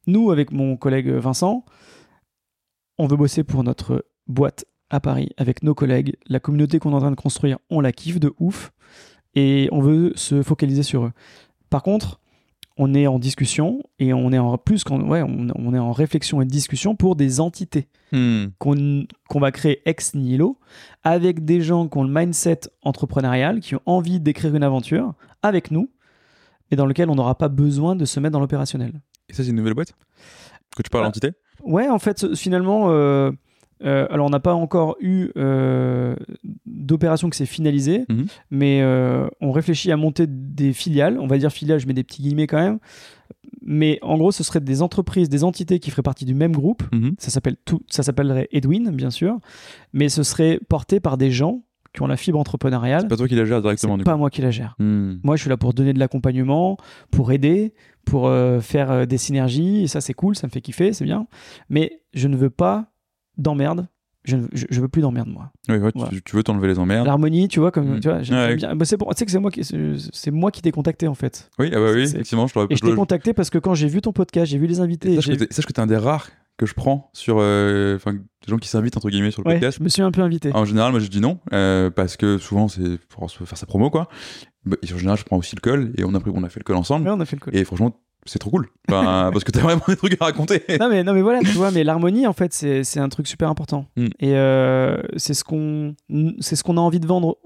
Nous, 0.07 0.31
avec 0.31 0.51
mon 0.51 0.77
collègue 0.77 1.09
Vincent, 1.09 1.63
on 2.97 3.07
veut 3.07 3.17
bosser 3.17 3.43
pour 3.43 3.63
notre 3.63 4.05
boîte 4.27 4.65
à 4.89 4.99
Paris 4.99 5.29
avec 5.37 5.63
nos 5.63 5.75
collègues. 5.75 6.15
La 6.27 6.39
communauté 6.39 6.79
qu'on 6.79 6.91
est 6.91 6.95
en 6.95 6.99
train 6.99 7.11
de 7.11 7.15
construire, 7.15 7.59
on 7.69 7.79
la 7.79 7.91
kiffe 7.91 8.19
de 8.19 8.33
ouf. 8.39 8.71
Et 9.35 9.69
on 9.71 9.79
veut 9.79 10.11
se 10.15 10.41
focaliser 10.41 10.81
sur 10.81 11.05
eux. 11.05 11.11
Par 11.69 11.83
contre, 11.83 12.19
on 12.81 12.93
est 12.93 13.07
en 13.07 13.19
discussion 13.19 13.83
et 13.99 14.13
on 14.13 14.31
est 14.31 14.39
en 14.39 14.57
plus 14.57 14.85
ouais, 14.85 15.21
on, 15.21 15.73
est 15.73 15.79
en 15.79 15.91
réflexion 15.91 16.41
et 16.41 16.45
discussion 16.45 16.95
pour 16.95 17.17
des 17.17 17.41
entités 17.41 17.89
hmm. 18.13 18.45
qu'on 18.57 19.39
va 19.39 19.51
créer 19.51 19.81
ex 19.85 20.15
nihilo 20.15 20.57
avec 21.03 21.43
des 21.43 21.59
gens 21.59 21.89
qui 21.89 21.97
ont 21.97 22.03
le 22.03 22.11
mindset 22.11 22.61
entrepreneurial, 22.81 23.59
qui 23.59 23.75
ont 23.75 23.81
envie 23.85 24.21
d'écrire 24.21 24.55
une 24.55 24.63
aventure 24.63 25.13
avec 25.43 25.71
nous 25.71 25.91
et 26.71 26.77
dans 26.77 26.85
lequel 26.85 27.09
on 27.09 27.15
n'aura 27.15 27.37
pas 27.37 27.49
besoin 27.49 27.97
de 27.97 28.05
se 28.05 28.17
mettre 28.21 28.31
dans 28.31 28.39
l'opérationnel. 28.39 28.93
Et 29.27 29.33
ça, 29.33 29.43
c'est 29.43 29.49
une 29.49 29.57
nouvelle 29.57 29.73
boîte? 29.73 29.93
Que 30.75 30.81
tu 30.81 30.89
parles 30.89 31.03
bah, 31.03 31.07
d'entité? 31.09 31.31
Ouais, 31.63 31.89
en 31.89 31.99
fait, 31.99 32.33
finalement, 32.35 32.91
euh, 32.91 33.31
euh, 33.83 34.07
alors, 34.09 34.27
on 34.27 34.29
n'a 34.29 34.39
pas 34.39 34.53
encore 34.53 34.97
eu 34.99 35.29
euh, 35.37 36.15
d'opération 36.65 37.29
qui 37.29 37.37
s'est 37.37 37.45
finalisée, 37.45 38.05
mhm. 38.09 38.25
mais 38.51 38.81
euh, 38.81 39.27
on 39.41 39.51
réfléchit 39.51 39.91
à 39.91 39.97
monter 39.97 40.25
des 40.27 40.73
filiales. 40.73 41.17
On 41.19 41.27
va 41.27 41.37
dire 41.37 41.51
filiales, 41.51 41.79
je 41.79 41.87
mets 41.87 41.93
des 41.93 42.03
petits 42.03 42.21
guillemets 42.21 42.47
quand 42.47 42.59
même. 42.59 42.79
Mais 43.61 43.99
en 44.01 44.17
gros, 44.17 44.31
ce 44.31 44.43
seraient 44.43 44.59
des 44.59 44.81
entreprises, 44.81 45.29
des 45.29 45.43
entités 45.43 45.79
qui 45.79 45.91
feraient 45.91 46.01
partie 46.01 46.25
du 46.25 46.33
même 46.33 46.51
groupe. 46.51 46.83
Mhm. 46.93 47.15
Ça 47.17 47.29
s'appelle 47.29 47.55
tout, 47.65 47.81
ça 47.87 48.03
s'appellerait 48.03 48.49
Edwin, 48.51 48.91
bien 48.91 49.11
sûr, 49.11 49.37
mais 49.93 50.09
ce 50.09 50.23
serait 50.23 50.59
porté 50.67 50.99
par 50.99 51.17
des 51.17 51.31
gens 51.31 51.63
qui 51.93 52.03
ont 52.03 52.07
la 52.07 52.17
fibre 52.17 52.37
entrepreneuriale. 52.37 53.01
C'est 53.01 53.07
pas 53.07 53.17
toi 53.17 53.27
qui 53.27 53.35
la 53.35 53.45
gère 53.45 53.61
directement. 53.61 53.97
C'est 53.97 54.03
pas 54.03 54.17
moi 54.17 54.29
qui 54.29 54.41
la 54.41 54.51
gère. 54.51 54.75
Hmm. 54.77 55.15
Moi, 55.23 55.35
je 55.37 55.41
suis 55.41 55.49
là 55.49 55.57
pour 55.57 55.73
donner 55.73 55.93
de 55.93 55.99
l'accompagnement, 55.99 56.77
pour 57.09 57.31
aider, 57.31 57.73
pour 58.05 58.31
faire 58.61 59.07
des 59.07 59.17
synergies. 59.17 59.83
Et 59.83 59.87
ça, 59.87 59.99
c'est 59.99 60.13
cool, 60.13 60.35
ça 60.35 60.45
me 60.45 60.51
fait 60.51 60.61
kiffer, 60.61 60.93
c'est 60.93 61.05
bien. 61.05 61.25
Mais 61.69 62.01
je 62.13 62.27
ne 62.27 62.35
veux 62.35 62.51
pas 62.51 62.88
d'emmerde. 63.39 63.87
Je, 64.25 64.35
je, 64.51 64.81
veux 64.81 64.89
plus 64.89 65.01
d'emmerde 65.01 65.29
moi. 65.29 65.51
Oui, 65.69 65.79
tu, 66.25 66.35
veux 66.35 66.43
t'enlever 66.43 66.67
les 66.67 66.77
emmerdes. 66.77 67.07
L'harmonie, 67.07 67.47
tu 67.47 67.61
vois, 67.61 67.71
comme 67.71 67.95
mm. 67.95 67.99
tu 68.01 68.09
vois, 68.09 68.75
bah, 68.75 68.85
c'est 68.85 68.97
pour, 68.97 69.09
tu 69.15 69.19
sais 69.19 69.25
que 69.25 69.31
c'est 69.31 69.39
moi 69.39 69.49
qui, 69.49 69.63
c'est 69.63 70.31
moi 70.31 70.51
qui 70.51 70.61
t'ai 70.61 70.71
contacté 70.71 71.07
en 71.07 71.15
fait. 71.15 71.49
Oui, 71.57 71.71
ah 71.73 71.77
bah 71.77 71.91
oui, 71.93 72.03
effectivement, 72.03 72.45
je 72.45 72.59
Et 72.69 72.75
je 72.75 72.81
t'ai 72.81 72.93
contacté 72.93 73.33
parce 73.33 73.49
que 73.49 73.57
quand 73.57 73.73
j'ai 73.73 73.87
vu 73.87 74.01
ton 74.01 74.11
podcast, 74.11 74.51
j'ai 74.51 74.57
vu 74.57 74.67
les 74.67 74.81
invités. 74.81 75.15
Sache, 75.21 75.65
que 75.65 75.73
t'es 75.73 75.79
un 75.79 75.87
des 75.87 75.97
rares 75.97 76.29
que 76.57 76.65
je 76.65 76.73
prends 76.73 77.09
sur, 77.13 77.37
euh, 77.39 77.97
des 78.05 78.51
gens 78.51 78.57
qui 78.57 78.67
s'invitent 78.67 78.97
entre 78.97 79.09
guillemets 79.09 79.31
sur 79.31 79.41
le 79.41 79.51
podcast. 79.51 79.77
Je 79.79 79.83
me 79.83 79.89
suis 79.89 80.01
un 80.01 80.11
peu 80.11 80.21
invité. 80.21 80.51
En 80.53 80.65
général, 80.65 80.91
moi 80.91 80.99
je 80.99 81.07
dis 81.07 81.21
non 81.21 81.39
euh, 81.53 81.89
parce 81.89 82.17
que 82.17 82.37
souvent 82.37 82.67
c'est 82.67 82.99
pour 83.07 83.31
faire 83.31 83.57
sa 83.57 83.65
promo 83.65 83.89
quoi. 83.89 84.09
Bah, 84.65 84.75
et 84.83 84.93
en 84.93 84.97
général, 84.97 85.17
je 85.17 85.23
prends 85.23 85.37
aussi 85.37 85.55
le 85.55 85.61
col 85.61 85.93
et 85.97 86.03
on 86.03 86.13
a 86.13 86.19
pris, 86.19 86.31
on 86.33 86.43
a 86.43 86.49
fait 86.49 86.59
le 86.59 86.65
col 86.65 86.75
ensemble. 86.75 87.07
Ouais, 87.07 87.13
on 87.15 87.19
a 87.21 87.25
fait 87.25 87.37
le 87.37 87.41
col. 87.41 87.55
Et 87.55 87.63
franchement, 87.63 87.95
c'est 88.29 88.39
trop 88.39 88.51
cool. 88.51 88.69
parce 88.87 89.43
que 89.43 89.51
t'as 89.51 89.61
vraiment 89.61 89.81
des 89.87 89.95
trucs 89.95 90.21
à 90.21 90.25
raconter. 90.25 90.63
non, 90.79 90.89
mais, 90.89 91.03
non, 91.03 91.13
mais 91.13 91.21
voilà, 91.21 91.39
tu 91.39 91.51
vois, 91.51 91.71
mais 91.71 91.83
l'harmonie, 91.83 92.27
en 92.27 92.33
fait, 92.33 92.53
c'est 92.53 92.99
un 92.99 93.09
truc 93.09 93.27
super 93.27 93.49
important. 93.49 93.85
Mm. 93.97 94.07
Et 94.19 94.35
euh, 94.35 95.01
c'est 95.17 95.33
ce 95.33 95.43
qu'on 95.43 95.95
ce 96.39 96.63
qu'on 96.63 96.77
a 96.77 96.81
envie 96.81 96.99
de 96.99 97.07
vendre 97.07 97.37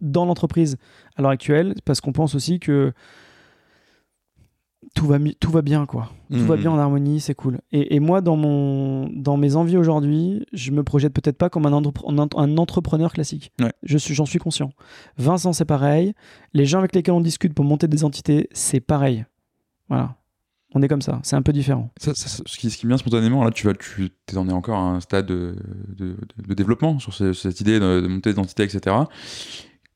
dans 0.00 0.24
l'entreprise 0.24 0.78
à 1.16 1.22
l'heure 1.22 1.30
actuelle, 1.30 1.74
parce 1.84 2.00
qu'on 2.00 2.12
pense 2.12 2.34
aussi 2.34 2.58
que 2.58 2.92
tout 4.94 5.06
va, 5.06 5.18
tout 5.38 5.50
va 5.50 5.60
bien, 5.60 5.84
quoi. 5.84 6.10
Tout 6.32 6.38
va 6.46 6.56
mm. 6.56 6.60
bien 6.60 6.70
en 6.70 6.78
harmonie, 6.78 7.20
c'est 7.20 7.34
cool. 7.34 7.58
Et, 7.70 7.94
et, 7.94 8.00
moi, 8.00 8.22
dans, 8.22 8.36
mon, 8.36 9.08
dans 9.10 9.36
mes 9.36 9.56
envies 9.56 9.76
aujourd'hui, 9.76 10.46
je 10.54 10.70
me 10.70 10.82
projette 10.82 11.12
peut-être 11.12 11.36
pas 11.36 11.50
comme 11.50 11.66
un, 11.66 11.72
un 11.72 12.58
entrepreneur 12.58 13.12
classique. 13.12 13.52
Je 13.82 13.98
suis, 13.98 14.14
j'en 14.14 14.26
suis 14.26 14.38
conscient. 14.38 14.72
Vincent, 15.18 15.52
c'est 15.52 15.66
pareil. 15.66 16.14
Les 16.54 16.64
gens 16.64 16.78
avec 16.78 16.94
lesquels 16.94 17.14
on 17.14 17.20
discute 17.20 17.52
pour 17.52 17.66
monter 17.66 17.88
des 17.88 18.04
entités, 18.04 18.48
c'est 18.52 18.80
pareil. 18.80 19.26
Voilà 19.88 20.16
on 20.74 20.82
est 20.82 20.88
comme 20.88 21.02
ça, 21.02 21.20
c'est 21.24 21.36
un 21.36 21.42
peu 21.42 21.52
différent. 21.52 21.92
ce, 21.98 22.12
qui, 22.58 22.70
ce 22.70 22.76
qui 22.76 22.86
vient 22.86 22.96
spontanément, 22.96 23.42
là, 23.44 23.50
tu 23.50 23.66
vas, 23.66 23.74
tu 23.74 24.10
en 24.36 24.48
es 24.48 24.52
encore 24.52 24.78
à 24.78 24.82
un 24.82 25.00
stade 25.00 25.26
de, 25.26 25.56
développement 26.36 26.98
sur 26.98 27.12
cette 27.14 27.60
idée 27.60 27.80
de, 27.80 28.06
monter 28.06 28.30
d'identité, 28.30 28.62
etc. 28.62 28.96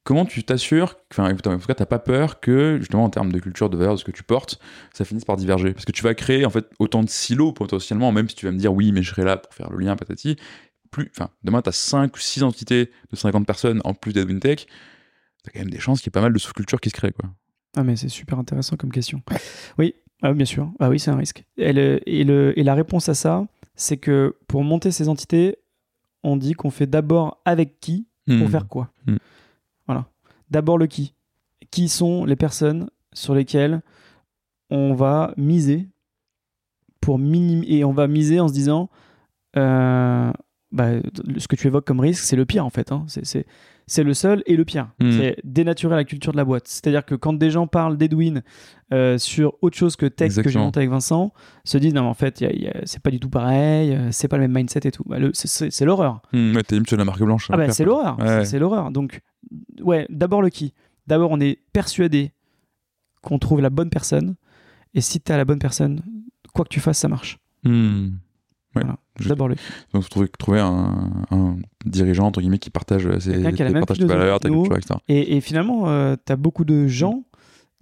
Comment 0.03 0.27
tu 0.27 0.43
t'assures, 0.43 0.97
enfin, 1.11 1.33
en 1.33 1.59
tout 1.59 1.67
cas, 1.67 1.75
t'as 1.75 1.87
pas 1.87 1.99
peur 1.99 2.41
que, 2.41 2.77
justement, 2.79 3.05
en 3.05 3.11
termes 3.11 3.33
de 3.33 3.39
culture, 3.39 3.71
de 3.71 3.77
valeur, 3.77 3.95
de 3.95 3.99
ce 3.99 4.05
que 4.05 4.11
tu 4.11 4.23
portes, 4.23 4.61
ça 4.93 5.05
finisse 5.05 5.25
par 5.25 5.37
diverger? 5.37 5.73
Parce 5.73 5.87
que 5.87 5.93
tu 5.93 6.03
vas 6.03 6.15
créer, 6.15 6.45
en 6.45 6.51
fait, 6.51 6.69
autant 6.79 7.03
de 7.03 7.09
silos 7.09 7.53
potentiellement, 7.53 8.13
même 8.13 8.29
si 8.29 8.35
tu 8.35 8.45
vas 8.45 8.53
me 8.53 8.59
dire, 8.59 8.73
oui, 8.73 8.93
mais 8.93 9.03
je 9.03 9.11
serai 9.11 9.25
là 9.25 9.39
pour 9.39 9.55
faire 9.55 9.71
le 9.71 9.79
lien, 9.79 9.97
patati. 9.97 10.37
Plus, 10.91 11.11
enfin, 11.17 11.31
demain, 11.43 11.63
tu 11.63 11.71
as 11.71 11.73
5 11.73 12.15
ou 12.15 12.19
6 12.19 12.43
entités 12.43 12.91
de 13.11 13.17
50 13.17 13.47
personnes 13.47 13.81
en 13.85 13.95
plus 13.95 14.13
d'Edwin 14.13 14.41
Tech, 14.41 14.67
t'as 15.43 15.53
quand 15.53 15.61
même 15.61 15.71
des 15.71 15.81
chances 15.81 16.01
qu'il 16.01 16.09
y 16.09 16.11
ait 16.11 16.19
pas 16.19 16.21
mal 16.21 16.33
de 16.33 16.39
sous-culture 16.39 16.81
qui 16.81 16.91
se 16.91 16.95
créent, 16.95 17.13
quoi. 17.13 17.31
Ah, 17.77 17.83
mais 17.83 17.97
c'est 17.97 18.09
super 18.09 18.39
intéressant 18.39 18.77
comme 18.77 18.93
question. 18.93 19.23
Oui, 19.79 19.95
ah, 20.25 20.33
bien 20.33 20.47
sûr. 20.47 20.73
Ah 20.81 20.89
oui, 20.89 20.99
c'est 20.99 21.11
un 21.11 21.19
risque. 21.19 21.45
Et, 21.59 21.69
et, 21.69 22.65
la 22.65 22.75
réponse 22.75 23.11
à 23.11 23.15
ça, 23.15 23.47
c'est 23.75 23.99
que 23.99 24.35
pour 24.49 24.65
monter 24.65 24.91
ces 24.91 25.11
entités, 25.11 25.59
on 26.23 26.39
dit 26.39 26.55
qu'on 26.55 26.71
fait 26.71 26.87
d'abord 26.87 27.43
avec 27.45 27.79
qui 27.79 28.07
pour 28.27 28.49
hmm. 28.49 28.49
faire 28.49 28.67
quoi. 28.67 28.89
Hmm. 29.07 29.17
Voilà. 29.87 30.07
D'abord 30.49 30.79
le 30.79 30.87
qui. 30.87 31.13
Qui 31.71 31.91
sont 31.91 32.25
les 32.25 32.37
personnes 32.37 32.89
sur 33.13 33.35
lesquelles 33.35 33.83
on 34.71 34.95
va 34.95 35.35
miser 35.37 35.89
pour 37.03 37.19
minimiser 37.19 37.77
et 37.77 37.85
on 37.85 37.93
va 37.93 38.09
miser 38.09 38.41
en 38.41 38.49
se 38.49 38.55
disant 38.55 38.89
euh, 39.59 40.33
bah, 40.75 40.91
ce 41.39 41.49
que 41.49 41.57
tu 41.57 41.67
évoques 41.69 41.87
comme 41.87 42.01
risque, 42.01 42.23
c'est 42.25 42.37
le 42.37 42.45
pire 42.45 42.67
en 42.67 42.71
fait. 42.71 42.93
hein. 42.93 43.05
C'est- 43.09 43.25
C'est 43.25 43.47
c'est 43.87 44.03
le 44.03 44.15
seul 44.15 44.43
et 44.47 44.57
le 44.57 44.65
pire. 44.65 44.89
Mm. 44.99 45.11
C'est 45.13 45.37
dénaturer 45.45 45.95
la 45.95 46.05
culture 46.05 46.33
de 46.33 46.39
la 46.39 46.45
boîte. 46.47 46.67
C'est-à-dire 46.69 47.05
que 47.05 47.15
quand 47.15 47.35
des 47.35 47.51
gens 47.51 47.67
parlent 47.67 47.99
d'Edwin 47.99 48.43
euh, 48.95 49.19
sur 49.19 49.57
autre 49.61 49.77
chose 49.77 49.95
que 49.97 50.07
tech 50.07 50.35
que 50.35 50.49
j'ai 50.49 50.59
monté 50.59 50.81
avec 50.81 50.89
Vincent, 50.91 51.35
se 51.65 51.77
disent 51.77 51.93
non, 51.93 52.03
mais 52.03 52.09
en 52.09 52.15
fait, 52.15 52.43
c'est 52.85 53.03
pas 53.03 53.11
du 53.11 53.21
tout 53.21 53.29
pareil, 53.29 53.93
euh, 53.93 54.09
c'est 54.11 54.27
pas 54.29 54.37
le 54.39 54.43
même 54.49 54.55
mindset 54.55 54.81
et 54.89 54.91
tout. 54.91 55.05
Bah, 55.07 55.19
c'est- 55.35 55.85
l'horreur. 55.85 56.23
Hmm, 56.33 56.57
ouais, 56.57 56.63
sur 56.87 56.97
la 56.97 57.05
marque 57.05 57.23
blanche. 57.23 57.49
Ah 57.53 57.57
bah 57.59 57.71
c'est 57.71 57.85
l'horreur, 57.85 58.19
Ouais. 58.19 58.45
c'est- 58.47 58.59
l'horreur. 58.59 58.91
Donc 58.91 59.21
ouais, 59.83 60.07
d'abord 60.09 60.41
le 60.43 60.49
qui? 60.49 60.73
D'abord 61.07 61.31
on 61.31 61.41
est 61.41 61.59
persuadé 61.75 62.33
qu'on 63.21 63.39
trouve 63.39 63.61
la 63.61 63.69
bonne 63.71 63.91
personne 63.91 64.35
et 64.95 65.03
si 65.03 65.21
t'as 65.21 65.37
la 65.37 65.45
bonne 65.45 65.59
personne, 65.59 66.01
quoi 66.55 66.65
que 66.65 66.71
tu 66.71 66.81
fasses, 66.81 66.99
ça 66.99 67.09
marche. 67.09 67.39
Hmm. 67.65 68.13
Ouais. 68.77 68.83
Voilà. 68.83 68.97
D'abord 69.29 69.49
le 69.49 69.55
qui. 69.55 69.63
Donc, 69.93 70.09
trouver, 70.09 70.29
trouver 70.39 70.61
un, 70.61 71.11
un 71.31 71.57
dirigeant, 71.85 72.27
entre 72.27 72.41
guillemets, 72.41 72.59
qui 72.59 72.71
partage 72.71 73.09
ses, 73.19 73.43
qui 73.53 73.63
partage 73.73 74.01
valeurs. 74.01 74.41
Et, 75.09 75.37
et 75.37 75.41
finalement, 75.41 75.89
euh, 75.89 76.17
t'as 76.25 76.37
beaucoup 76.37 76.65
de 76.65 76.87
gens 76.89 77.23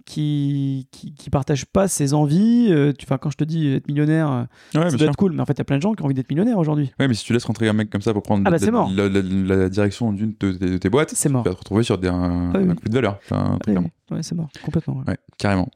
qui, 0.05 0.87
qui 0.91 1.13
qui 1.13 1.29
partagent 1.29 1.65
pas 1.65 1.87
ses 1.87 2.13
envies. 2.13 2.67
Euh, 2.71 2.91
tu, 2.91 3.05
enfin, 3.05 3.17
quand 3.17 3.29
je 3.29 3.37
te 3.37 3.43
dis 3.43 3.67
être 3.73 3.87
millionnaire, 3.87 4.29
euh, 4.31 4.79
Ouais, 4.79 4.89
ça 4.89 4.97
doit 4.97 5.07
être 5.07 5.15
cool, 5.17 5.33
mais 5.33 5.41
en 5.41 5.45
fait, 5.45 5.53
t'as 5.53 5.63
plein 5.63 5.77
de 5.77 5.81
gens 5.81 5.93
qui 5.93 6.01
ont 6.01 6.05
envie 6.05 6.13
d'être 6.13 6.29
millionnaires 6.29 6.57
aujourd'hui. 6.57 6.91
Ouais, 6.99 7.07
mais 7.07 7.13
si 7.13 7.23
tu 7.25 7.33
laisses 7.33 7.45
rentrer 7.45 7.67
un 7.69 7.73
mec 7.73 7.89
comme 7.89 8.01
ça 8.01 8.13
pour 8.13 8.23
prendre 8.23 8.43
Ah 8.45 8.49
bah, 8.51 8.57
la, 8.57 8.59
c'est 8.59 8.71
mort. 8.71 8.89
la- 8.93 9.09
la- 9.09 9.21
la 9.21 9.69
direction 9.69 10.11
d'une 10.13 10.33
de, 10.39 10.51
de 10.51 10.77
tes 10.77 10.89
boîtes, 10.89 11.11
C'est 11.11 11.29
tu 11.29 11.33
mort. 11.33 11.43
vas 11.43 11.51
te 11.51 11.57
retrouver 11.57 11.83
sur 11.83 11.97
des, 11.97 12.07
un, 12.09 12.51
Ah 12.53 12.59
oui, 12.59 12.69
un 12.69 12.75
coup 12.75 12.87
de 12.89 12.93
valeur. 12.93 13.17
Enfin, 13.23 13.57
ouais, 14.11 14.21
c'est 14.23 14.35
mort, 14.35 14.49
complètement. 14.63 15.03
ouais. 15.07 15.17
Carrément. 15.37 15.69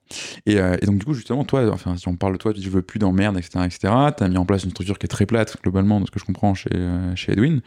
Et, 0.45 0.59
euh, 0.59 0.78
et 0.82 0.86
donc, 0.86 0.97
du 0.99 1.05
coup, 1.05 1.13
justement, 1.13 1.43
toi, 1.43 1.69
enfin, 1.71 1.95
si 1.97 2.07
on 2.07 2.15
parle 2.15 2.34
de 2.34 2.38
toi, 2.38 2.53
tu 2.53 2.59
dis 2.59 2.65
je 2.65 2.69
veux 2.71 2.82
plus 2.82 2.99
d'emmerde, 2.99 3.38
etc., 3.38 3.65
etc., 3.65 3.93
t'as 4.15 4.28
mis 4.28 4.38
en 4.38 4.45
place 4.45 4.63
une 4.63 4.71
structure 4.71 4.99
qui 4.99 5.05
est 5.05 5.09
très 5.09 5.25
plate, 5.25 5.57
globalement, 5.63 5.99
de 6.01 6.05
ce 6.05 6.11
que 6.11 6.19
je 6.19 6.25
comprends 6.25 6.53
chez, 6.53 6.69
euh, 6.73 7.15
chez 7.15 7.32
Edwin. 7.34 7.61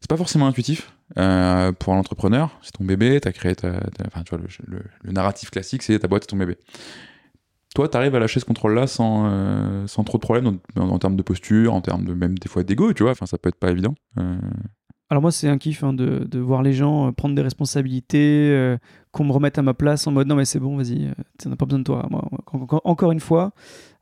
C'est 0.00 0.08
pas 0.08 0.16
forcément 0.16 0.46
intuitif 0.46 0.92
euh, 1.18 1.72
pour 1.72 1.94
l'entrepreneur. 1.94 2.58
C'est 2.62 2.72
ton 2.72 2.84
bébé, 2.84 3.20
t'as 3.20 3.32
créé 3.32 3.54
ta, 3.54 3.80
enfin, 4.06 4.22
tu 4.22 4.34
vois, 4.36 4.44
le, 4.66 5.12
narratif 5.12 5.50
classique, 5.50 5.82
c'est 5.82 5.98
ta 5.98 6.08
boîte, 6.08 6.24
c'est 6.24 6.28
ton 6.28 6.36
bébé. 6.36 6.56
Toi, 7.74 7.88
t'arrives 7.88 8.14
à 8.14 8.18
lâcher 8.18 8.40
ce 8.40 8.44
contrôle-là 8.44 8.86
sans, 8.86 9.26
euh, 9.26 9.86
sans 9.86 10.02
trop 10.04 10.18
de 10.18 10.22
problèmes 10.22 10.58
en, 10.76 10.98
termes 10.98 11.16
de 11.16 11.22
posture, 11.22 11.74
en 11.74 11.80
termes 11.80 12.04
de 12.04 12.14
même 12.14 12.38
des 12.38 12.48
fois 12.48 12.62
d'ego, 12.64 12.92
tu 12.92 13.02
vois. 13.02 13.12
Enfin, 13.12 13.26
ça 13.26 13.38
peut 13.38 13.48
être 13.48 13.58
pas 13.58 13.70
évident. 13.70 13.94
Euh, 14.18 14.38
Alors 15.10 15.20
moi, 15.20 15.30
c'est 15.32 15.48
un 15.48 15.58
kiff 15.58 15.84
hein, 15.84 15.92
de, 15.92 16.24
de 16.24 16.38
voir 16.38 16.62
les 16.62 16.72
gens 16.72 17.12
prendre 17.12 17.34
des 17.34 17.42
responsabilités, 17.42 18.76
qu'on 19.12 19.24
me 19.24 19.32
remette 19.32 19.58
à 19.58 19.62
ma 19.62 19.74
place 19.74 20.06
en 20.06 20.12
mode 20.12 20.28
non 20.28 20.34
mais 20.34 20.44
c'est 20.44 20.60
bon, 20.60 20.76
vas-y, 20.76 21.12
on 21.44 21.48
n'a 21.50 21.56
pas 21.56 21.66
besoin 21.66 21.80
de 21.80 21.84
toi. 21.84 22.06
Moi, 22.10 22.24
en- 22.52 22.58
en- 22.58 22.80
encore 22.84 23.12
une 23.12 23.20
fois, 23.20 23.52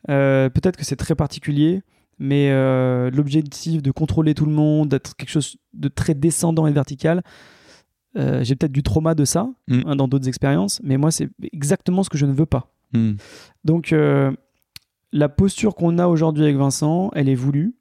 peut-être 0.07 0.77
que 0.77 0.85
c'est 0.85 0.97
très 0.97 1.15
particulier, 1.15 1.83
mais 2.19 2.51
euh, 2.51 3.11
l'objectif 3.11 3.83
de 3.83 3.91
contrôler 3.91 4.35
tout 4.35 4.47
le 4.47 4.53
monde, 4.53 4.89
d'être 4.89 5.17
quelque 5.17 5.31
chose 5.31 5.57
de 5.73 5.89
très 5.89 6.15
descendant 6.15 6.67
et 6.67 6.73
vertical, 6.73 7.23
euh, 8.17 8.43
j'ai 8.43 8.57
peut-être 8.57 8.73
du 8.73 8.83
trauma 8.83 9.15
de 9.15 9.25
ça 9.25 9.49
Mm. 9.69 9.81
hein, 9.87 9.97
dans 9.97 10.09
d'autres 10.09 10.29
expériences, 10.29 10.81
mais 10.83 10.97
moi 10.97 11.11
c'est 11.11 11.29
exactement 11.53 12.03
ce 12.03 12.11
que 12.11 12.19
je 12.19 12.27
ne 12.27 12.33
veux 12.33 12.47
pas. 12.47 12.73
hmm. 12.93 13.15
Donc, 13.65 13.93
euh, 13.93 14.33
la 15.13 15.29
posture 15.29 15.75
qu'on 15.75 15.99
a 15.99 16.07
aujourd'hui 16.07 16.45
avec 16.45 16.57
Vincent, 16.57 17.11
elle 17.15 17.29
est 17.29 17.35
voulue, 17.35 17.75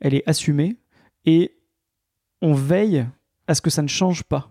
elle 0.00 0.14
est 0.14 0.22
assumée, 0.28 0.76
et 1.24 1.56
on 2.42 2.54
veille 2.54 3.06
à 3.46 3.54
ce 3.54 3.60
que 3.60 3.70
ça 3.70 3.82
ne 3.82 3.88
change 3.88 4.22
pas. 4.22 4.50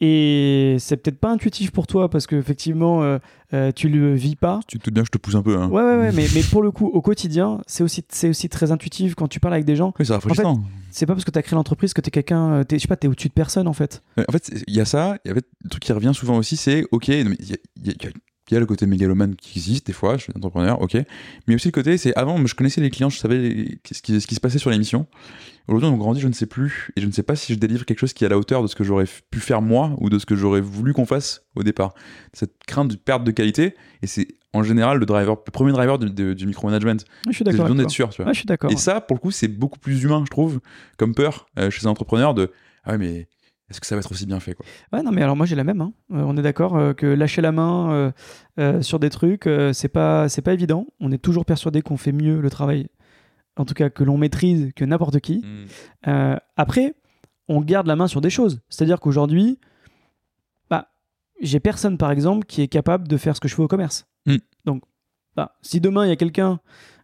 Et 0.00 0.76
c'est 0.78 0.98
peut-être 0.98 1.18
pas 1.18 1.30
intuitif 1.30 1.70
pour 1.70 1.86
toi 1.86 2.10
parce 2.10 2.26
qu'effectivement, 2.26 3.02
euh, 3.02 3.18
euh, 3.54 3.72
tu 3.74 3.88
le 3.88 4.14
vis 4.14 4.36
pas. 4.36 4.60
Tu 4.68 4.78
te 4.78 4.84
doutes 4.84 4.92
bien 4.94 5.02
que 5.02 5.06
je 5.06 5.12
te 5.12 5.18
pousse 5.18 5.34
un 5.36 5.42
peu. 5.42 5.56
Hein. 5.56 5.68
Ouais, 5.68 5.82
ouais, 5.82 5.96
ouais, 5.96 6.12
mais, 6.12 6.26
mais 6.34 6.42
pour 6.42 6.62
le 6.62 6.70
coup, 6.70 6.86
au 6.86 7.00
quotidien, 7.00 7.62
c'est 7.66 7.82
aussi, 7.82 8.04
c'est 8.10 8.28
aussi 8.28 8.48
très 8.50 8.72
intuitif 8.72 9.14
quand 9.14 9.26
tu 9.28 9.40
parles 9.40 9.54
avec 9.54 9.64
des 9.64 9.74
gens. 9.76 9.94
Oui, 9.98 10.04
c'est 10.04 10.12
rafraîchissant. 10.12 10.62
C'est 10.90 11.06
pas 11.06 11.14
parce 11.14 11.24
que 11.24 11.30
tu 11.30 11.38
as 11.38 11.42
créé 11.42 11.54
l'entreprise 11.56 11.94
que 11.94 12.00
tu 12.02 12.08
es 12.08 12.10
quelqu'un, 12.10 12.50
euh, 12.52 12.64
t'es- 12.64 12.76
je 12.76 12.82
sais 12.82 12.88
pas, 12.88 12.96
tu 12.96 13.06
es 13.06 13.10
au-dessus 13.10 13.28
de 13.28 13.32
personne 13.32 13.68
en 13.68 13.72
fait. 13.72 14.02
En 14.18 14.32
fait, 14.32 14.50
il 14.66 14.74
y 14.74 14.80
a 14.80 14.84
ça, 14.84 15.16
et 15.24 15.30
en 15.30 15.34
fait, 15.34 15.46
le 15.64 15.70
truc 15.70 15.82
qui 15.82 15.92
revient 15.92 16.12
souvent 16.14 16.36
aussi, 16.36 16.56
c'est 16.58 16.84
ok, 16.90 17.08
il 17.08 17.32
y, 17.40 17.56
il 17.82 17.86
y 17.86 18.06
a- 18.06 18.10
il 18.50 18.54
y 18.54 18.56
a 18.56 18.60
le 18.60 18.66
côté 18.66 18.86
mégalomane 18.86 19.34
qui 19.36 19.58
existe 19.58 19.86
des 19.86 19.92
fois, 19.92 20.16
je 20.16 20.22
suis 20.24 20.32
entrepreneur, 20.36 20.80
ok, 20.80 20.96
mais 21.48 21.54
aussi 21.54 21.68
le 21.68 21.72
côté, 21.72 21.96
c'est 21.98 22.14
avant, 22.16 22.44
je 22.46 22.54
connaissais 22.54 22.80
les 22.80 22.90
clients, 22.90 23.10
je 23.10 23.18
savais 23.18 23.78
ce 23.90 24.00
qui, 24.02 24.20
ce 24.20 24.26
qui 24.26 24.34
se 24.34 24.40
passait 24.40 24.58
sur 24.58 24.70
l'émission. 24.70 25.06
Aujourd'hui, 25.68 25.88
on 25.88 25.96
grandit, 25.96 26.20
je 26.20 26.28
ne 26.28 26.32
sais 26.32 26.46
plus, 26.46 26.90
et 26.96 27.00
je 27.00 27.06
ne 27.06 27.12
sais 27.12 27.24
pas 27.24 27.34
si 27.34 27.52
je 27.52 27.58
délivre 27.58 27.84
quelque 27.84 27.98
chose 27.98 28.12
qui 28.12 28.22
est 28.22 28.26
à 28.26 28.30
la 28.30 28.38
hauteur 28.38 28.62
de 28.62 28.68
ce 28.68 28.76
que 28.76 28.84
j'aurais 28.84 29.06
pu 29.30 29.40
faire 29.40 29.62
moi 29.62 29.96
ou 29.98 30.08
de 30.10 30.18
ce 30.20 30.26
que 30.26 30.36
j'aurais 30.36 30.60
voulu 30.60 30.92
qu'on 30.92 31.06
fasse 31.06 31.42
au 31.56 31.64
départ. 31.64 31.92
Cette 32.32 32.52
crainte 32.66 32.88
de 32.92 32.96
perte 32.96 33.24
de 33.24 33.32
qualité, 33.32 33.74
et 34.02 34.06
c'est 34.06 34.28
en 34.52 34.62
général 34.62 34.98
le 34.98 35.06
driver, 35.06 35.36
le 35.44 35.50
premier 35.50 35.72
driver 35.72 35.98
de- 35.98 36.08
de- 36.08 36.32
du 36.32 36.46
micromanagement. 36.46 36.96
Je 37.28 37.32
suis 37.32 37.44
d'accord. 37.44 37.74
d'être 37.74 37.90
sûr, 37.90 38.10
tu 38.10 38.22
vois. 38.22 38.32
Je 38.32 38.38
suis 38.38 38.46
d'accord. 38.46 38.70
Et 38.70 38.76
ça, 38.76 39.00
pour 39.00 39.16
le 39.16 39.20
coup, 39.20 39.32
c'est 39.32 39.48
beaucoup 39.48 39.78
plus 39.80 40.04
humain, 40.04 40.22
je 40.24 40.30
trouve, 40.30 40.60
comme 40.98 41.14
peur 41.14 41.46
euh, 41.58 41.68
chez 41.70 41.86
un 41.86 41.90
entrepreneur 41.90 42.32
de 42.32 42.52
ah 42.84 42.92
ouais, 42.92 42.98
mais 42.98 43.28
est-ce 43.68 43.80
que 43.80 43.86
ça 43.86 43.96
va 43.96 44.00
être 44.00 44.12
aussi 44.12 44.26
bien 44.26 44.38
fait 44.38 44.54
quoi? 44.54 44.64
Ouais, 44.92 45.02
non, 45.02 45.10
mais 45.10 45.22
alors 45.22 45.34
moi 45.36 45.44
j'ai 45.46 45.56
la 45.56 45.64
même. 45.64 45.80
hein. 45.80 45.92
Euh, 46.12 46.22
on 46.26 46.36
est 46.36 46.42
d'accord 46.42 46.76
euh, 46.76 46.92
que 46.92 47.06
lâcher 47.06 47.42
la 47.42 47.50
main 47.52 48.12
euh, 48.58 48.80
sur 48.82 48.98
des 49.00 49.10
trucs, 49.10 49.48
c'est 49.72 49.88
pas, 49.88 50.28
c'est 50.28 50.42
pas 50.42 50.52
évident. 50.52 50.86
On 51.00 51.10
est 51.12 51.18
toujours 51.18 51.44
persuadé 51.44 51.82
qu'on 51.82 51.96
fait 51.96 52.12
mieux 52.12 52.40
le 52.40 52.50
travail, 52.50 52.88
en 53.56 53.64
tout 53.64 53.74
cas 53.74 53.90
que 53.90 54.04
l'on 54.04 54.18
maîtrise 54.18 54.72
que 54.76 54.84
n'importe 54.84 55.18
qui. 55.20 55.44
Euh, 56.06 56.36
après, 56.56 56.94
on 57.48 57.60
garde 57.60 57.86
la 57.86 57.96
main 57.96 58.06
sur 58.06 58.20
des 58.20 58.30
choses. 58.30 58.60
C'est-à-dire 58.68 59.00
qu'aujourd'hui, 59.00 59.58
bah, 60.70 60.88
j'ai 61.40 61.60
personne 61.60 61.98
par 61.98 62.10
exemple 62.12 62.46
qui 62.46 62.62
est 62.62 62.68
capable 62.68 63.08
de 63.08 63.16
faire 63.16 63.34
ce 63.34 63.40
que 63.40 63.48
je 63.48 63.54
fais 63.56 63.62
au 63.62 63.68
commerce. 63.68 64.06
Mm. 64.26 64.36
Donc, 64.64 64.82
bah, 65.34 65.56
si 65.62 65.80
demain 65.80 66.04
il 66.06 66.08
y 66.08 66.12
a 66.12 66.16
quelqu'un 66.16 66.60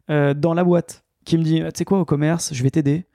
dans 0.08 0.54
la 0.54 0.62
boîte 0.64 1.04
qui 1.24 1.38
me 1.38 1.42
dit, 1.42 1.60
Ah, 1.62 1.72
tu 1.72 1.78
sais 1.78 1.84
quoi, 1.84 1.98
au 2.00 2.04
commerce, 2.04 2.52
je 2.54 2.62
vais 2.62 2.70
t'aider. 2.70 3.06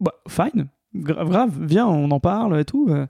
Bah, 0.00 0.12
fine, 0.28 0.68
Gra- 0.94 1.24
grave, 1.28 1.52
viens, 1.60 1.86
on 1.86 2.10
en 2.10 2.20
parle 2.20 2.58
et 2.60 2.64
tout. 2.64 2.86
euh, 2.90 3.06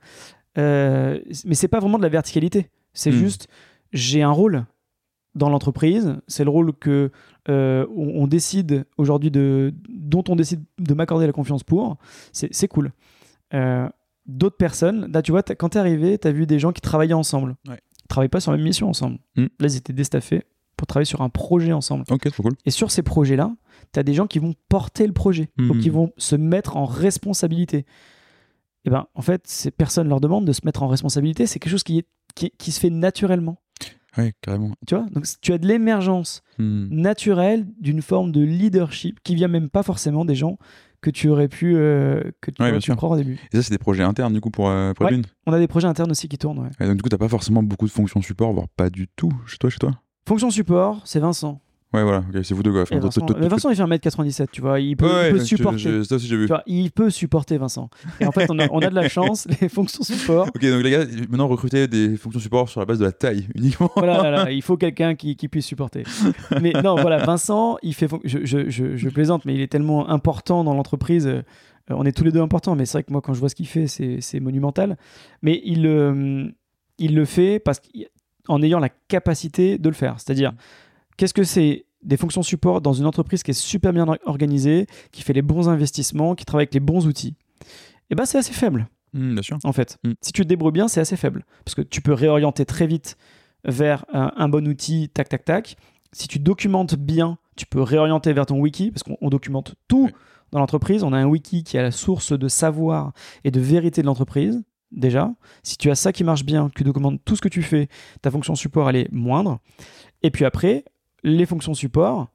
euh, 0.58 1.18
mais 1.44 1.54
c'est 1.54 1.68
pas 1.68 1.78
vraiment 1.80 1.98
de 1.98 2.02
la 2.02 2.08
verticalité. 2.08 2.70
C'est 2.92 3.10
Mm. 3.10 3.14
juste, 3.14 3.48
j'ai 3.92 4.22
un 4.22 4.30
rôle 4.30 4.64
dans 5.34 5.48
l'entreprise. 5.50 6.16
C'est 6.26 6.42
le 6.44 6.50
rôle 6.50 6.72
que 6.72 7.10
euh, 7.48 7.86
on, 7.94 8.22
on 8.22 8.26
décide 8.26 8.84
aujourd'hui 8.96 9.30
de, 9.30 9.72
dont 9.88 10.24
on 10.28 10.34
décide 10.36 10.62
de 10.78 10.94
m'accorder 10.94 11.26
la 11.26 11.32
confiance 11.32 11.62
pour. 11.62 11.96
C'est 12.32 12.68
cool. 12.68 12.92
Euh, 13.54 13.88
D'autres 14.26 14.58
personnes, 14.58 15.10
là, 15.10 15.22
tu 15.22 15.30
vois, 15.32 15.42
quand 15.42 15.70
t'es 15.70 15.78
arrivé, 15.78 16.18
t'as 16.18 16.32
vu 16.32 16.44
des 16.46 16.58
gens 16.58 16.72
qui 16.72 16.82
travaillaient 16.82 17.14
ensemble. 17.14 17.56
Ouais. 17.66 17.80
Ils 18.04 18.08
travaillaient 18.08 18.28
pas 18.28 18.40
sur 18.40 18.50
la 18.52 18.58
même 18.58 18.66
mission 18.66 18.86
ensemble. 18.88 19.18
Mm. 19.36 19.44
Là, 19.58 19.68
ils 19.68 19.76
étaient 19.76 19.94
déstaffés 19.94 20.42
pour 20.78 20.86
travailler 20.86 21.04
sur 21.04 21.20
un 21.20 21.28
projet 21.28 21.72
ensemble. 21.74 22.04
Ok, 22.10 22.30
trop 22.30 22.42
cool. 22.42 22.54
Et 22.64 22.70
sur 22.70 22.90
ces 22.90 23.02
projets-là, 23.02 23.54
tu 23.92 24.00
as 24.00 24.02
des 24.02 24.14
gens 24.14 24.26
qui 24.26 24.38
vont 24.38 24.54
porter 24.70 25.06
le 25.06 25.12
projet, 25.12 25.50
donc 25.58 25.78
qui 25.80 25.90
vont 25.90 26.12
se 26.16 26.36
mettre 26.36 26.76
en 26.78 26.86
responsabilité. 26.86 27.84
Et 28.86 28.90
ben, 28.90 29.06
en 29.14 29.20
fait, 29.22 29.42
ces 29.46 29.70
personnes 29.70 30.08
leur 30.08 30.20
demandent 30.20 30.46
de 30.46 30.52
se 30.52 30.60
mettre 30.64 30.82
en 30.82 30.88
responsabilité. 30.88 31.46
C'est 31.46 31.58
quelque 31.58 31.72
chose 31.72 31.82
qui, 31.82 31.98
est, 31.98 32.06
qui, 32.34 32.50
qui 32.56 32.72
se 32.72 32.80
fait 32.80 32.90
naturellement. 32.90 33.60
Ouais, 34.16 34.32
carrément. 34.40 34.70
Tu 34.86 34.94
vois? 34.94 35.04
Donc, 35.10 35.26
tu 35.42 35.52
as 35.52 35.58
de 35.58 35.66
l'émergence 35.66 36.42
Hmm. 36.60 36.88
naturelle 36.90 37.68
d'une 37.80 38.02
forme 38.02 38.32
de 38.32 38.40
leadership 38.42 39.20
qui 39.22 39.36
vient 39.36 39.46
même 39.46 39.68
pas 39.70 39.84
forcément 39.84 40.24
des 40.24 40.34
gens 40.34 40.58
que 41.00 41.08
tu 41.08 41.28
aurais 41.28 41.46
pu, 41.46 41.76
euh, 41.76 42.32
que 42.40 42.50
tu 42.50 42.60
Ouais, 42.60 42.70
aurais 42.70 42.80
pu 42.80 42.92
croire 42.96 43.12
au 43.12 43.16
début. 43.16 43.38
Et 43.52 43.56
ça, 43.56 43.62
c'est 43.62 43.70
des 43.70 43.78
projets 43.78 44.02
internes 44.02 44.32
du 44.32 44.40
coup 44.40 44.50
pour, 44.50 44.68
euh, 44.68 44.92
pour 44.92 45.06
Ouais. 45.06 45.20
On 45.46 45.52
a 45.52 45.60
des 45.60 45.68
projets 45.68 45.86
internes 45.86 46.10
aussi 46.10 46.26
qui 46.28 46.36
tournent. 46.36 46.58
ouais. 46.58 46.70
Et 46.80 46.86
donc 46.86 46.96
du 46.96 47.02
coup, 47.02 47.08
t'as 47.08 47.16
pas 47.18 47.28
forcément 47.28 47.62
beaucoup 47.62 47.86
de 47.86 47.92
fonctions 47.92 48.20
support, 48.22 48.52
voire 48.52 48.66
pas 48.76 48.90
du 48.90 49.06
tout 49.06 49.30
chez 49.46 49.56
toi, 49.58 49.70
chez 49.70 49.78
toi? 49.78 49.92
Fonction 50.28 50.50
support, 50.50 51.00
c'est 51.04 51.20
Vincent. 51.20 51.60
Ouais, 51.94 52.02
voilà. 52.02 52.22
C'est 52.42 52.52
vous 52.52 52.62
deux. 52.62 52.70
Enfin, 52.82 52.98
toi- 53.00 53.08
Vincent, 53.08 53.48
Vincent, 53.48 53.70
il 53.70 53.76
fait 53.76 53.82
1m97, 53.82 54.48
tu 54.52 54.60
vois. 54.60 54.78
Il 54.78 54.94
peut, 54.94 55.06
Ouais, 55.06 55.30
il 55.30 55.32
peut 55.38 55.40
supporter. 55.40 55.78
je- 55.78 56.02
ça 56.02 56.16
aussi 56.16 56.26
j'ai 56.26 56.36
vu. 56.36 56.42
Tu 56.42 56.48
vois, 56.48 56.62
il 56.66 56.90
peut 56.90 57.08
supporter 57.08 57.56
Vincent. 57.56 57.88
Et 58.20 58.26
en 58.26 58.30
fait, 58.30 58.44
on 58.50 58.58
a, 58.58 58.68
on 58.70 58.80
a 58.80 58.90
de 58.90 58.94
la 58.94 59.08
chance, 59.08 59.48
les 59.62 59.70
fonctions 59.70 60.02
support. 60.04 60.48
Ok, 60.48 60.60
donc 60.60 60.82
les 60.84 60.90
gars, 60.90 61.06
maintenant 61.30 61.48
recruter 61.48 61.88
des 61.88 62.18
fonctions 62.18 62.40
support 62.40 62.68
sur 62.68 62.80
la 62.80 62.84
base 62.84 62.98
de 62.98 63.06
la 63.06 63.12
taille 63.12 63.46
uniquement. 63.54 63.90
Voilà, 63.96 64.22
là, 64.22 64.30
là, 64.30 64.50
il 64.52 64.60
faut 64.60 64.76
quelqu'un 64.76 65.14
qui, 65.14 65.34
qui 65.34 65.48
puisse 65.48 65.64
supporter. 65.64 66.02
Mais 66.60 66.72
non, 66.84 66.96
voilà, 66.96 67.24
Vincent, 67.24 67.78
il 67.82 67.94
fait. 67.94 68.06
Je, 68.22 69.08
plaisante, 69.08 69.46
mais 69.46 69.54
il 69.54 69.62
est 69.62 69.68
tellement 69.72 70.10
important 70.10 70.64
dans 70.64 70.74
l'entreprise. 70.74 71.26
euh, 71.26 71.40
on 71.88 72.04
est 72.04 72.12
tous 72.12 72.24
les 72.24 72.32
deux 72.32 72.42
importants, 72.42 72.74
mais 72.76 72.84
c'est 72.84 72.98
vrai 72.98 73.04
que 73.04 73.12
moi, 73.12 73.22
quand 73.22 73.32
je 73.32 73.40
vois 73.40 73.48
ce 73.48 73.54
qu'il 73.54 73.66
fait, 73.66 73.86
c'est 73.86 74.40
monumental. 74.40 74.98
Mais 75.40 75.62
il, 75.64 75.86
euh, 75.86 76.44
il 76.98 77.14
le 77.14 77.24
fait 77.24 77.60
parce 77.60 77.80
qu'en 78.48 78.62
ayant 78.62 78.78
la 78.80 78.88
capacité 78.88 79.78
de 79.78 79.88
le 79.88 79.94
faire. 79.94 80.14
C'est-à-dire, 80.18 80.52
qu'est-ce 81.16 81.34
que 81.34 81.44
c'est 81.44 81.84
des 82.02 82.16
fonctions 82.16 82.42
support 82.42 82.80
dans 82.80 82.92
une 82.92 83.06
entreprise 83.06 83.42
qui 83.42 83.50
est 83.50 83.54
super 83.54 83.92
bien 83.92 84.06
or- 84.08 84.18
organisée, 84.24 84.86
qui 85.12 85.22
fait 85.22 85.32
les 85.32 85.42
bons 85.42 85.68
investissements, 85.68 86.34
qui 86.34 86.44
travaille 86.44 86.62
avec 86.64 86.74
les 86.74 86.80
bons 86.80 87.06
outils? 87.06 87.34
Eh 88.10 88.14
ben, 88.14 88.24
c'est 88.24 88.38
assez 88.38 88.52
faible. 88.52 88.88
Hmm, 89.14 89.34
bien 89.34 89.42
sûr. 89.42 89.58
en 89.64 89.72
fait. 89.72 89.98
Mm. 90.04 90.12
Si 90.20 90.32
tu 90.32 90.42
te 90.42 90.48
débrouilles 90.48 90.72
bien, 90.72 90.88
c'est 90.88 91.00
assez 91.00 91.16
faible. 91.16 91.44
Parce 91.64 91.74
que 91.74 91.82
tu 91.82 92.00
peux 92.02 92.12
réorienter 92.12 92.64
très 92.66 92.86
vite 92.86 93.16
vers 93.64 94.04
un, 94.12 94.32
un 94.36 94.48
bon 94.48 94.66
outil, 94.68 95.08
tac, 95.08 95.28
tac, 95.28 95.44
tac. 95.44 95.76
Si 96.12 96.28
tu 96.28 96.38
documentes 96.38 96.94
bien, 96.94 97.38
tu 97.56 97.66
peux 97.66 97.82
réorienter 97.82 98.32
vers 98.32 98.46
ton 98.46 98.58
wiki, 98.60 98.90
parce 98.90 99.02
qu'on 99.02 99.16
on 99.20 99.28
documente 99.30 99.74
tout 99.88 100.04
Oui. 100.06 100.12
dans 100.52 100.58
l'entreprise. 100.60 101.02
On 101.02 101.12
a 101.12 101.18
un 101.18 101.26
wiki 101.26 101.64
qui 101.64 101.76
est 101.76 101.82
la 101.82 101.90
source 101.90 102.32
de 102.38 102.48
savoir 102.48 103.12
et 103.44 103.50
de 103.50 103.60
vérité 103.60 104.00
de 104.02 104.06
l'entreprise, 104.06 104.62
déjà. 104.92 105.30
Si 105.62 105.76
tu 105.76 105.90
as 105.90 105.94
ça 105.94 106.12
qui 106.12 106.24
marche 106.24 106.44
bien, 106.44 106.68
que 106.68 106.74
tu 106.74 106.84
documentes 106.84 107.20
tout 107.24 107.36
ce 107.36 107.40
que 107.40 107.48
tu 107.48 107.62
fais, 107.62 107.88
ta 108.22 108.30
fonction 108.30 108.54
support, 108.54 108.88
elle 108.90 108.96
est 108.96 109.12
moindre. 109.12 109.58
Et 110.22 110.30
puis 110.30 110.44
après, 110.44 110.84
les 111.22 111.46
fonctions 111.46 111.74
support, 111.74 112.28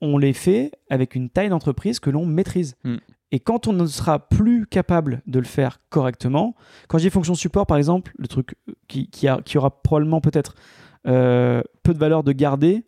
on 0.00 0.18
les 0.18 0.32
fait 0.32 0.72
avec 0.90 1.14
une 1.14 1.30
taille 1.30 1.48
d'entreprise 1.48 2.00
que 2.00 2.10
l'on 2.10 2.26
maîtrise. 2.26 2.76
Mm. 2.84 2.96
Et 3.34 3.40
quand 3.40 3.66
on 3.66 3.72
ne 3.72 3.86
sera 3.86 4.28
plus 4.28 4.66
capable 4.66 5.22
de 5.26 5.38
le 5.38 5.44
faire 5.46 5.78
correctement, 5.88 6.54
quand 6.88 6.98
je 6.98 7.04
dis 7.04 7.10
fonction 7.10 7.34
support, 7.34 7.66
par 7.66 7.78
exemple, 7.78 8.12
le 8.18 8.28
truc 8.28 8.54
qui, 8.88 9.08
qui, 9.08 9.26
a- 9.26 9.40
qui 9.42 9.56
aura 9.56 9.82
probablement 9.82 10.20
peut-être 10.20 10.54
euh, 11.06 11.62
peu 11.82 11.94
de 11.94 11.98
valeur 11.98 12.24
de 12.24 12.32
garder, 12.32 12.84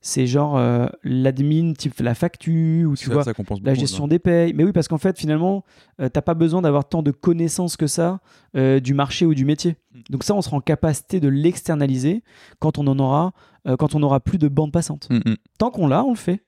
c'est 0.00 0.26
genre 0.26 0.56
euh, 0.56 0.86
l'admin 1.02 1.72
type 1.72 1.98
la 2.00 2.14
facture 2.14 2.90
ou 2.90 2.96
tu 2.96 3.06
ça, 3.06 3.12
vois 3.12 3.24
ça 3.24 3.32
la 3.62 3.74
gestion 3.74 4.06
des 4.06 4.18
payes. 4.18 4.52
Mais 4.52 4.64
oui, 4.64 4.72
parce 4.72 4.88
qu'en 4.88 4.98
fait, 4.98 5.18
finalement, 5.18 5.64
euh, 6.00 6.08
t'as 6.08 6.22
pas 6.22 6.34
besoin 6.34 6.62
d'avoir 6.62 6.88
tant 6.88 7.02
de 7.02 7.10
connaissances 7.10 7.76
que 7.76 7.86
ça 7.86 8.20
euh, 8.56 8.78
du 8.80 8.94
marché 8.94 9.26
ou 9.26 9.34
du 9.34 9.44
métier. 9.44 9.76
Mm. 9.92 10.00
Donc 10.10 10.24
ça, 10.24 10.34
on 10.34 10.42
sera 10.42 10.56
en 10.56 10.60
capacité 10.60 11.20
de 11.20 11.28
l'externaliser 11.28 12.22
quand 12.60 12.78
on 12.78 12.86
en 12.86 12.98
aura, 12.98 13.32
euh, 13.66 13.76
quand 13.76 13.94
on 13.94 14.02
aura 14.02 14.20
plus 14.20 14.38
de 14.38 14.48
bande 14.48 14.72
passante. 14.72 15.08
Mm, 15.10 15.16
mm. 15.30 15.36
Tant 15.58 15.70
qu'on 15.70 15.88
l'a, 15.88 16.04
on 16.04 16.10
le 16.10 16.16
fait. 16.16 16.44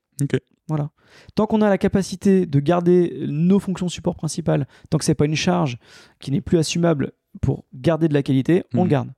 Voilà. 0.69 0.91
Tant 1.35 1.47
qu'on 1.47 1.63
a 1.63 1.69
la 1.69 1.79
capacité 1.79 2.45
de 2.45 2.61
garder 2.61 3.25
nos 3.27 3.59
fonctions 3.59 3.89
support 3.89 4.15
principales, 4.15 4.69
tant 4.91 4.99
que 4.99 5.05
c'est 5.05 5.15
pas 5.15 5.25
une 5.25 5.35
charge 5.35 5.79
qui 6.21 6.31
n'est 6.31 6.43
plus 6.43 6.59
assumable 6.59 7.13
pour 7.41 7.65
garder 7.73 8.09
de 8.09 8.15
la 8.15 8.23
qualité, 8.23 8.65
on 8.75 8.85
le 8.85 8.91
garde. 8.91 9.11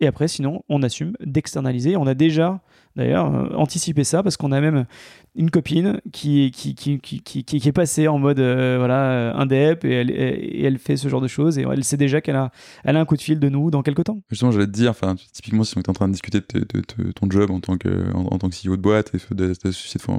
Et 0.00 0.06
après, 0.06 0.28
sinon, 0.28 0.62
on 0.68 0.82
assume 0.82 1.12
d'externaliser. 1.20 1.96
On 1.96 2.06
a 2.06 2.14
déjà, 2.14 2.60
d'ailleurs, 2.96 3.34
euh, 3.34 3.54
anticipé 3.56 4.04
ça 4.04 4.22
parce 4.22 4.36
qu'on 4.36 4.52
a 4.52 4.60
même 4.60 4.84
une 5.36 5.48
copine 5.50 6.00
qui, 6.12 6.50
qui, 6.50 6.74
qui, 6.74 6.98
qui, 6.98 7.20
qui, 7.20 7.44
qui- 7.44 7.60
qui 7.60 7.68
est 7.68 7.72
passée 7.72 8.08
en 8.08 8.18
mode 8.18 8.40
euh, 8.40 8.76
voilà, 8.78 9.10
euh, 9.12 9.34
indep 9.34 9.84
et 9.84 9.92
elle, 9.92 10.10
et 10.10 10.62
elle 10.64 10.78
fait 10.78 10.96
ce 10.96 11.06
genre 11.08 11.20
de 11.20 11.28
choses 11.28 11.56
et 11.56 11.62
elle 11.70 11.84
sait 11.84 11.96
déjà 11.96 12.20
qu'elle 12.20 12.34
a, 12.34 12.50
elle 12.82 12.96
a 12.96 13.00
un 13.00 13.04
coup 13.04 13.16
de 13.16 13.22
fil 13.22 13.38
de 13.38 13.48
nous 13.48 13.70
dans 13.70 13.82
quelques 13.82 14.04
temps. 14.04 14.18
Justement, 14.28 14.50
j'allais 14.50 14.66
te 14.66 14.72
dire, 14.72 14.90
enfin, 14.90 15.14
typiquement, 15.32 15.62
si 15.62 15.76
on 15.76 15.80
était 15.80 15.90
en 15.90 15.92
train 15.92 16.08
de 16.08 16.12
discuter 16.12 16.40
de, 16.40 16.80
ton 17.12 17.30
job 17.30 17.50
en 17.52 17.60
tant 17.60 17.76
que, 17.78 18.12
en, 18.12 18.26
en 18.26 18.38
tant 18.38 18.48
que 18.48 18.56
CEO 18.56 18.76
de 18.76 18.82
boîte 18.82 19.12
et 19.14 19.34
de, 19.34 19.52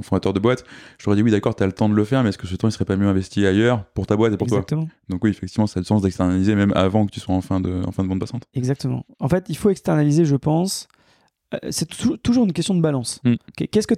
fondateur 0.02 0.32
de 0.32 0.40
boîte, 0.40 0.64
je 0.98 1.04
t'aurais 1.04 1.16
dit 1.16 1.22
oui, 1.22 1.30
d'accord, 1.30 1.54
t'as 1.54 1.66
le 1.66 1.72
temps 1.72 1.90
de 1.90 1.94
le 1.94 2.04
faire, 2.04 2.22
mais 2.22 2.30
est-ce 2.30 2.38
que 2.38 2.46
ce 2.46 2.56
temps 2.56 2.68
il 2.68 2.72
serait 2.72 2.86
pas 2.86 2.96
mieux 2.96 3.06
investi 3.08 3.44
ailleurs 3.46 3.84
pour 3.94 4.06
ta 4.06 4.16
boîte 4.16 4.32
et 4.32 4.36
pour 4.38 4.46
toi? 4.48 4.58
Exactement. 4.58 4.88
Donc 5.10 5.22
oui, 5.24 5.30
effectivement, 5.30 5.66
ça 5.66 5.78
a 5.78 5.82
le 5.82 5.84
sens 5.86 6.00
d'externaliser 6.00 6.54
même 6.54 6.72
avant 6.74 7.04
que 7.04 7.10
tu 7.12 7.20
sois 7.20 7.34
en 7.34 7.42
fin 7.42 7.60
de, 7.60 7.82
en 7.86 7.92
fin 7.92 8.02
de 8.02 8.08
bande 8.08 8.20
passante. 8.20 8.44
Exactement. 8.54 9.04
En 9.20 9.28
fait, 9.28 9.44
il 9.50 9.56
faut 9.58 9.68
externaliser, 9.68 10.24
je 10.24 10.36
pense. 10.36 10.88
Euh, 11.54 11.58
C'est 11.70 11.86
tou- 11.86 12.16
toujours 12.16 12.44
une 12.44 12.52
question 12.52 12.74
de 12.74 12.80
balance. 12.80 13.20
Mm. 13.24 13.34
Qu'est-ce 13.70 13.86
que, 13.86 13.94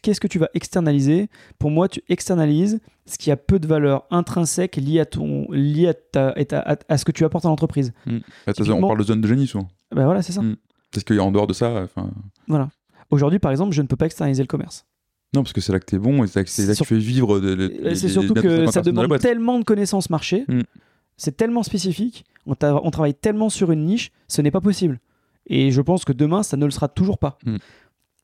qu'est-ce 0.00 0.26
tu 0.26 0.38
vas 0.38 0.48
externaliser? 0.54 1.28
Pour 1.58 1.70
moi, 1.70 1.88
tu 1.88 2.02
externalises 2.08 2.80
ce 3.06 3.18
qui 3.18 3.30
a 3.30 3.36
peu 3.36 3.58
de 3.58 3.66
valeur 3.66 4.04
intrinsèque 4.10 4.76
liée 4.76 5.00
à, 5.00 5.06
ton, 5.06 5.46
liée 5.50 5.88
à, 5.88 5.94
ta- 5.94 6.30
à, 6.30 6.76
à 6.88 6.98
ce 6.98 7.04
que 7.04 7.12
tu 7.12 7.24
apportes 7.24 7.44
à 7.44 7.48
l'entreprise. 7.48 7.92
Bah, 8.06 8.12
de 8.12 8.18
toute 8.52 8.58
façon, 8.58 8.72
on 8.72 8.80
parle 8.86 8.98
de 8.98 9.04
zone 9.04 9.20
de 9.20 9.28
génie 9.28 9.46
souvent. 9.46 9.68
Ben 9.94 10.04
voilà, 10.04 10.22
c'est 10.22 10.32
ça. 10.32 10.42
Mm. 10.42 10.56
Parce 10.92 11.04
qu'en 11.04 11.30
dehors 11.32 11.46
de 11.46 11.52
ça, 11.54 11.86
Voilà. 12.48 12.68
Aujourd'hui, 13.10 13.38
par 13.38 13.50
exemple, 13.50 13.72
je 13.74 13.82
ne 13.82 13.86
peux 13.86 13.96
pas 13.96 14.06
externaliser 14.06 14.42
le 14.42 14.46
commerce. 14.48 14.86
non, 15.34 15.42
parce 15.42 15.52
que 15.54 15.60
c'est 15.62 15.72
là 15.72 15.80
que 15.80 15.86
t'es 15.86 15.98
bon 15.98 16.24
et 16.24 16.26
c'est 16.26 16.40
là 16.40 16.44
que, 16.44 16.50
c'est 16.50 16.66
là 16.66 16.72
que 16.74 16.78
tu 16.78 16.84
fais 16.84 16.98
vivre. 16.98 17.40
de- 17.40 17.54
de- 17.54 17.66
les- 17.82 17.94
C'est 17.94 18.08
surtout 18.08 18.34
250 18.34 18.66
que 18.66 18.70
ça 18.72 18.82
de 18.82 18.90
demande 18.90 19.18
tellement 19.18 19.58
de 19.58 19.64
connaissances 19.64 20.10
marché, 20.10 20.44
Mm. 20.48 20.60
c'est 21.16 21.36
tellement 21.36 21.62
spécifique, 21.62 22.24
on 22.46 22.54
travaille 22.90 23.14
tellement 23.14 23.48
sur 23.48 23.70
une 23.72 23.84
niche, 23.86 24.10
ce 24.28 24.42
n'est 24.42 24.50
pas 24.50 24.60
possible. 24.60 25.00
Et 25.46 25.70
je 25.70 25.80
pense 25.80 26.04
que 26.04 26.12
demain, 26.12 26.42
ça 26.42 26.56
ne 26.56 26.64
le 26.64 26.70
sera 26.70 26.88
toujours 26.88 27.18
pas. 27.18 27.38
Mm. 27.44 27.56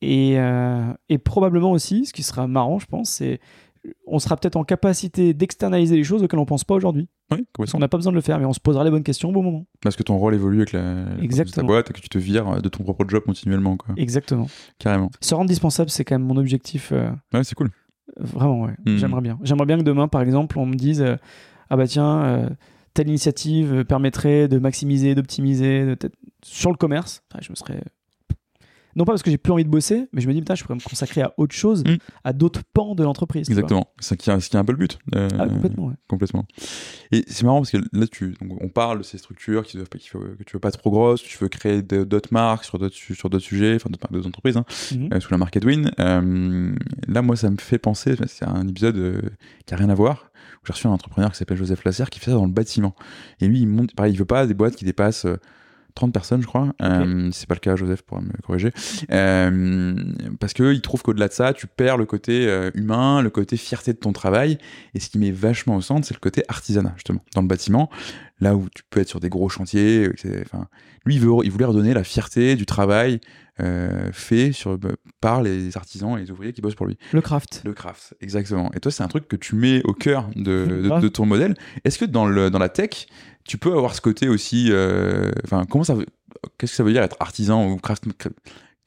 Et, 0.00 0.38
euh, 0.38 0.92
et 1.08 1.18
probablement 1.18 1.72
aussi, 1.72 2.06
ce 2.06 2.12
qui 2.12 2.22
sera 2.22 2.46
marrant, 2.46 2.78
je 2.78 2.86
pense, 2.86 3.10
c'est 3.10 3.40
on 4.06 4.18
sera 4.18 4.36
peut-être 4.36 4.56
en 4.56 4.64
capacité 4.64 5.32
d'externaliser 5.34 5.96
les 5.96 6.04
choses 6.04 6.22
auxquelles 6.22 6.40
on 6.40 6.44
pense 6.46 6.64
pas 6.64 6.74
aujourd'hui. 6.74 7.08
Oui, 7.32 7.46
qu'on 7.70 7.78
n'a 7.78 7.88
pas 7.88 7.96
besoin 7.96 8.12
de 8.12 8.16
le 8.16 8.20
faire, 8.22 8.38
mais 8.38 8.44
on 8.44 8.52
se 8.52 8.60
posera 8.60 8.84
les 8.84 8.90
bonnes 8.90 9.02
questions 9.04 9.28
au 9.28 9.32
bon 9.32 9.42
moment. 9.42 9.66
Parce 9.80 9.96
que 9.96 10.02
ton 10.02 10.18
rôle 10.18 10.34
évolue 10.34 10.58
avec 10.58 10.72
la, 10.72 11.04
la 11.04 11.44
ta 11.44 11.62
boîte 11.62 11.90
et 11.90 11.92
que 11.92 12.00
tu 12.00 12.08
te 12.08 12.18
vires 12.18 12.60
de 12.60 12.68
ton 12.68 12.82
propre 12.84 13.04
job 13.08 13.22
continuellement, 13.24 13.76
quoi. 13.76 13.94
Exactement. 13.96 14.46
Carrément. 14.78 15.10
Se 15.20 15.34
rendre 15.34 15.48
dispensable, 15.48 15.90
c'est 15.90 16.04
quand 16.04 16.16
même 16.18 16.26
mon 16.26 16.36
objectif. 16.36 16.90
euh, 16.92 17.10
Ouais, 17.32 17.44
c'est 17.44 17.54
cool. 17.54 17.70
Vraiment, 18.18 18.62
ouais. 18.62 18.74
Mhm. 18.86 18.96
J'aimerais 18.98 19.20
bien. 19.20 19.38
J'aimerais 19.42 19.66
bien 19.66 19.78
que 19.78 19.84
demain, 19.84 20.08
par 20.08 20.22
exemple, 20.22 20.58
on 20.58 20.66
me 20.66 20.74
dise 20.74 21.00
euh, 21.02 21.16
Ah 21.70 21.76
bah 21.76 21.86
tiens, 21.86 22.22
euh, 22.24 22.48
telle 22.98 23.08
initiative 23.08 23.72
euh, 23.72 23.84
permettrait 23.84 24.48
de 24.48 24.58
maximiser, 24.58 25.14
d'optimiser 25.14 25.84
de 25.86 25.96
sur 26.44 26.70
le 26.70 26.76
commerce. 26.76 27.22
Je 27.40 27.50
me 27.50 27.54
serais. 27.54 27.80
Non 28.96 29.04
pas 29.04 29.12
parce 29.12 29.22
que 29.22 29.30
j'ai 29.30 29.38
plus 29.38 29.52
envie 29.52 29.64
de 29.64 29.68
bosser, 29.68 30.08
mais 30.12 30.20
je 30.20 30.26
me 30.26 30.32
dis, 30.32 30.40
putain, 30.40 30.56
je 30.56 30.64
pourrais 30.64 30.74
me 30.74 30.80
consacrer 30.80 31.20
à 31.22 31.32
autre 31.36 31.54
chose, 31.54 31.84
Mhm. 31.86 31.98
à 32.24 32.32
d'autres 32.32 32.62
pans 32.74 32.96
de 32.96 33.04
l'entreprise. 33.04 33.48
Exactement. 33.48 33.86
C'est 34.00 34.14
ce 34.20 34.24
qui 34.24 34.30
est 34.30 34.48
qui 34.50 34.56
un 34.56 34.64
peu 34.64 34.72
le 34.72 34.78
but. 34.78 34.98
Euh, 35.14 35.28
Ah, 35.38 35.46
complètement, 35.46 35.86
ouais. 35.86 35.94
complètement. 36.08 36.46
Et 37.12 37.22
c'est 37.28 37.44
marrant 37.44 37.60
parce 37.60 37.70
que 37.70 37.76
là, 37.92 38.06
tu, 38.10 38.34
donc, 38.40 38.60
on 38.60 38.68
parle 38.68 38.98
de 38.98 39.02
ces 39.04 39.18
structures 39.18 39.62
qui 39.64 39.76
doivent 39.76 39.88
faut- 40.10 40.18
que 40.18 40.42
tu 40.44 40.54
veux 40.56 40.58
pas 40.58 40.72
trop 40.72 40.90
grosses, 40.90 41.22
que 41.22 41.28
tu 41.28 41.38
veux 41.38 41.48
créer 41.48 41.82
d'autres 41.82 42.32
marques 42.32 42.64
sur 42.64 42.78
d'autres 42.80 42.96
su- 42.96 43.14
sur 43.14 43.30
d'autres 43.30 43.44
sujets, 43.44 43.76
enfin 43.76 43.88
d'autres 43.88 44.02
marques, 44.04 44.14
d'autres 44.14 44.26
entreprises, 44.28 44.56
hein, 44.56 44.64
Mhm. 44.92 45.10
euh, 45.12 45.20
sous 45.20 45.30
la 45.30 45.38
marque 45.38 45.56
Edwin. 45.56 45.92
Euh, 46.00 46.74
là, 47.06 47.22
moi, 47.22 47.36
ça 47.36 47.50
me 47.50 47.58
fait 47.58 47.78
penser, 47.78 48.16
c'est 48.26 48.46
un 48.48 48.66
épisode 48.66 49.30
qui 49.64 49.74
a 49.74 49.76
rien 49.76 49.90
à 49.90 49.94
voir. 49.94 50.27
J'ai 50.68 50.74
reçu 50.74 50.86
un 50.86 50.90
entrepreneur 50.90 51.32
qui 51.32 51.38
s'appelle 51.38 51.56
Joseph 51.56 51.82
Lasserre 51.84 52.10
qui 52.10 52.20
fait 52.20 52.30
ça 52.30 52.36
dans 52.36 52.44
le 52.44 52.52
bâtiment. 52.52 52.94
Et 53.40 53.48
lui, 53.48 53.60
il 53.60 53.66
monte, 53.66 53.94
pareil, 53.94 54.12
il 54.12 54.18
veut 54.18 54.26
pas 54.26 54.46
des 54.46 54.54
boîtes 54.54 54.76
qui 54.76 54.84
dépassent. 54.84 55.24
euh, 55.24 55.38
30 55.94 56.12
personnes, 56.12 56.42
je 56.42 56.46
crois. 56.46 56.68
Euh, 56.80 57.30
si 57.32 57.40
c'est 57.40 57.48
pas 57.48 57.54
le 57.54 57.60
cas, 57.60 57.74
Joseph 57.74 58.02
pourra 58.02 58.20
me 58.20 58.30
corriger. 58.46 58.72
Euh, 59.10 59.96
parce 60.38 60.52
que 60.52 60.72
il 60.72 60.80
trouve 60.80 61.02
qu'au-delà 61.02 61.26
de 61.26 61.32
ça, 61.32 61.52
tu 61.52 61.66
perds 61.66 61.96
le 61.96 62.06
côté 62.06 62.46
euh, 62.46 62.70
humain, 62.74 63.20
le 63.20 63.30
côté 63.30 63.56
fierté 63.56 63.92
de 63.92 63.98
ton 63.98 64.12
travail. 64.12 64.58
Et 64.94 65.00
ce 65.00 65.10
qui 65.10 65.18
met 65.18 65.32
vachement 65.32 65.74
au 65.76 65.80
centre, 65.80 66.06
c'est 66.06 66.14
le 66.14 66.20
côté 66.20 66.44
artisanat, 66.48 66.92
justement, 66.94 67.20
dans 67.34 67.42
le 67.42 67.48
bâtiment. 67.48 67.90
Là 68.40 68.54
où 68.54 68.68
tu 68.74 68.82
peux 68.90 69.00
être 69.00 69.08
sur 69.08 69.20
des 69.20 69.28
gros 69.28 69.48
chantiers. 69.48 70.06
euh, 70.24 70.42
Enfin, 70.44 70.66
lui, 71.04 71.16
il, 71.16 71.20
veut, 71.20 71.32
il 71.44 71.50
voulait 71.50 71.64
redonner 71.64 71.92
la 71.94 72.04
fierté 72.04 72.54
du 72.56 72.66
travail 72.66 73.20
euh, 73.60 74.10
fait 74.12 74.52
sur, 74.52 74.78
par 75.20 75.42
les 75.42 75.76
artisans 75.76 76.16
et 76.16 76.20
les 76.20 76.30
ouvriers 76.30 76.52
qui 76.52 76.60
bossent 76.60 76.76
pour 76.76 76.86
lui. 76.86 76.96
Le 77.12 77.20
craft. 77.20 77.62
Le 77.64 77.72
craft, 77.72 78.14
exactement. 78.20 78.70
Et 78.74 78.80
toi, 78.80 78.92
c'est 78.92 79.02
un 79.02 79.08
truc 79.08 79.26
que 79.26 79.34
tu 79.36 79.56
mets 79.56 79.82
au 79.84 79.92
cœur 79.92 80.28
de, 80.36 80.66
de- 80.66 80.88
Grave. 80.88 81.02
de 81.02 81.08
ton 81.08 81.26
modèle. 81.26 81.54
Est-ce 81.84 81.98
que 81.98 82.04
dans, 82.04 82.26
le, 82.26 82.50
dans 82.50 82.60
la 82.60 82.68
tech, 82.68 83.06
tu 83.44 83.58
peux 83.58 83.72
avoir 83.72 83.94
ce 83.96 84.00
côté 84.00 84.28
aussi. 84.28 84.68
euh, 84.70 85.32
Enfin, 85.44 85.64
comment 85.68 85.82
ça. 85.84 85.96
Qu'est-ce 86.58 86.72
que 86.72 86.76
ça 86.76 86.84
veut 86.84 86.92
dire 86.92 87.02
être 87.02 87.16
artisan 87.18 87.68
ou 87.68 87.76
craft, 87.78 88.04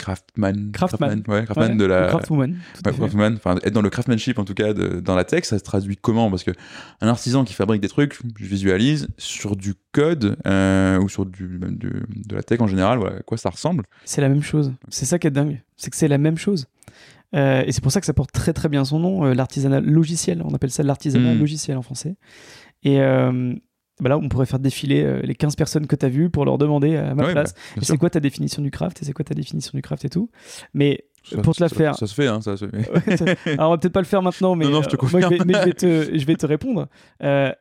cra- 0.01 0.15
craftman 0.15 0.71
Craftsman. 0.71 1.23
Ouais, 1.27 1.43
craftsman 1.45 1.71
Ouais, 1.71 1.77
de 1.77 1.85
la. 1.85 2.07
Craftwoman. 2.07 2.55
Ouais, 3.13 3.29
enfin 3.35 3.55
être 3.63 3.73
dans 3.73 3.81
le 3.81 3.89
craftsmanship 3.89 4.39
en 4.39 4.43
tout 4.45 4.53
cas 4.53 4.73
de- 4.73 4.99
dans 4.99 5.15
la 5.15 5.23
tech, 5.23 5.45
ça 5.45 5.57
se 5.59 5.63
traduit 5.63 5.97
comment? 5.97 6.29
Parce 6.29 6.43
que 6.43 6.51
un 7.01 7.07
artisan 7.07 7.43
qui 7.43 7.53
fabrique 7.53 7.81
des 7.81 7.89
trucs, 7.89 8.19
je 8.37 8.45
visualise 8.45 9.07
sur 9.17 9.55
du 9.55 9.75
code 9.91 10.37
euh, 10.47 10.99
ou 10.99 11.09
sur 11.09 11.25
du, 11.25 11.59
de 11.59 12.35
la 12.35 12.43
tech 12.43 12.59
en 12.61 12.67
général, 12.67 12.97
voilà, 12.99 13.17
à 13.17 13.21
quoi 13.21 13.37
ça 13.37 13.49
ressemble 13.49 13.83
C'est 14.05 14.21
la 14.21 14.29
même 14.29 14.43
chose. 14.43 14.73
C'est 14.89 15.05
ça 15.05 15.19
qui 15.19 15.27
est 15.27 15.31
dingue. 15.31 15.61
C'est 15.77 15.89
que 15.89 15.95
c'est 15.97 16.07
la 16.07 16.17
même 16.17 16.37
chose. 16.37 16.67
Euh, 17.33 17.63
et 17.65 17.71
c'est 17.71 17.81
pour 17.81 17.91
ça 17.93 17.99
que 18.01 18.05
ça 18.05 18.13
porte 18.13 18.31
très 18.33 18.51
très 18.51 18.67
bien 18.67 18.83
son 18.83 18.99
nom, 18.99 19.25
euh, 19.25 19.33
l'artisanat 19.33 19.79
logiciel. 19.79 20.41
On 20.43 20.53
appelle 20.53 20.71
ça 20.71 20.83
l'artisanat 20.83 21.33
Mm. 21.33 21.39
logiciel 21.39 21.77
en 21.77 21.81
français. 21.81 22.15
Et 22.83 22.99
euh, 22.99 23.53
bah 24.01 24.09
là, 24.09 24.17
on 24.17 24.27
pourrait 24.27 24.45
faire 24.45 24.59
défiler 24.59 25.03
euh, 25.03 25.21
les 25.23 25.35
15 25.35 25.55
personnes 25.55 25.87
que 25.87 25.95
tu 25.95 26.05
as 26.05 26.09
vues 26.09 26.29
pour 26.29 26.43
leur 26.43 26.57
demander 26.57 26.97
à 26.97 27.15
ma 27.15 27.25
Ouais, 27.25 27.31
place 27.31 27.53
bah, 27.75 27.81
c'est 27.83 27.97
quoi 27.97 28.09
ta 28.09 28.19
définition 28.19 28.61
du 28.61 28.71
craft 28.71 29.01
et 29.01 29.05
c'est 29.05 29.13
quoi 29.13 29.23
ta 29.23 29.33
définition 29.35 29.71
du 29.75 29.81
craft 29.81 30.03
et 30.05 30.09
tout? 30.09 30.29
Mais 30.73 31.05
Ça- 31.23 31.37
pour 31.41 31.55
te 31.55 31.61
la 31.63 31.69
ça- 31.69 31.75
faire- 31.75 31.95
Ça 31.95 32.07
se 32.07 32.13
fait, 32.15 32.27
hein, 32.27 32.41
ça 32.41 32.57
se 32.57 32.67
fait. 32.67 32.77
Ouais, 33.45 33.53
Alors, 33.53 33.69
on 33.69 33.73
va 33.73 33.77
peut-être 33.77 33.93
pas 33.93 34.01
le 34.01 34.05
faire 34.07 34.21
maintenant, 34.21 34.55
mais, 34.55 34.65
Non, 34.65 34.71
non, 34.71 34.81
je 34.81 34.89
te 34.89 34.95
euh, 34.95 34.99
moi, 35.09 35.21
je 35.21 35.27
vais, 35.27 35.37
confirme. 35.37 35.47
mais 35.47 35.53
je 35.53 35.65
vais 35.65 35.73
te, 35.73 36.17
je 36.17 36.25
vais 36.25 36.35
te 36.35 36.45
répondre. 36.45 36.87
Euh, 37.23 37.51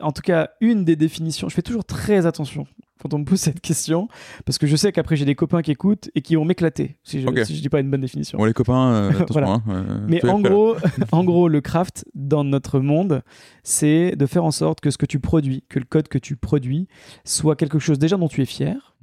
en 0.00 0.12
tout 0.12 0.22
cas, 0.22 0.50
une 0.60 0.84
des 0.84 0.96
définitions, 0.96 1.48
je 1.48 1.54
fais 1.54 1.62
toujours 1.62 1.84
très 1.84 2.26
attention 2.26 2.66
quand 3.00 3.14
on 3.14 3.18
me 3.20 3.24
pose 3.24 3.38
cette 3.38 3.60
question, 3.60 4.08
parce 4.44 4.58
que 4.58 4.66
je 4.66 4.74
sais 4.74 4.90
qu'après 4.90 5.14
j'ai 5.14 5.24
des 5.24 5.36
copains 5.36 5.62
qui 5.62 5.70
écoutent 5.70 6.10
et 6.16 6.20
qui 6.20 6.34
vont 6.34 6.44
m'éclater 6.44 6.96
si 7.04 7.20
je, 7.20 7.28
Ok. 7.28 7.44
si 7.44 7.54
je 7.54 7.62
dis 7.62 7.68
pas 7.68 7.78
une 7.78 7.90
bonne 7.90 8.00
définition. 8.00 8.38
Bon, 8.38 8.44
les 8.44 8.52
copains, 8.52 8.92
euh. 8.92 9.12
Voilà. 9.30 9.50
hein, 9.50 9.62
euh, 9.68 10.04
Mais 10.08 10.24
en 10.26 10.40
gros, 10.40 10.74
en 11.12 11.22
gros, 11.22 11.48
le 11.48 11.60
craft 11.60 12.04
dans 12.14 12.42
notre 12.42 12.80
monde, 12.80 13.22
c'est 13.62 14.16
de 14.16 14.26
faire 14.26 14.44
en 14.44 14.50
sorte 14.50 14.80
que 14.80 14.90
ce 14.90 14.98
que 14.98 15.06
tu 15.06 15.20
produis, 15.20 15.62
que 15.68 15.78
le 15.78 15.84
code 15.84 16.08
que 16.08 16.18
tu 16.18 16.36
produis, 16.36 16.88
soit 17.24 17.54
quelque 17.54 17.78
chose 17.78 18.00
déjà 18.00 18.16
dont 18.16 18.28
tu 18.28 18.42
es 18.42 18.46
fier 18.46 18.96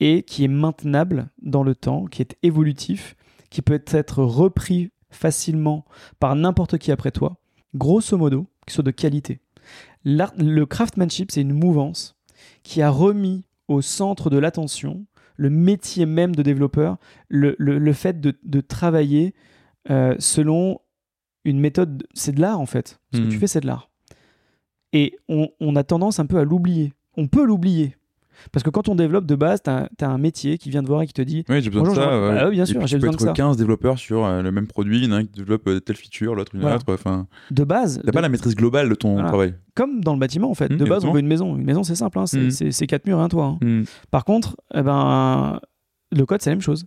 et 0.00 0.22
qui 0.22 0.44
est 0.44 0.48
maintenable 0.48 1.30
dans 1.42 1.62
le 1.64 1.74
temps, 1.74 2.04
qui 2.06 2.22
est 2.22 2.36
évolutif, 2.44 3.16
qui 3.50 3.60
peut 3.62 3.82
être 3.86 4.22
repris 4.22 4.90
facilement 5.10 5.84
par 6.20 6.36
n'importe 6.36 6.78
qui 6.78 6.92
après 6.92 7.10
toi, 7.10 7.38
grosso 7.74 8.16
modo, 8.16 8.46
qui 8.66 8.74
soit 8.74 8.84
de 8.84 8.90
qualité. 8.90 9.40
Le 10.04 10.64
craftsmanship, 10.64 11.30
c'est 11.30 11.40
une 11.40 11.52
mouvance 11.54 12.16
qui 12.62 12.82
a 12.82 12.90
remis 12.90 13.44
au 13.68 13.80
centre 13.80 14.28
de 14.30 14.38
l'attention 14.38 15.06
le 15.36 15.50
métier 15.50 16.06
même 16.06 16.34
de 16.36 16.42
développeur, 16.42 16.96
le, 17.28 17.56
le- 17.58 17.78
le 17.78 17.92
fait 17.92 18.20
de, 18.20 18.38
de 18.44 18.60
travailler 18.60 19.34
euh, 19.90 20.14
selon 20.20 20.80
une 21.44 21.58
méthode. 21.58 22.06
C'est 22.14 22.32
de 22.32 22.40
l'art 22.40 22.60
en 22.60 22.66
fait. 22.66 23.00
Ce 23.12 23.18
que 23.18 23.24
tu 23.30 23.38
fais, 23.38 23.46
c'est 23.48 23.60
de 23.60 23.66
l'art. 23.66 23.90
Et 24.92 25.16
on, 25.28 25.48
on 25.58 25.74
a 25.74 25.82
tendance 25.82 26.20
un 26.20 26.26
peu 26.26 26.38
à 26.38 26.44
l'oublier. 26.44 26.92
On 27.16 27.26
peut 27.26 27.44
l'oublier. 27.44 27.96
Parce 28.52 28.62
que 28.62 28.70
quand 28.70 28.88
on 28.88 28.94
développe 28.94 29.26
de 29.26 29.34
base, 29.34 29.60
tu 29.62 29.70
as, 29.70 29.88
un 30.00 30.18
métier 30.18 30.58
qui 30.58 30.70
vient 30.70 30.82
te 30.82 30.88
voir 30.88 31.02
et 31.02 31.06
qui 31.06 31.12
te 31.12 31.22
dit 31.22 31.44
Oui, 31.48 31.60
j'ai 31.62 31.70
besoin 31.70 31.88
de 31.90 31.94
ça. 31.94 32.02
Jean- 32.02 32.28
ouais. 32.30 32.38
Ah 32.40 32.44
oui, 32.48 32.52
bien 32.52 32.66
sûr, 32.66 32.80
j'ai 32.86 32.96
tu 32.96 33.00
peux 33.00 33.06
besoin 33.08 33.10
de 33.10 33.14
être 33.16 33.20
ça. 33.28 33.32
15 33.32 33.56
développeurs 33.56 33.98
sur 33.98 34.24
euh, 34.24 34.42
le 34.42 34.50
même 34.52 34.66
produit, 34.66 34.98
il 34.98 35.04
y 35.04 35.08
en 35.08 35.12
a 35.12 35.16
un 35.18 35.24
qui 35.24 35.32
développe 35.32 35.66
euh, 35.68 35.80
telle 35.80 35.96
feature, 35.96 36.34
l'autre 36.34 36.54
une 36.54 36.60
Voilà. 36.60 36.76
autre. 36.76 37.24
De 37.50 37.64
base, 37.64 38.00
t'as 38.04 38.10
de- 38.10 38.12
pas 38.14 38.20
la 38.20 38.28
maîtrise 38.28 38.54
globale 38.54 38.88
de 38.88 38.94
ton 38.94 39.14
Voilà. 39.14 39.28
travail. 39.28 39.54
comme 39.74 40.00
dans 40.02 40.12
le 40.14 40.20
bâtiment 40.20 40.50
en 40.50 40.54
fait. 40.54 40.70
Mhm, 40.70 40.76
de 40.78 40.84
base, 40.84 41.04
on 41.04 41.12
veut 41.12 41.20
une 41.20 41.26
maison. 41.26 41.56
Une 41.56 41.64
maison, 41.64 41.82
c'est 41.82 41.94
simple. 41.96 42.18
hein, 42.18 42.26
c'est 42.26 42.38
Mhm. 42.64 42.70
c'est- 42.70 42.86
quatre 42.86 43.06
murs 43.06 43.18
et 43.18 43.22
un 43.22 43.28
toit. 43.28 43.44
hein. 43.46 43.58
Hmm. 43.60 43.82
Par 44.10 44.24
contre, 44.24 44.56
eh 44.74 44.82
ben, 44.82 45.58
le 46.12 46.26
code, 46.26 46.40
c'est 46.42 46.50
la 46.50 46.56
même 46.56 46.62
chose. 46.62 46.86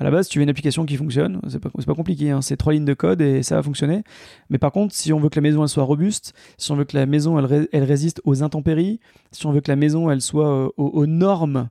À 0.00 0.04
la 0.04 0.12
base, 0.12 0.28
tu 0.28 0.38
veux 0.38 0.44
une 0.44 0.48
application 0.48 0.86
qui 0.86 0.96
fonctionne, 0.96 1.40
c'est 1.48 1.58
pas, 1.58 1.94
compliqué, 1.94 2.30
hein. 2.30 2.40
c'est 2.40 2.56
trois 2.56 2.72
lignes 2.72 2.84
de 2.84 2.94
code 2.94 3.20
et 3.20 3.42
ça 3.42 3.56
va 3.56 3.62
fonctionner. 3.64 4.04
Mais 4.48 4.58
par 4.58 4.70
contre, 4.70 4.94
si 4.94 5.12
on 5.12 5.18
veut 5.18 5.28
que 5.28 5.34
la 5.34 5.42
maison 5.42 5.62
elle 5.64 5.68
soit 5.68 5.82
robuste, 5.82 6.34
si 6.56 6.70
on 6.70 6.76
veut 6.76 6.84
que 6.84 6.96
la 6.96 7.06
maison 7.06 7.36
elle, 7.38 7.46
ré- 7.46 7.68
elle 7.72 7.82
résiste 7.82 8.20
aux 8.24 8.44
intempéries, 8.44 9.00
si 9.32 9.44
on 9.46 9.52
veut 9.52 9.60
que 9.60 9.70
la 9.70 9.76
maison 9.76 10.08
elle 10.08 10.20
soit 10.20 10.48
euh, 10.48 10.68
aux, 10.76 10.86
aux 10.86 11.06
normes, 11.06 11.68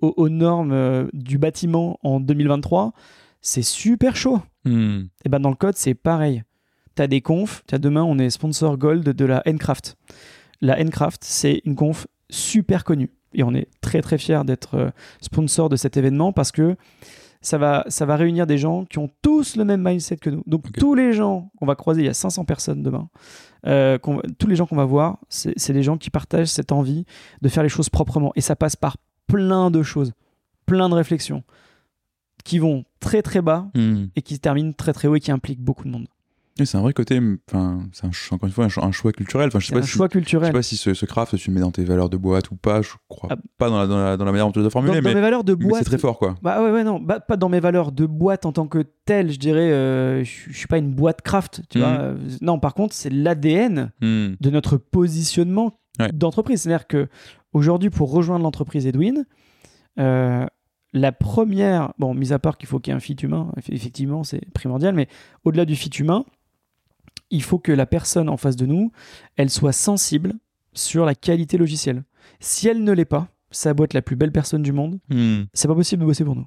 aux, 0.00 0.12
aux 0.16 0.28
normes 0.28 0.72
euh, 0.72 1.06
du 1.12 1.38
bâtiment 1.38 1.98
en 2.02 2.18
2023, 2.18 2.92
c'est 3.40 3.62
super 3.62 4.16
chaud. 4.16 4.40
Hmm. 4.64 5.02
Et 5.24 5.28
ben 5.28 5.38
dans 5.38 5.50
le 5.50 5.54
code, 5.54 5.76
c'est 5.76 5.94
pareil. 5.94 6.42
Tu 6.96 7.02
as 7.02 7.06
des 7.06 7.20
confs, 7.20 7.62
t'as 7.68 7.78
demain, 7.78 8.02
on 8.02 8.18
est 8.18 8.30
sponsor 8.30 8.78
gold 8.78 9.04
de 9.04 9.24
la 9.24 9.44
Ncraft. 9.46 9.96
La 10.60 10.82
Ncraft, 10.82 11.22
c'est 11.24 11.62
une 11.64 11.76
conf 11.76 12.08
super 12.30 12.82
connue. 12.82 13.10
Et 13.32 13.44
on 13.44 13.54
est 13.54 13.68
très 13.80 14.02
très 14.02 14.18
fiers 14.18 14.42
d'être 14.44 14.74
euh, 14.74 14.90
sponsor 15.20 15.68
de 15.68 15.76
cet 15.76 15.96
événement 15.96 16.32
parce 16.32 16.50
que 16.50 16.74
ça 17.42 17.58
va, 17.58 17.84
ça 17.88 18.04
va 18.06 18.16
réunir 18.16 18.46
des 18.46 18.58
gens 18.58 18.84
qui 18.84 18.98
ont 18.98 19.10
tous 19.22 19.56
le 19.56 19.64
même 19.64 19.82
mindset 19.82 20.16
que 20.16 20.30
nous. 20.30 20.42
Donc 20.46 20.72
tous 20.72 20.94
les 20.94 21.12
gens 21.12 21.50
qu'on 21.58 21.66
va 21.66 21.74
croiser, 21.74 22.02
il 22.02 22.06
y 22.06 22.08
a 22.08 22.14
500 22.14 22.44
personnes 22.44 22.82
demain, 22.82 23.08
euh, 23.66 23.98
tous 24.38 24.46
les 24.46 24.56
gens 24.56 24.66
qu'on 24.66 24.76
va 24.76 24.84
voir, 24.84 25.18
c'est 25.28 25.54
c'est 25.56 25.72
des 25.72 25.82
gens 25.82 25.96
qui 25.96 26.10
partagent 26.10 26.48
cette 26.48 26.72
envie 26.72 27.04
de 27.40 27.48
faire 27.48 27.62
les 27.62 27.68
choses 27.68 27.88
proprement. 27.88 28.32
Et 28.36 28.40
ça 28.40 28.56
passe 28.56 28.76
par 28.76 28.96
plein 29.26 29.70
de 29.70 29.82
choses, 29.82 30.12
plein 30.66 30.88
de 30.88 30.94
réflexions 30.94 31.42
qui 32.44 32.58
vont 32.58 32.84
très 33.00 33.22
très 33.22 33.42
bas 33.42 33.68
Hmm. 33.74 34.06
et 34.16 34.22
qui 34.22 34.34
se 34.34 34.40
terminent 34.40 34.72
très 34.72 34.92
très 34.92 35.08
haut 35.08 35.16
et 35.16 35.20
qui 35.20 35.30
impliquent 35.30 35.62
beaucoup 35.62 35.84
de 35.84 35.90
monde. 35.90 36.06
C'est 36.66 36.76
un 36.78 36.80
vrai 36.82 36.92
côté, 36.92 37.20
enfin, 37.48 37.80
c'est 37.92 38.06
encore 38.32 38.46
une 38.46 38.52
fois 38.52 38.64
un, 38.64 38.68
ch- 38.68 38.84
un 38.84 38.92
choix 38.92 39.12
culturel. 39.12 39.48
Enfin, 39.48 39.58
je 39.60 39.66
sais 39.66 39.72
pas 39.72 39.78
un 39.80 39.82
si, 39.82 39.88
choix 39.88 40.06
je 40.06 40.12
sais 40.12 40.18
culturel. 40.18 40.52
pas 40.52 40.62
si 40.62 40.76
ce, 40.76 40.94
ce 40.94 41.06
craft 41.06 41.36
tu 41.36 41.50
le 41.50 41.54
mets 41.54 41.60
dans 41.60 41.70
tes 41.70 41.84
valeurs 41.84 42.08
de 42.10 42.16
boîte 42.16 42.50
ou 42.50 42.56
pas. 42.56 42.82
Je 42.82 42.90
crois 43.08 43.28
Ah. 43.32 43.36
pas 43.58 43.68
dans 43.70 43.78
la, 43.78 43.86
dans, 43.86 43.96
la, 43.98 44.16
dans 44.16 44.24
la 44.24 44.32
manière 44.32 44.46
dont 44.46 44.52
tu 44.52 44.62
l'as 44.62 44.70
formulé, 44.70 44.94
dans 45.00 45.02
mais, 45.08 45.14
mes 45.14 45.20
valeurs 45.20 45.44
de 45.44 45.54
boîte. 45.54 45.78
c'est 45.80 45.84
très 45.84 45.98
fort 45.98 46.18
quoi. 46.18 46.34
Bah 46.42 46.62
ouais, 46.62 46.70
ouais, 46.70 46.84
non, 46.84 47.00
bah, 47.00 47.20
pas 47.20 47.36
dans 47.36 47.48
mes 47.48 47.60
valeurs 47.60 47.92
de 47.92 48.06
boîte 48.06 48.46
en 48.46 48.52
tant 48.52 48.66
que 48.66 48.84
telle, 49.04 49.30
je 49.30 49.38
dirais, 49.38 49.70
euh, 49.72 50.24
je 50.24 50.30
je 50.50 50.56
suis 50.56 50.66
pas 50.68 50.78
une 50.78 50.92
boîte 50.92 51.22
craft, 51.22 51.62
tu 51.70 51.78
Mhm. 51.78 51.84
vois. 51.84 51.92
Euh, 51.94 52.16
Non, 52.42 52.58
par 52.58 52.74
contre, 52.74 52.94
c'est 52.94 53.10
l'ADN 53.10 53.92
Hmm. 54.00 54.34
de 54.40 54.50
notre 54.50 54.76
positionnement 54.76 55.78
Ouais. 55.98 56.10
d'entreprise. 56.12 56.62
C'est-à-dire 56.62 56.86
que 56.86 57.08
aujourd'hui, 57.52 57.90
pour 57.90 58.10
rejoindre 58.12 58.44
l'entreprise 58.44 58.86
Edwin, 58.86 59.24
euh, 59.98 60.46
la 60.92 61.12
première, 61.12 61.92
bon, 61.98 62.14
mis 62.14 62.32
à 62.32 62.38
part 62.38 62.58
qu'il 62.58 62.68
faut 62.68 62.78
qu'il 62.80 62.90
y 62.90 62.94
ait 62.94 62.96
un 62.96 63.00
fit 63.00 63.14
humain, 63.22 63.52
eff- 63.58 63.72
effectivement, 63.72 64.24
c'est 64.24 64.40
primordial, 64.52 64.94
mais 64.94 65.08
au-delà 65.44 65.64
du 65.64 65.76
fit 65.76 65.90
humain, 65.90 66.24
il 67.30 67.42
faut 67.42 67.58
que 67.58 67.72
la 67.72 67.86
personne 67.86 68.28
en 68.28 68.36
face 68.36 68.56
de 68.56 68.66
nous, 68.66 68.92
elle 69.36 69.50
soit 69.50 69.72
sensible 69.72 70.34
sur 70.72 71.04
la 71.04 71.14
qualité 71.14 71.58
logicielle. 71.58 72.04
Si 72.40 72.68
elle 72.68 72.84
ne 72.84 72.92
l'est 72.92 73.04
pas, 73.04 73.28
ça 73.50 73.74
doit 73.74 73.84
être 73.84 73.94
la 73.94 74.02
plus 74.02 74.16
belle 74.16 74.32
personne 74.32 74.62
du 74.62 74.72
monde, 74.72 74.98
Hmm. 75.10 75.42
c'est 75.52 75.68
pas 75.68 75.74
possible 75.74 76.00
de 76.02 76.06
bosser 76.06 76.24
pour 76.24 76.36
nous. 76.36 76.46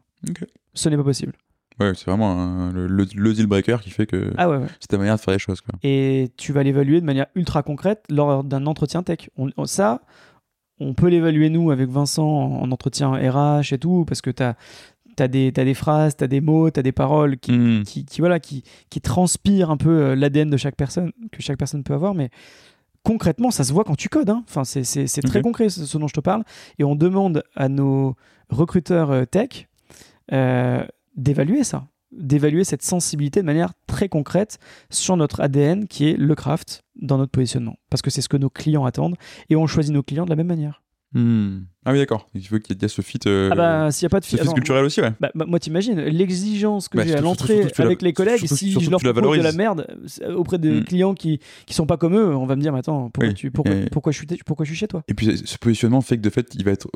Ce 0.74 0.90
n'est 0.90 0.98
pas 0.98 1.04
possible. 1.04 1.34
Ouais, 1.80 1.92
c'est 1.96 2.06
vraiment 2.06 2.32
un- 2.40 2.72
le, 2.72 3.06
deal 3.34 3.48
breaker 3.48 3.78
qui 3.82 3.90
fait 3.90 4.06
que 4.06 4.32
Ah 4.38 4.48
ouais, 4.50 4.58
ouais. 4.58 4.68
c'est 4.80 4.88
ta 4.88 4.98
manière 4.98 5.16
de 5.16 5.20
faire 5.22 5.34
les 5.34 5.40
choses. 5.40 5.60
Quoi. 5.62 5.74
Et 5.84 6.32
tu 6.38 6.54
vas 6.54 6.62
l'évaluer 6.64 7.02
de 7.02 7.06
manière 7.06 7.26
ultra 7.36 7.64
concrète 7.64 8.04
lors 8.10 8.44
d'un 8.44 8.66
entretien 8.68 9.02
tech. 9.04 9.30
On- 9.38 9.66
ça, 9.66 10.02
on 10.80 10.94
peut 10.94 11.08
l'évaluer 11.08 11.50
nous 11.50 11.72
avec 11.72 11.90
Vincent 11.90 12.26
en, 12.28 12.62
en 12.62 12.72
entretien 12.72 13.12
RH 13.12 13.74
et 13.74 13.80
tout, 13.80 14.06
parce 14.08 14.22
que 14.22 14.30
tu 14.30 14.44
as, 14.44 14.56
des, 15.28 15.52
t'as 15.52 15.64
des 15.66 15.74
phrases, 15.74 16.16
tu 16.18 16.24
as 16.24 16.28
des 16.28 16.42
mots, 16.42 16.70
tu 16.72 16.80
as 16.80 16.84
des 16.84 16.92
paroles 16.92 17.38
qui, 17.38 17.52
Hmm. 17.52 17.84
qui, 17.84 18.06
qui, 18.06 18.22
voilà, 18.22 18.40
qui, 18.40 18.64
qui 18.90 19.02
transpirent 19.02 19.70
un 19.72 19.78
peu 19.78 19.90
euh, 19.90 20.16
l'ADN 20.16 20.50
de 20.50 20.58
chaque 20.58 20.76
personne, 20.76 21.12
que 21.32 21.42
chaque 21.42 21.58
personne 21.58 21.84
peut 21.84 21.94
avoir, 21.94 22.14
mais 22.16 22.30
concrètement, 23.04 23.52
ça 23.52 23.64
se 23.64 23.74
voit 23.74 23.84
quand 23.84 23.96
tu 23.96 24.10
codes. 24.10 24.30
hein. 24.30 24.44
Enfin, 24.48 24.64
c'est, 24.64 24.84
c'est- 24.84 25.08
c'est 25.08 25.22
très 25.22 25.42
concret 25.42 25.70
ce, 25.70 25.86
ce 25.86 25.98
dont 25.98 26.08
je 26.08 26.14
te 26.14 26.20
parle. 26.22 26.44
Et 26.80 26.84
on 26.84 26.96
demande 26.96 27.44
à 27.56 27.68
nos 27.70 28.16
recruteurs 28.50 29.12
euh, 29.12 29.26
tech 29.26 29.68
euh, 30.32 30.84
d'évaluer 31.18 31.64
ça, 31.64 31.88
d'évaluer 32.12 32.64
cette 32.64 32.82
sensibilité 32.84 33.42
de 33.42 33.46
manière 33.46 33.74
très 33.88 34.08
concrète 34.08 34.58
sur 34.90 35.18
notre 35.18 35.42
ADN 35.42 35.88
qui 35.88 36.08
est 36.10 36.16
le 36.18 36.34
craft 36.36 36.84
dans 36.96 37.18
notre 37.18 37.32
positionnement. 37.32 37.76
Parce 37.90 38.02
que 38.02 38.10
c'est 38.10 38.22
ce 38.22 38.30
que 38.30 38.38
nos 38.38 38.50
clients 38.50 38.86
attendent 38.86 39.16
et 39.50 39.56
on 39.56 39.68
choisit 39.68 39.94
nos 39.94 40.04
clients 40.04 40.26
de 40.26 40.30
la 40.30 40.36
même 40.36 40.48
manière. 40.48 40.82
Hmm. 41.14 41.62
Ah 41.86 41.92
oui, 41.92 41.98
d'accord. 42.00 42.30
Il 42.34 42.46
faut 42.48 42.58
qu'il 42.60 42.82
y 42.82 42.86
ait 42.86 42.88
ce 42.88 43.02
fit, 43.02 43.20
euh, 43.28 43.50
ah 43.52 43.56
bah, 43.56 43.92
s'il 43.92 44.06
n'y 44.06 44.08
a 44.08 44.10
pas 44.10 44.20
de 44.20 44.26
fit 44.26 44.38
culturel 44.38 44.86
aussi, 44.86 45.02
ouais. 45.02 45.12
bah, 45.20 45.32
bah, 45.36 45.46
moi, 45.48 45.60
t'imagines, 45.60 46.00
l'exigence 46.00 46.88
que 46.88 46.98
Bah, 46.98 47.04
j'ai 47.06 47.14
à 47.16 47.22
l'entrée 47.22 47.64
la- 47.78 47.86
avec 47.86 48.02
les 48.02 48.14
collègues, 48.14 48.40
surtout- 48.40 48.56
si 48.56 48.72
surtout 48.72 48.86
je 48.86 48.90
leur 48.92 49.00
propose 49.14 49.38
de 49.38 49.44
la 49.44 49.52
merde 49.52 49.86
euh, 50.22 50.34
auprès 50.36 50.58
de 50.60 50.80
Mm. 50.80 50.84
clients 50.86 51.14
qui 51.14 51.40
qui 51.66 51.74
sont 51.74 51.86
pas 51.86 51.98
comme 51.98 52.16
eux, 52.16 52.36
on 52.36 52.46
va 52.46 52.56
me 52.56 52.62
dire, 52.62 52.72
mais 52.74 52.80
attends, 52.80 53.10
pourquoi, 53.10 53.28
Oui, 53.30 53.34
tu, 53.34 53.52
pourquoi, 53.52 53.74
et- 53.76 53.90
pourquoi, 53.90 54.12
je 54.12 54.18
suis, 54.20 54.28
pourquoi 54.46 54.66
je 54.66 54.70
suis 54.72 54.80
chez 54.80 54.88
toi? 54.88 55.04
Et 55.08 55.14
puis 55.14 55.38
ce 55.44 55.58
positionnement 55.58 56.02
fait 56.02 56.18
que 56.18 56.22
de 56.22 56.30
fait, 56.30 56.54
il 56.56 56.64
va 56.64 56.72
être 56.72 56.88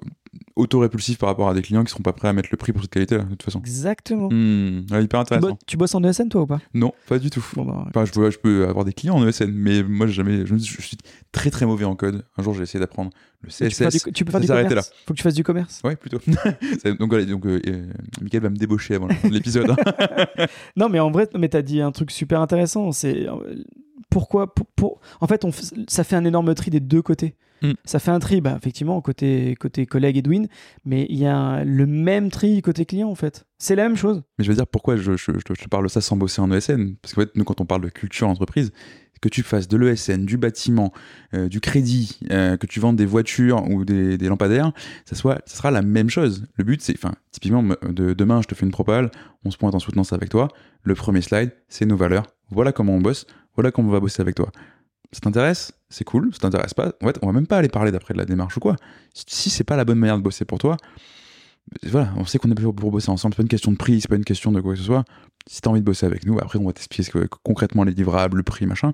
auto-répulsif 0.55 1.17
par 1.17 1.29
rapport 1.29 1.49
à 1.49 1.53
des 1.53 1.61
clients 1.61 1.83
qui 1.83 1.91
seront 1.91 2.03
pas 2.03 2.13
prêts 2.13 2.27
à 2.27 2.33
mettre 2.33 2.49
le 2.51 2.57
prix 2.57 2.71
pour 2.73 2.81
cette 2.81 2.91
qualité-là, 2.91 3.23
de 3.23 3.29
toute 3.29 3.43
façon. 3.43 3.59
Exactement. 3.59 4.29
Hmm. 4.31 4.85
Ouais, 4.91 5.03
hyper 5.03 5.23
Tu, 5.23 5.29
bo- 5.31 5.37
intéressant. 5.37 5.57
tu 5.67 5.77
bosses 5.77 5.95
en 5.95 6.03
ESN, 6.03 6.29
toi, 6.29 6.41
ou 6.41 6.47
pas? 6.47 6.59
Non, 6.73 6.93
pas 7.07 7.19
du 7.19 7.29
tout. 7.29 7.45
Bon, 7.55 7.65
bah, 7.65 7.85
Enfin, 7.89 8.05
je 8.05 8.11
peux, 8.11 8.31
je 8.31 8.37
peux 8.39 8.67
avoir 8.67 8.85
des 8.85 8.93
clients 8.93 9.15
en 9.15 9.27
ESN, 9.27 9.51
mais 9.53 9.83
moi, 9.83 10.07
jamais, 10.07 10.45
je, 10.45 10.55
suis 10.57 10.97
très 11.31 11.51
très 11.51 11.65
mauvais 11.65 11.85
en 11.85 11.95
code. 11.95 12.23
Un 12.37 12.43
jour, 12.43 12.53
j'ai 12.53 12.63
essayé 12.63 12.79
d'apprendre 12.79 13.11
le 13.41 13.49
CSS. 13.49 14.09
tu 14.13 14.25
peux 14.25 14.31
faire 14.31 14.39
du 14.41 14.47
Faut 14.81 15.13
que 15.13 15.17
tu 15.17 15.23
fasses 15.23 15.33
du 15.33 15.43
commerce. 15.43 15.81
Ouais, 15.83 15.95
plutôt. 15.95 16.19
Donc 16.99 17.09
voilà, 17.09 17.25
donc 17.25 17.45
euh, 17.45 17.59
euh, 17.67 17.85
Mickaël 18.21 18.43
va 18.43 18.49
me 18.49 18.55
débaucher 18.57 18.95
avant 18.95 19.07
l'épisode. 19.29 19.69
hein. 19.71 20.45
Non, 20.75 20.89
mais 20.89 20.99
en 20.99 21.11
vrai, 21.11 21.27
mais 21.37 21.49
t'as 21.49 21.61
dit 21.61 21.81
un 21.81 21.91
truc 21.91 22.11
super 22.11 22.41
intéressant. 22.41 22.91
C'est 22.91 23.27
euh, 23.27 23.33
pourquoi, 24.09 24.53
pour, 24.53 24.65
pour- 24.75 25.01
en 25.21 25.27
fait, 25.27 25.45
on, 25.45 25.49
f- 25.49 25.73
ça 25.87 26.03
fait 26.03 26.15
un 26.15 26.25
énorme 26.25 26.53
tri 26.55 26.71
des 26.71 26.79
deux 26.79 27.01
côtés. 27.01 27.35
Mm. 27.63 27.71
Ça 27.85 27.97
fait 27.99 28.11
un 28.11 28.19
tri, 28.19 28.39
bah, 28.39 28.55
effectivement, 28.55 29.01
côté, 29.01 29.55
côté 29.59 29.85
collègue 29.87 30.17
Edwin, 30.17 30.47
mais 30.85 31.07
il 31.09 31.17
y 31.17 31.25
a 31.25 31.35
un- 31.35 31.63
le 31.63 31.85
même 31.87 32.29
tri 32.29 32.61
côté 32.61 32.85
client, 32.85 33.09
en 33.09 33.15
fait. 33.15 33.45
C'est 33.57 33.75
la 33.75 33.83
même 33.87 33.97
chose. 33.97 34.21
Mais 34.37 34.45
je 34.45 34.49
veux 34.51 34.55
dire, 34.55 34.67
pourquoi 34.67 34.95
je 34.95 35.13
te 35.15 35.67
parle 35.67 35.85
de 35.85 35.89
ça 35.89 35.99
sans 36.01 36.15
bosser 36.17 36.39
en 36.41 36.51
ESN 36.51 36.95
Parce 37.01 37.15
qu'en 37.15 37.21
fait, 37.21 37.35
nous, 37.35 37.43
quand 37.43 37.59
on 37.59 37.65
parle 37.65 37.81
de 37.81 37.89
culture 37.89 38.27
entreprise, 38.27 38.71
que 39.21 39.29
tu 39.29 39.43
fasses 39.43 39.67
de 39.67 39.77
l'ESN, 39.77 40.25
du 40.25 40.37
bâtiment, 40.37 40.93
euh, 41.33 41.47
du 41.47 41.59
crédit, 41.59 42.19
euh, 42.31 42.57
que 42.57 42.67
tu 42.67 42.79
vendes 42.79 42.95
des 42.95 43.05
voitures 43.05 43.63
ou 43.69 43.85
des, 43.85 44.17
lampadaires, 44.17 44.71
ça, 45.05 45.15
sera 45.15 45.71
la 45.71 45.81
même 45.81 46.09
chose. 46.09 46.45
Le 46.55 46.63
but, 46.63 46.81
c'est, 46.81 46.93
enfin, 46.95 47.13
typiquement, 47.31 47.61
me- 47.61 47.79
de, 47.89 48.13
demain, 48.13 48.41
je 48.41 48.47
te 48.47 48.55
fais 48.55 48.65
une 48.65 48.71
propale, 48.71 49.11
on 49.43 49.51
se 49.51 49.57
pointe 49.57 49.75
en 49.75 49.79
soutenance 49.79 50.13
avec 50.13 50.29
toi. 50.29 50.49
Le 50.83 50.95
premier 50.95 51.21
slide, 51.21 51.51
c'est 51.67 51.85
nos 51.85 51.97
valeurs. 51.97 52.27
Voilà 52.49 52.71
comment 52.71 52.93
on 52.93 53.01
bosse, 53.01 53.25
voilà 53.55 53.71
comment 53.71 53.89
on 53.89 53.91
va 53.91 53.99
bosser 53.99 54.21
avec 54.21 54.35
toi. 54.35 54.51
Ça 55.11 55.21
t'intéresse? 55.21 55.73
C'est 55.89 56.03
cool. 56.03 56.33
Ça 56.33 56.39
t'intéresse 56.39 56.73
pas? 56.73 56.93
En 57.01 57.07
fait, 57.07 57.17
on 57.21 57.27
va 57.27 57.33
même 57.33 57.47
pas 57.47 57.57
aller 57.57 57.69
parler 57.69 57.91
d'après 57.91 58.13
de 58.13 58.19
la 58.19 58.25
démarche 58.25 58.57
ou 58.57 58.59
quoi. 58.59 58.75
Si 59.13 59.49
c'est 59.49 59.63
pas 59.63 59.77
la 59.77 59.85
bonne 59.85 59.99
manière 59.99 60.17
de 60.17 60.23
bosser 60.23 60.43
pour 60.45 60.57
toi, 60.57 60.77
voilà, 61.87 62.13
on 62.17 62.25
sait 62.25 62.37
qu'on 62.39 62.49
est 62.51 62.55
pour, 62.55 62.75
pour 62.75 62.91
bosser 62.91 63.09
ensemble. 63.09 63.33
C'est 63.33 63.37
pas 63.37 63.43
une 63.43 63.49
question 63.49 63.71
de 63.71 63.77
prix, 63.77 64.01
c'est 64.01 64.07
pas 64.09 64.15
une 64.15 64.25
question 64.25 64.51
de 64.51 64.61
quoi 64.61 64.73
que 64.73 64.79
ce 64.79 64.85
soit. 64.85 65.03
Si 65.49 65.61
t'as 65.61 65.69
envie 65.69 65.79
de 65.81 65.85
bosser 65.85 66.05
avec 66.05 66.25
nous, 66.25 66.37
après 66.39 66.59
on 66.59 66.65
va 66.65 66.73
t'expliquer 66.73 67.03
ce 67.03 67.11
que- 67.11 67.27
concrètement 67.43 67.83
les 67.83 67.93
livrables, 67.93 68.37
le 68.37 68.43
prix, 68.43 68.65
machin. 68.65 68.91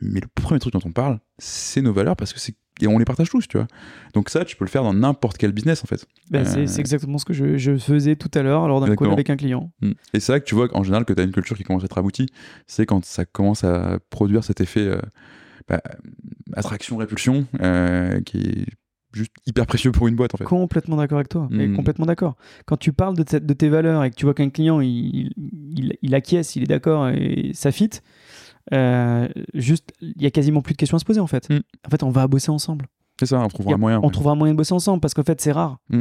Mais 0.00 0.20
le 0.20 0.26
premier 0.34 0.58
truc 0.60 0.72
dont 0.72 0.80
on 0.84 0.92
parle, 0.92 1.20
c'est 1.38 1.82
nos 1.82 1.92
valeurs 1.92 2.16
parce 2.16 2.32
que 2.32 2.40
c'est 2.40 2.54
et 2.80 2.88
on 2.88 2.98
les 2.98 3.04
partage 3.04 3.30
tous, 3.30 3.46
tu 3.46 3.56
vois. 3.56 3.68
Donc 4.14 4.28
ça, 4.30 4.44
tu 4.44 4.56
peux 4.56 4.64
le 4.64 4.70
faire 4.70 4.82
dans 4.82 4.92
n'importe 4.92 5.38
quel 5.38 5.52
business 5.52 5.84
en 5.84 5.86
fait. 5.86 6.06
Ben, 6.30 6.44
Euh, 6.44 6.66
c'est, 6.66 6.80
exactement 6.80 7.18
ce 7.18 7.24
que 7.24 7.32
je, 7.32 7.56
je 7.56 7.76
faisais 7.76 8.16
tout 8.16 8.30
à 8.34 8.42
l'heure 8.42 8.66
lors 8.66 8.80
d'un 8.80 8.96
call 8.96 9.12
avec 9.12 9.30
un 9.30 9.36
client. 9.36 9.70
Mm. 9.80 9.92
Et 10.12 10.18
c'est 10.20 10.32
vrai 10.32 10.40
que 10.40 10.46
tu 10.46 10.56
vois 10.56 10.68
qu'en 10.68 10.82
général, 10.82 11.04
que 11.04 11.12
tu 11.12 11.20
as 11.20 11.24
une 11.24 11.30
culture 11.30 11.56
qui 11.56 11.62
commence 11.62 11.82
à 11.82 11.86
être 11.86 11.98
aboutie, 11.98 12.26
c'est 12.66 12.84
quand 12.84 13.04
ça 13.04 13.24
commence 13.26 13.62
à 13.62 14.00
produire 14.10 14.42
cet 14.42 14.60
effet 14.60 14.80
euh, 14.80 14.98
bah, 15.68 15.80
attraction-répulsion 16.54 17.46
euh, 17.60 18.20
qui 18.22 18.38
est 18.38 18.66
juste 19.14 19.32
hyper 19.46 19.66
précieux 19.66 19.92
pour 19.92 20.08
une 20.08 20.14
boîte 20.16 20.34
en 20.34 20.38
fait. 20.38 20.44
Complètement 20.44 20.96
d'accord 20.96 21.18
avec 21.18 21.28
toi. 21.28 21.48
Mm. 21.50 21.74
complètement 21.76 22.06
d'accord. 22.06 22.36
Quand 22.66 22.76
tu 22.76 22.92
parles 22.92 23.16
de, 23.16 23.38
de 23.38 23.54
tes 23.54 23.68
valeurs 23.68 24.04
et 24.04 24.10
que 24.10 24.16
tu 24.16 24.24
vois 24.26 24.34
qu'un 24.34 24.50
client 24.50 24.80
il, 24.80 25.32
il, 25.36 25.96
il 26.02 26.14
acquiesce, 26.14 26.56
il 26.56 26.62
est 26.64 26.66
d'accord 26.66 27.08
et 27.08 27.52
ça 27.54 27.72
fit, 27.72 27.90
euh, 28.72 29.28
juste 29.54 29.92
il 30.00 30.20
y 30.22 30.26
a 30.26 30.30
quasiment 30.30 30.62
plus 30.62 30.72
de 30.72 30.78
questions 30.78 30.96
à 30.96 31.00
se 31.00 31.04
poser 31.04 31.20
en 31.20 31.26
fait. 31.26 31.48
Mm. 31.50 31.60
En 31.86 31.90
fait, 31.90 32.02
on 32.02 32.10
va 32.10 32.26
bosser 32.26 32.50
ensemble. 32.50 32.86
C'est 33.20 33.26
ça, 33.26 33.38
on 33.40 33.48
trouvera 33.48 33.72
a- 33.72 33.76
un 33.76 33.78
moyen. 33.78 34.00
on 34.02 34.06
ouais. 34.06 34.10
trouvera 34.12 34.32
un 34.32 34.36
moyen 34.36 34.54
de 34.54 34.58
bosser 34.58 34.74
ensemble 34.74 35.00
parce 35.00 35.14
qu'en 35.14 35.22
fait 35.22 35.40
c'est 35.40 35.52
rare. 35.52 35.78
Mm. 35.90 36.00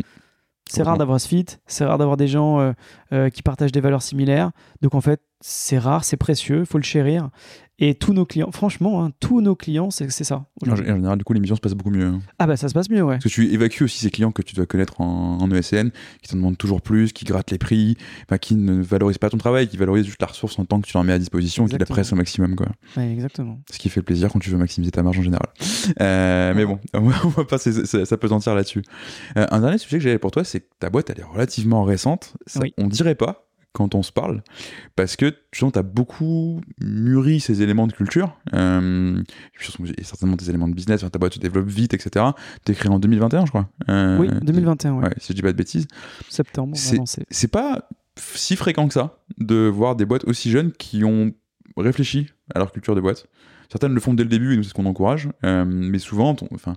C'est 0.69 0.81
rare 0.81 0.97
d'avoir 0.97 1.19
ce 1.19 1.27
fit, 1.27 1.45
c'est 1.67 1.83
rare 1.83 1.97
d'avoir 1.97 2.15
des 2.15 2.27
gens 2.29 2.59
euh, 2.61 2.71
euh, 3.11 3.29
qui 3.29 3.43
partagent 3.43 3.73
des 3.73 3.81
valeurs 3.81 4.01
similaires. 4.01 4.51
Donc 4.81 4.95
en 4.95 5.01
fait, 5.01 5.21
c'est 5.45 5.77
rare, 5.77 6.05
c'est 6.05 6.15
précieux, 6.15 6.59
il 6.61 6.65
faut 6.65 6.77
le 6.77 6.85
chérir. 6.85 7.29
Et 7.79 7.95
tous 7.95 8.13
nos 8.13 8.25
clients, 8.25 8.51
franchement, 8.51 9.03
hein, 9.03 9.11
tous 9.19 9.41
nos 9.41 9.55
clients, 9.55 9.91
c'est 9.91 10.09
c'est 10.09 10.23
ça. 10.23 10.45
En, 10.65 10.75
général, 10.75 11.17
du 11.17 11.25
coup, 11.25 11.33
l'émission 11.33 11.55
se 11.57 11.59
passe 11.59 11.73
beaucoup 11.73 11.89
mieux. 11.89 12.05
hein. 12.05 12.21
Ah 12.39 12.47
bah 12.47 12.55
ça 12.55 12.69
se 12.69 12.73
passe 12.73 12.89
mieux, 12.89 13.01
ouais. 13.01 13.15
Parce 13.15 13.25
que 13.25 13.29
tu 13.29 13.51
évacues 13.51 13.83
aussi 13.83 13.99
ces 13.99 14.09
clients 14.09 14.31
que 14.31 14.41
tu 14.41 14.55
dois 14.55 14.65
connaître 14.65 15.01
en, 15.01 15.39
en 15.41 15.51
ESN, 15.51 15.89
qui 16.21 16.29
t'en 16.29 16.37
demandent 16.37 16.57
toujours 16.57 16.81
plus, 16.81 17.11
qui 17.11 17.25
grattent 17.25 17.51
les 17.51 17.57
prix, 17.57 17.97
enfin, 18.25 18.37
qui 18.37 18.55
ne 18.55 18.81
valorisent 18.81 19.17
pas 19.17 19.29
ton 19.29 19.37
travail, 19.37 19.67
qui 19.67 19.75
valorisent 19.75 20.05
juste 20.05 20.21
la 20.21 20.27
ressource 20.27 20.57
en 20.59 20.65
tant 20.65 20.79
que 20.79 20.87
tu 20.87 20.95
l'en 20.95 21.03
mets 21.03 21.11
à 21.11 21.19
disposition 21.19 21.65
et 21.65 21.71
qui 21.71 21.77
la 21.77 21.85
pressent 21.85 22.13
au 22.13 22.15
maximum. 22.15 22.55
Quoi. 22.55 22.67
Ouais, 22.95 23.11
exactement. 23.11 23.59
Ce 23.69 23.79
qui 23.79 23.89
fait 23.89 24.01
plaisir 24.03 24.29
quand 24.31 24.39
tu 24.39 24.49
veux 24.49 24.57
maximiser 24.57 24.91
ta 24.91 25.03
marge 25.03 25.19
en 25.19 25.23
général. 25.23 25.47
Euh, 25.99 26.53
mais 26.55 26.65
bon, 26.65 26.79
on 26.93 27.01
va, 27.01 27.43
pas 27.49 27.57
s'apesantir 27.57 28.55
là-dessus. 28.55 28.83
Euh, 29.35 29.45
un 29.51 29.59
dernier 29.59 29.77
sujet 29.79 29.97
que 29.97 30.03
j'avais 30.03 30.19
pour 30.19 30.31
toi, 30.31 30.45
c'est 30.45 30.61
que 30.61 30.67
ta 30.79 30.89
boîte, 30.89 31.09
elle 31.09 31.19
est 31.19 31.23
relativement 31.23 31.83
récente. 31.83 32.33
Ça, 32.45 32.61
Oui. 32.61 32.73
On 32.77 32.87
dirait 32.87 33.15
pas 33.15 33.49
quand 33.73 33.95
on 33.95 34.03
se 34.03 34.11
parle, 34.11 34.43
parce 34.95 35.15
que 35.15 35.33
tu 35.51 35.65
as 35.75 35.81
beaucoup 35.81 36.61
mûri 36.79 37.39
ces 37.39 37.61
éléments 37.63 37.87
de 37.87 37.93
culture. 37.93 38.37
Euh, 38.53 39.21
et 39.97 40.03
certainement 40.03 40.35
des 40.35 40.49
éléments 40.49 40.67
de 40.67 40.73
business. 40.75 41.01
Enfin, 41.01 41.09
ta 41.09 41.19
boîte 41.19 41.33
se 41.33 41.39
développe 41.39 41.67
vite, 41.67 41.93
etc. 41.93 42.25
T'es 42.63 42.73
créé 42.75 42.91
en 42.91 42.99
2021, 42.99 43.45
je 43.45 43.49
crois. 43.49 43.67
Euh, 43.89 44.17
oui, 44.19 44.29
2021, 44.43 44.93
ouais. 44.93 45.03
Ouais, 45.05 45.13
si 45.17 45.29
je 45.29 45.33
dis 45.33 45.41
pas 45.41 45.51
de 45.51 45.57
bêtises. 45.57 45.87
septembre, 46.29 46.77
C'est- 46.77 47.47
pas 47.51 47.89
si 48.15 48.55
fréquent 48.55 48.87
que 48.87 48.93
ça 48.93 49.17
de 49.39 49.67
voir 49.67 49.95
des 49.95 50.05
boîtes 50.05 50.25
aussi 50.25 50.51
jeunes 50.51 50.71
qui 50.71 51.03
ont 51.03 51.31
réfléchi 51.75 52.27
à 52.53 52.59
leur 52.59 52.71
culture 52.71 52.95
de 52.95 53.01
boîte. 53.01 53.25
Certaines 53.71 53.93
le 53.95 53.99
font 53.99 54.13
dès 54.13 54.21
le 54.23 54.29
début 54.29 54.53
et 54.53 54.57
nous 54.57 54.61
c'est 54.63 54.69
ce 54.69 54.73
qu'on 54.75 54.85
encourage, 54.85 55.29
euh, 55.43 55.65
mais 55.65 55.97
souvent, 55.97 56.35
enfin, 56.51 56.75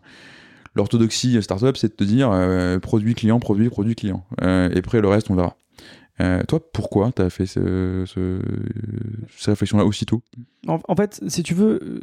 l'orthodoxie 0.74 1.42
startup 1.42 1.76
c'est 1.76 1.88
de 1.88 1.92
te 1.94 2.05
dire 2.05 2.30
euh, 2.32 2.78
produit 2.78 3.14
client, 3.14 3.38
produit, 3.38 3.68
produit 3.68 3.94
client, 3.94 4.24
euh, 4.42 4.70
et 4.72 4.78
après 4.78 5.03
le 5.03 5.09
reste 5.09 5.30
on 5.30 5.34
verra. 5.34 5.57
Toi, 6.19 6.61
pourquoi 6.73 7.12
tu 7.12 7.23
as 7.23 7.31
fait 7.31 7.47
ce, 7.47 8.05
ce, 8.07 8.41
ces 9.37 9.51
réflexions-là 9.51 9.85
aussitôt? 9.85 10.23
En, 10.67 10.97
fait, 10.97 11.23
si 11.29 11.43
tu 11.43 11.55
veux, 11.55 12.01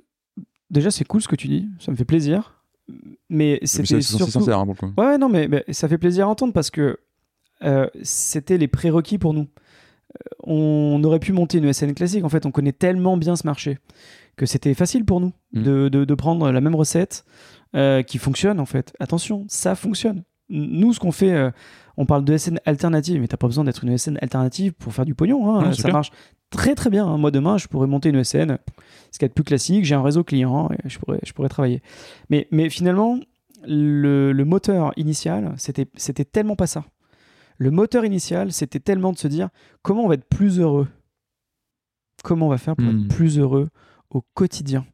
déjà 0.70 0.92
c'est 0.92 1.06
cool 1.06 1.22
ce 1.22 1.28
que 1.28 1.36
tu 1.36 1.48
dis, 1.48 1.68
ça 1.80 1.92
me 1.92 1.98
fait 1.98 2.06
plaisir, 2.06 2.62
mais 3.30 3.60
c'était 3.64 4.02
surtout... 4.02 4.32
sincère 4.32 4.60
hein, 4.60 4.68
pour 4.68 4.90
Ouais, 4.98 5.18
non, 5.18 5.30
mais, 5.30 5.48
mais, 5.48 5.64
ça 5.72 5.88
fait 5.88 5.98
plaisir 5.98 6.28
à 6.28 6.30
entendre 6.30 6.54
parce 6.54 6.70
que 6.70 7.00
c'était 8.02 8.58
les 8.58 8.68
prérequis 8.68 9.18
pour 9.18 9.34
nous 9.34 9.48
on 10.44 11.02
aurait 11.04 11.20
pu 11.20 11.34
monter 11.34 11.58
une 11.58 11.66
ESN 11.66 11.94
classique. 11.94 12.24
En 12.24 12.30
fait, 12.30 12.46
on 12.46 12.52
connaît 12.52 12.72
tellement 12.72 13.18
bien 13.18 13.36
ce 13.36 13.46
marché 13.46 13.80
que 14.36 14.46
c'était 14.46 14.74
facile 14.74 15.06
pour 15.06 15.20
nous 15.20 15.34
mm. 15.54 15.90
de, 15.90 16.16
prendre 16.16 16.52
la 16.52 16.62
même 16.62 16.76
recette 16.76 17.26
euh, 17.76 18.02
qui 18.04 18.18
fonctionne 18.18 18.60
en 18.60 18.66
fait. 18.66 18.94
Attention, 19.00 19.46
ça 19.48 19.76
fonctionne. 19.76 20.24
Nous, 20.54 20.94
ce 20.94 21.00
qu'on 21.00 21.12
fait, 21.12 21.34
euh, 21.34 21.52
on 21.98 22.06
parle 22.06 22.24
de 22.24 22.38
SN 22.38 22.60
alternative, 22.66 23.20
mais 23.20 23.28
t'as 23.28 23.38
pas 23.38 23.48
besoin 23.48 23.64
d'être 23.64 23.84
une 23.84 23.92
ESN 23.92 24.18
alternative 24.22 24.74
pour 24.74 24.94
faire 24.94 25.06
du 25.06 25.16
pognon. 25.16 25.56
Hein. 25.56 25.74
ça 25.74 25.92
marche 25.92 26.12
très 26.52 26.76
très 26.76 26.90
bien. 26.90 27.06
Hein. 27.08 27.18
Moi, 27.18 27.32
demain, 27.32 27.58
je 27.58 27.68
pourrais 27.68 27.88
monter 27.88 28.10
une 28.10 28.18
ESN, 28.18 28.58
ce 29.12 29.20
qui 29.20 29.26
est 29.26 29.30
plus 29.30 29.44
classique. 29.44 29.84
J'ai 29.84 29.96
un 29.96 30.04
réseau 30.04 30.24
client, 30.24 30.70
et 30.72 30.90
je 30.90 31.00
pourrais, 31.00 31.20
je 31.24 31.34
pourrais 31.34 31.50
travailler. 31.50 31.82
Mais, 32.30 32.48
mais 32.52 32.70
finalement, 32.70 33.20
le, 33.66 34.32
le 34.32 34.46
moteur 34.46 34.94
initial, 34.96 35.56
c'était 35.58 36.26
tellement 36.26 36.56
pas 36.56 36.68
ça. 36.68 36.86
Le 37.58 37.72
moteur 37.72 38.06
initial, 38.06 38.52
c'était 38.52 38.80
tellement 38.80 39.12
de 39.12 39.18
se 39.18 39.28
dire 39.28 39.50
comment 39.82 40.04
on 40.06 40.08
va 40.08 40.16
être 40.16 40.28
plus 40.28 40.60
heureux? 40.60 40.88
Comment 42.24 42.48
on 42.48 42.50
va 42.50 42.58
faire 42.58 42.76
pour 42.76 42.88
être 42.88 42.94
hmm. 42.94 43.08
plus 43.08 43.40
heureux 43.40 43.70
au 44.10 44.22
quotidien? 44.34 44.86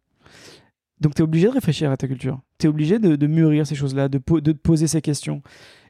Donc 0.99 1.16
tu 1.16 1.22
es 1.22 1.24
obligé 1.24 1.47
de 1.47 1.53
réfléchir 1.53 1.91
à 1.91 1.97
ta 1.97 2.07
culture. 2.07 2.39
Tu 2.60 2.66
es 2.66 2.70
obligé 2.70 2.99
de, 2.99 3.28
mûrir 3.28 3.66
ces 3.66 3.76
choses-là, 3.76 4.10
de, 4.10 4.18
poser 4.18 4.88
ces 4.88 5.01
questions. 5.01 5.41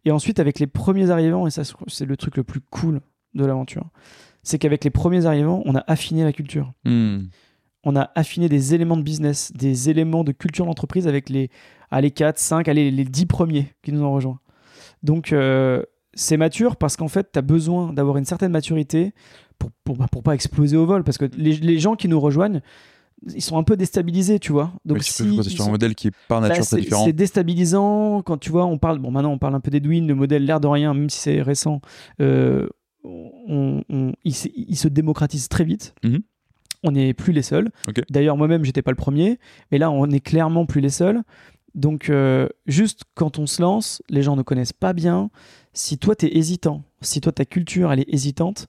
Et 0.05 0.11
ensuite, 0.11 0.39
avec 0.39 0.59
les 0.59 0.67
premiers 0.67 1.09
arrivants, 1.09 1.47
et 1.47 1.51
ça 1.51 1.63
c'est 1.87 2.05
le 2.05 2.15
truc 2.15 2.37
le 2.37 2.43
plus 2.43 2.61
cool 2.61 3.01
de 3.33 3.45
l'aventure, 3.45 3.89
c'est 4.43 4.57
qu'avec 4.59 4.83
les 4.83 4.89
premiers 4.89 5.25
arrivants, 5.25 5.61
on 5.65 5.75
a 5.75 5.83
affiné 5.87 6.23
la 6.23 6.31
culture. 6.31 6.71
Hmm. 6.85 7.23
On 7.83 7.95
a 7.95 8.11
affiné 8.15 8.49
des 8.49 8.73
éléments 8.73 8.97
de 8.97 9.03
business, 9.03 9.51
des 9.53 9.89
éléments 9.89 10.23
de 10.23 10.31
culture 10.31 10.65
d'entreprise 10.65 11.07
avec 11.07 11.29
les, 11.29 11.49
les 11.91 12.11
4, 12.11 12.37
5, 12.37 12.67
allez, 12.67 12.91
les 12.91 13.05
10 13.05 13.25
premiers 13.25 13.73
qui 13.81 13.91
nous 13.91 14.01
ont 14.03 14.13
rejoints. 14.13 14.39
Donc, 15.03 15.31
euh, 15.31 15.83
c'est 16.13 16.37
mature 16.37 16.75
parce 16.75 16.97
qu'en 16.97 17.07
fait, 17.07 17.31
tu 17.31 17.39
as 17.39 17.41
besoin 17.41 17.93
d'avoir 17.93 18.17
une 18.17 18.25
certaine 18.25 18.51
maturité 18.51 19.13
pour, 19.57 19.71
pour, 19.83 19.97
bah, 19.97 20.07
pour, 20.11 20.23
pas 20.23 20.33
exploser 20.33 20.77
au 20.77 20.85
vol. 20.85 21.03
Parce 21.03 21.17
que 21.17 21.25
les, 21.37 21.53
les, 21.53 21.79
gens 21.79 21.95
qui 21.95 22.07
nous 22.07 22.19
rejoignent, 22.19 22.61
ils 23.33 23.41
sont 23.41 23.57
un 23.57 23.63
peu 23.63 23.75
déstabilisés, 23.75 24.39
tu 24.39 24.51
vois. 24.51 24.71
Donc, 24.85 25.03
si 25.03 25.11
c'est 25.11 25.49
sur 25.49 25.65
un 25.65 25.71
modèle 25.71 25.95
qui 25.95 26.07
est 26.07 26.13
par 26.27 26.41
nature 26.41 26.65
bah, 26.71 26.79
différent. 26.79 27.05
C'est 27.05 27.13
déstabilisant 27.13 28.21
quand 28.21 28.37
tu 28.37 28.49
vois, 28.49 28.65
on 28.65 28.77
parle, 28.77 28.99
bon, 28.99 29.11
maintenant 29.11 29.31
on 29.31 29.37
parle 29.37 29.55
un 29.55 29.59
peu 29.59 29.71
d'Edwin, 29.71 30.07
le 30.07 30.15
modèle 30.15 30.45
l'air 30.45 30.59
de 30.59 30.67
rien, 30.67 30.93
même 30.93 31.09
si 31.09 31.19
c'est 31.19 31.41
récent, 31.41 31.81
euh, 32.21 32.67
on, 33.03 33.81
il, 34.23 34.33
se 34.33 34.87
démocratise 34.87 35.49
très 35.49 35.63
vite. 35.63 35.93
Mhm. 36.03 36.21
On 36.83 36.91
n'est 36.91 37.13
plus 37.13 37.33
les 37.33 37.41
seuls. 37.41 37.71
D'ailleurs, 38.09 38.37
moi-même, 38.37 38.63
j'étais 38.63 38.81
pas 38.81 38.91
le 38.91 38.97
premier, 38.97 39.37
mais 39.71 39.77
là, 39.77 39.91
on 39.91 40.09
est 40.11 40.21
clairement 40.21 40.65
plus 40.65 40.79
les 40.79 40.89
seuls. 40.89 41.23
Donc, 41.75 42.09
euh, 42.09 42.47
juste 42.67 43.03
quand 43.15 43.37
on 43.37 43.47
se 43.47 43.61
lance, 43.61 44.01
les 44.09 44.23
gens 44.23 44.35
ne 44.37 44.43
connaissent 44.43 44.73
pas 44.73 44.93
bien 44.93 45.29
si 45.73 45.97
toi 45.97 46.15
tu 46.15 46.25
es 46.25 46.37
hésitant, 46.37 46.83
si 47.01 47.21
toi 47.21 47.31
ta 47.31 47.45
culture 47.45 47.91
elle 47.91 47.99
est 47.99 48.13
hésitante, 48.13 48.67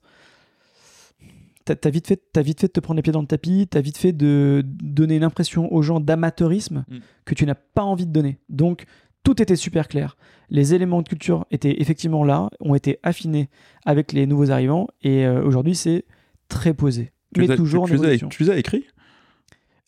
t'as 1.65 1.75
as 1.83 1.89
vite, 1.89 2.07
fait, 2.07 2.21
as 2.35 2.41
vite 2.41 2.61
fait 2.61 2.67
de 2.67 2.73
te 2.73 2.79
prendre 2.79 2.97
les 2.97 3.01
pieds 3.01 3.13
dans 3.13 3.21
le 3.21 3.27
tapis, 3.27 3.67
t'as 3.69 3.81
vite 3.81 3.97
fait 3.97 4.13
de 4.13 4.63
donner 4.65 5.15
une 5.15 5.23
impression 5.23 5.71
aux 5.73 5.81
gens 5.81 5.99
d'amateurisme 5.99 6.85
mm. 6.87 6.97
que 7.25 7.35
tu 7.35 7.45
n'as 7.45 7.55
pas 7.55 7.83
envie 7.83 8.05
de 8.05 8.11
donner. 8.11 8.39
Donc 8.49 8.85
tout 9.23 9.41
était 9.41 9.55
super 9.55 9.87
clair. 9.87 10.17
Les 10.49 10.73
éléments 10.73 11.01
de 11.01 11.07
culture 11.07 11.45
étaient 11.51 11.81
effectivement 11.81 12.23
là, 12.23 12.49
ont 12.59 12.75
été 12.75 12.99
affinés 13.03 13.49
avec 13.85 14.13
les 14.13 14.25
nouveaux 14.25 14.51
arrivants 14.51 14.87
et 15.01 15.25
euh, 15.25 15.43
aujourd'hui 15.43 15.75
c'est 15.75 16.05
très 16.47 16.73
posé. 16.73 17.11
mais 17.37 17.55
toujours 17.55 17.87
tu, 17.87 17.97
tu 18.29 18.43
les 18.43 18.49
as 18.49 18.57
écrits? 18.57 18.85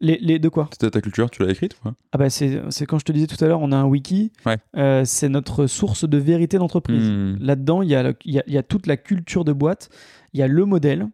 Les, 0.03 0.37
de 0.37 0.49
quoi? 0.49 0.67
C'était 0.73 0.91
ta 0.91 0.99
culture, 0.99 1.31
tu 1.31 1.43
l'as 1.43 1.51
écrite 1.51 1.77
Ah 1.85 2.17
bah 2.17 2.29
c'est, 2.29 2.61
quand 2.85 2.99
je 2.99 3.05
te 3.05 3.13
disais 3.13 3.25
tout 3.27 3.41
à 3.43 3.47
l'heure, 3.47 3.61
on 3.61 3.71
a 3.71 3.77
un 3.77 3.85
wiki. 3.85 4.33
Euh, 4.75 5.03
c'est 5.05 5.29
notre 5.29 5.65
source 5.65 6.07
de 6.07 6.17
vérité 6.17 6.57
d'entreprise. 6.57 7.09
Hmm. 7.09 7.37
Là-dedans, 7.39 7.81
il 7.81 7.89
y, 7.89 7.95
a, 7.95 8.13
y, 8.25 8.57
a, 8.57 8.63
toute 8.63 8.85
la 8.85 8.97
culture 8.97 9.45
de 9.45 9.53
boîte, 9.53 9.89
il 10.33 10.41
y 10.41 10.43
a 10.43 10.47
le 10.47 10.65
modèle, 10.65 11.07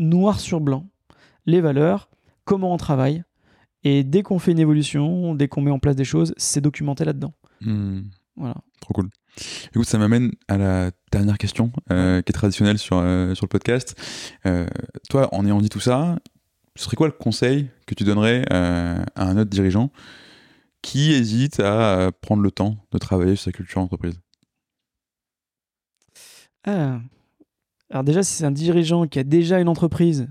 noir 0.00 0.40
sur 0.40 0.60
blanc, 0.60 0.88
les 1.46 1.60
valeurs, 1.60 2.10
comment 2.44 2.74
on 2.74 2.76
travaille. 2.76 3.22
Et 3.84 4.02
dès 4.02 4.22
qu'on 4.22 4.38
fait 4.40 4.52
une 4.52 4.58
évolution, 4.58 5.34
dès 5.34 5.46
qu'on 5.46 5.62
met 5.62 5.70
en 5.70 5.78
place 5.78 5.96
des 5.96 6.04
choses, 6.04 6.34
c'est 6.36 6.60
documenté 6.60 7.04
là-dedans. 7.04 7.32
Hmm. 7.60 8.00
Voilà. 8.36 8.56
Trop 8.80 8.94
cool. 8.94 9.08
Écoute, 9.74 9.86
ça 9.86 9.98
m'amène 9.98 10.32
à 10.48 10.58
la 10.58 10.90
dernière 11.12 11.38
question 11.38 11.70
euh, 11.92 12.20
qui 12.22 12.30
est 12.30 12.32
traditionnelle 12.32 12.78
sur, 12.78 12.98
euh, 12.98 13.34
sur 13.34 13.44
le 13.44 13.48
podcast. 13.48 13.94
toi, 15.08 15.28
en 15.32 15.46
ayant 15.46 15.60
dit 15.60 15.68
tout 15.68 15.80
ça, 15.80 16.16
ce 16.76 16.84
serait 16.84 16.96
quoi 16.96 17.08
le 17.08 17.12
conseil 17.12 17.68
que 17.86 17.94
tu 17.94 18.04
donnerais 18.04 18.44
euh, 18.52 19.04
à 19.14 19.24
un 19.24 19.36
autre 19.36 19.50
dirigeant 19.50 19.90
qui 20.82 21.12
hésite 21.12 21.60
à 21.60 21.98
euh, 21.98 22.10
prendre 22.10 22.42
le 22.42 22.50
temps 22.50 22.76
de 22.92 22.98
travailler 22.98 23.36
sur 23.36 23.44
sa 23.44 23.52
culture 23.52 23.80
d'entreprise? 23.80 24.18
Ah. 26.64 27.00
Alors 27.90 28.04
déjà, 28.04 28.22
si 28.22 28.34
c'est 28.34 28.44
un 28.44 28.50
dirigeant 28.50 29.06
qui 29.06 29.18
a 29.18 29.24
déjà 29.24 29.60
une 29.60 29.68
entreprise 29.68 30.28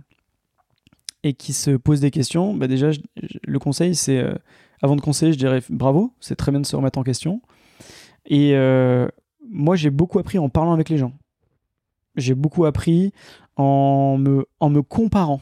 et 1.23 1.33
qui 1.33 1.53
se 1.53 1.71
pose 1.71 1.99
des 1.99 2.11
questions, 2.11 2.53
bah 2.53 2.67
déjà, 2.67 2.91
le 3.43 3.59
conseil, 3.59 3.95
c'est, 3.95 4.19
euh, 4.19 4.33
avant 4.81 4.95
de 4.95 5.01
conseiller, 5.01 5.33
je 5.33 5.37
dirais 5.37 5.61
bravo, 5.69 6.13
c'est 6.19 6.35
très 6.35 6.51
bien 6.51 6.61
de 6.61 6.65
se 6.65 6.75
remettre 6.75 6.97
en 6.99 7.03
question. 7.03 7.41
Et 8.25 8.53
moi, 9.49 9.75
j'ai 9.75 9.89
beaucoup 9.89 10.19
appris 10.19 10.37
en 10.37 10.49
parlant 10.49 10.73
avec 10.73 10.89
les 10.89 10.97
gens. 10.97 11.13
J'ai 12.15 12.35
beaucoup 12.35 12.65
appris 12.65 13.11
en 13.55 14.17
me, 14.17 14.45
en 14.59 14.69
me 14.69 14.81
comparant. 14.81 15.41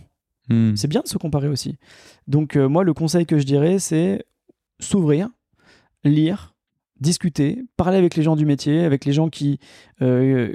Hmm. 0.50 0.76
C'est 0.76 0.88
bien 0.88 1.02
de 1.02 1.08
se 1.08 1.18
comparer 1.18 1.48
aussi. 1.48 1.78
Donc 2.28 2.56
euh, 2.56 2.70
moi, 2.70 2.84
le 2.84 2.94
conseil 2.94 3.26
que 3.26 3.38
je 3.38 3.44
dirais, 3.44 3.80
c'est 3.80 4.26
s'ouvrir, 4.80 5.30
lire, 6.04 6.56
discuter, 7.00 7.64
parler 7.76 7.98
avec 7.98 8.16
les 8.16 8.24
gens 8.24 8.36
du 8.36 8.46
métier, 8.46 8.84
avec 8.84 9.06
les 9.06 9.14
gens 9.14 9.30
qui, 9.30 9.60
euh, 10.02 10.54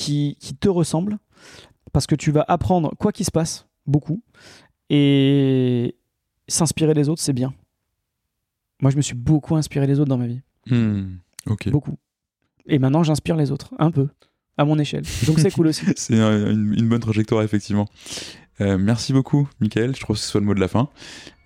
qui, 0.00 0.36
qui, 0.40 0.54
te 0.54 0.68
ressemblent, 0.68 1.18
parce 1.92 2.06
que 2.06 2.14
tu 2.14 2.30
vas 2.32 2.44
apprendre 2.48 2.94
quoi 2.98 3.12
qu'il 3.12 3.26
se 3.26 3.30
passe, 3.30 3.68
beaucoup, 3.86 4.22
et 4.88 5.94
s'inspirer 6.48 6.94
des 6.94 7.08
autres, 7.08 7.20
c'est 7.20 7.34
bien. 7.34 7.52
Moi, 8.80 8.90
je 8.90 8.96
me 8.96 9.02
suis 9.02 9.14
beaucoup 9.14 9.56
inspiré 9.56 9.86
des 9.86 10.00
autres 10.00 10.08
dans 10.08 10.16
ma 10.16 10.26
vie. 10.26 10.40
Hmm. 10.66 11.18
Beaucoup. 11.66 11.98
Et 12.66 12.78
maintenant, 12.78 13.02
j'inspire 13.02 13.36
les 13.36 13.50
autres, 13.50 13.74
un 13.78 13.90
peu, 13.90 14.08
à 14.56 14.64
mon 14.64 14.78
échelle. 14.78 15.04
Donc 15.26 15.38
c'est 15.38 15.50
cool 15.50 15.66
aussi. 15.66 15.84
c'est 15.96 16.14
une, 16.14 16.74
une, 16.78 16.88
bonne 16.88 17.00
trajectoire, 17.00 17.42
effectivement. 17.42 17.86
Euh, 18.60 18.78
merci 18.78 19.12
beaucoup, 19.12 19.48
Michael. 19.60 19.94
Je 19.94 20.00
trouve 20.00 20.16
que 20.16 20.22
ce 20.22 20.28
soit 20.28 20.40
le 20.40 20.46
mot 20.46 20.54
de 20.54 20.60
la 20.60 20.68
fin. 20.68 20.88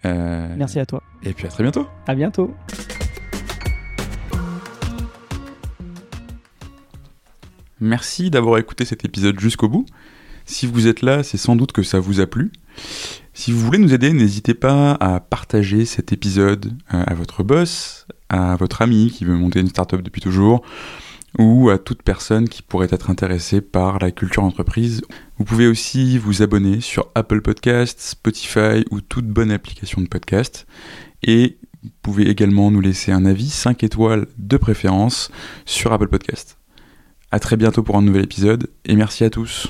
Euh, 0.04 0.54
merci 0.56 0.78
à 0.78 0.86
toi. 0.86 1.02
Et 1.24 1.32
puis 1.32 1.46
à 1.46 1.48
très 1.48 1.62
bientôt. 1.64 1.86
À 2.06 2.14
bientôt. 2.14 2.54
Merci 7.80 8.30
d'avoir 8.30 8.58
écouté 8.58 8.84
cet 8.84 9.04
épisode 9.04 9.38
jusqu'au 9.40 9.68
bout. 9.68 9.86
Si 10.44 10.66
vous 10.66 10.86
êtes 10.86 11.02
là, 11.02 11.22
c'est 11.22 11.38
sans 11.38 11.56
doute 11.56 11.72
que 11.72 11.82
ça 11.82 11.98
vous 11.98 12.20
a 12.20 12.26
plu. 12.26 12.52
Si 13.32 13.50
vous 13.50 13.60
voulez 13.60 13.78
nous 13.78 13.94
aider, 13.94 14.12
n'hésitez 14.12 14.54
pas 14.54 14.92
à 15.00 15.20
partager 15.20 15.84
cet 15.86 16.12
épisode 16.12 16.72
euh, 16.92 17.02
à 17.06 17.14
votre 17.14 17.42
boss, 17.42 18.06
à 18.28 18.56
votre 18.56 18.82
ami 18.82 19.10
qui 19.10 19.24
veut 19.24 19.36
monter 19.36 19.60
une 19.60 19.68
startup 19.68 20.02
depuis 20.02 20.20
toujours, 20.20 20.62
ou 21.38 21.70
à 21.70 21.78
toute 21.78 22.02
personne 22.02 22.48
qui 22.48 22.62
pourrait 22.62 22.88
être 22.90 23.10
intéressée 23.10 23.60
par 23.60 23.98
la 23.98 24.10
culture 24.10 24.44
entreprise. 24.44 25.02
Vous 25.38 25.44
pouvez 25.44 25.66
aussi 25.66 26.18
vous 26.18 26.42
abonner 26.42 26.80
sur 26.80 27.08
Apple 27.14 27.40
Podcasts, 27.40 28.00
Spotify 28.00 28.84
ou 28.90 29.00
toute 29.00 29.26
bonne 29.26 29.50
application 29.50 30.00
de 30.00 30.06
podcast. 30.06 30.66
Et 31.22 31.58
vous 31.82 31.90
pouvez 32.02 32.28
également 32.28 32.70
nous 32.70 32.80
laisser 32.80 33.12
un 33.12 33.26
avis 33.26 33.50
5 33.50 33.82
étoiles 33.82 34.26
de 34.38 34.56
préférence 34.56 35.30
sur 35.64 35.92
Apple 35.92 36.08
Podcasts. 36.08 36.56
A 37.34 37.40
très 37.40 37.56
bientôt 37.56 37.82
pour 37.82 37.96
un 37.96 38.02
nouvel 38.02 38.22
épisode 38.22 38.68
et 38.84 38.94
merci 38.94 39.24
à 39.24 39.28
tous. 39.28 39.66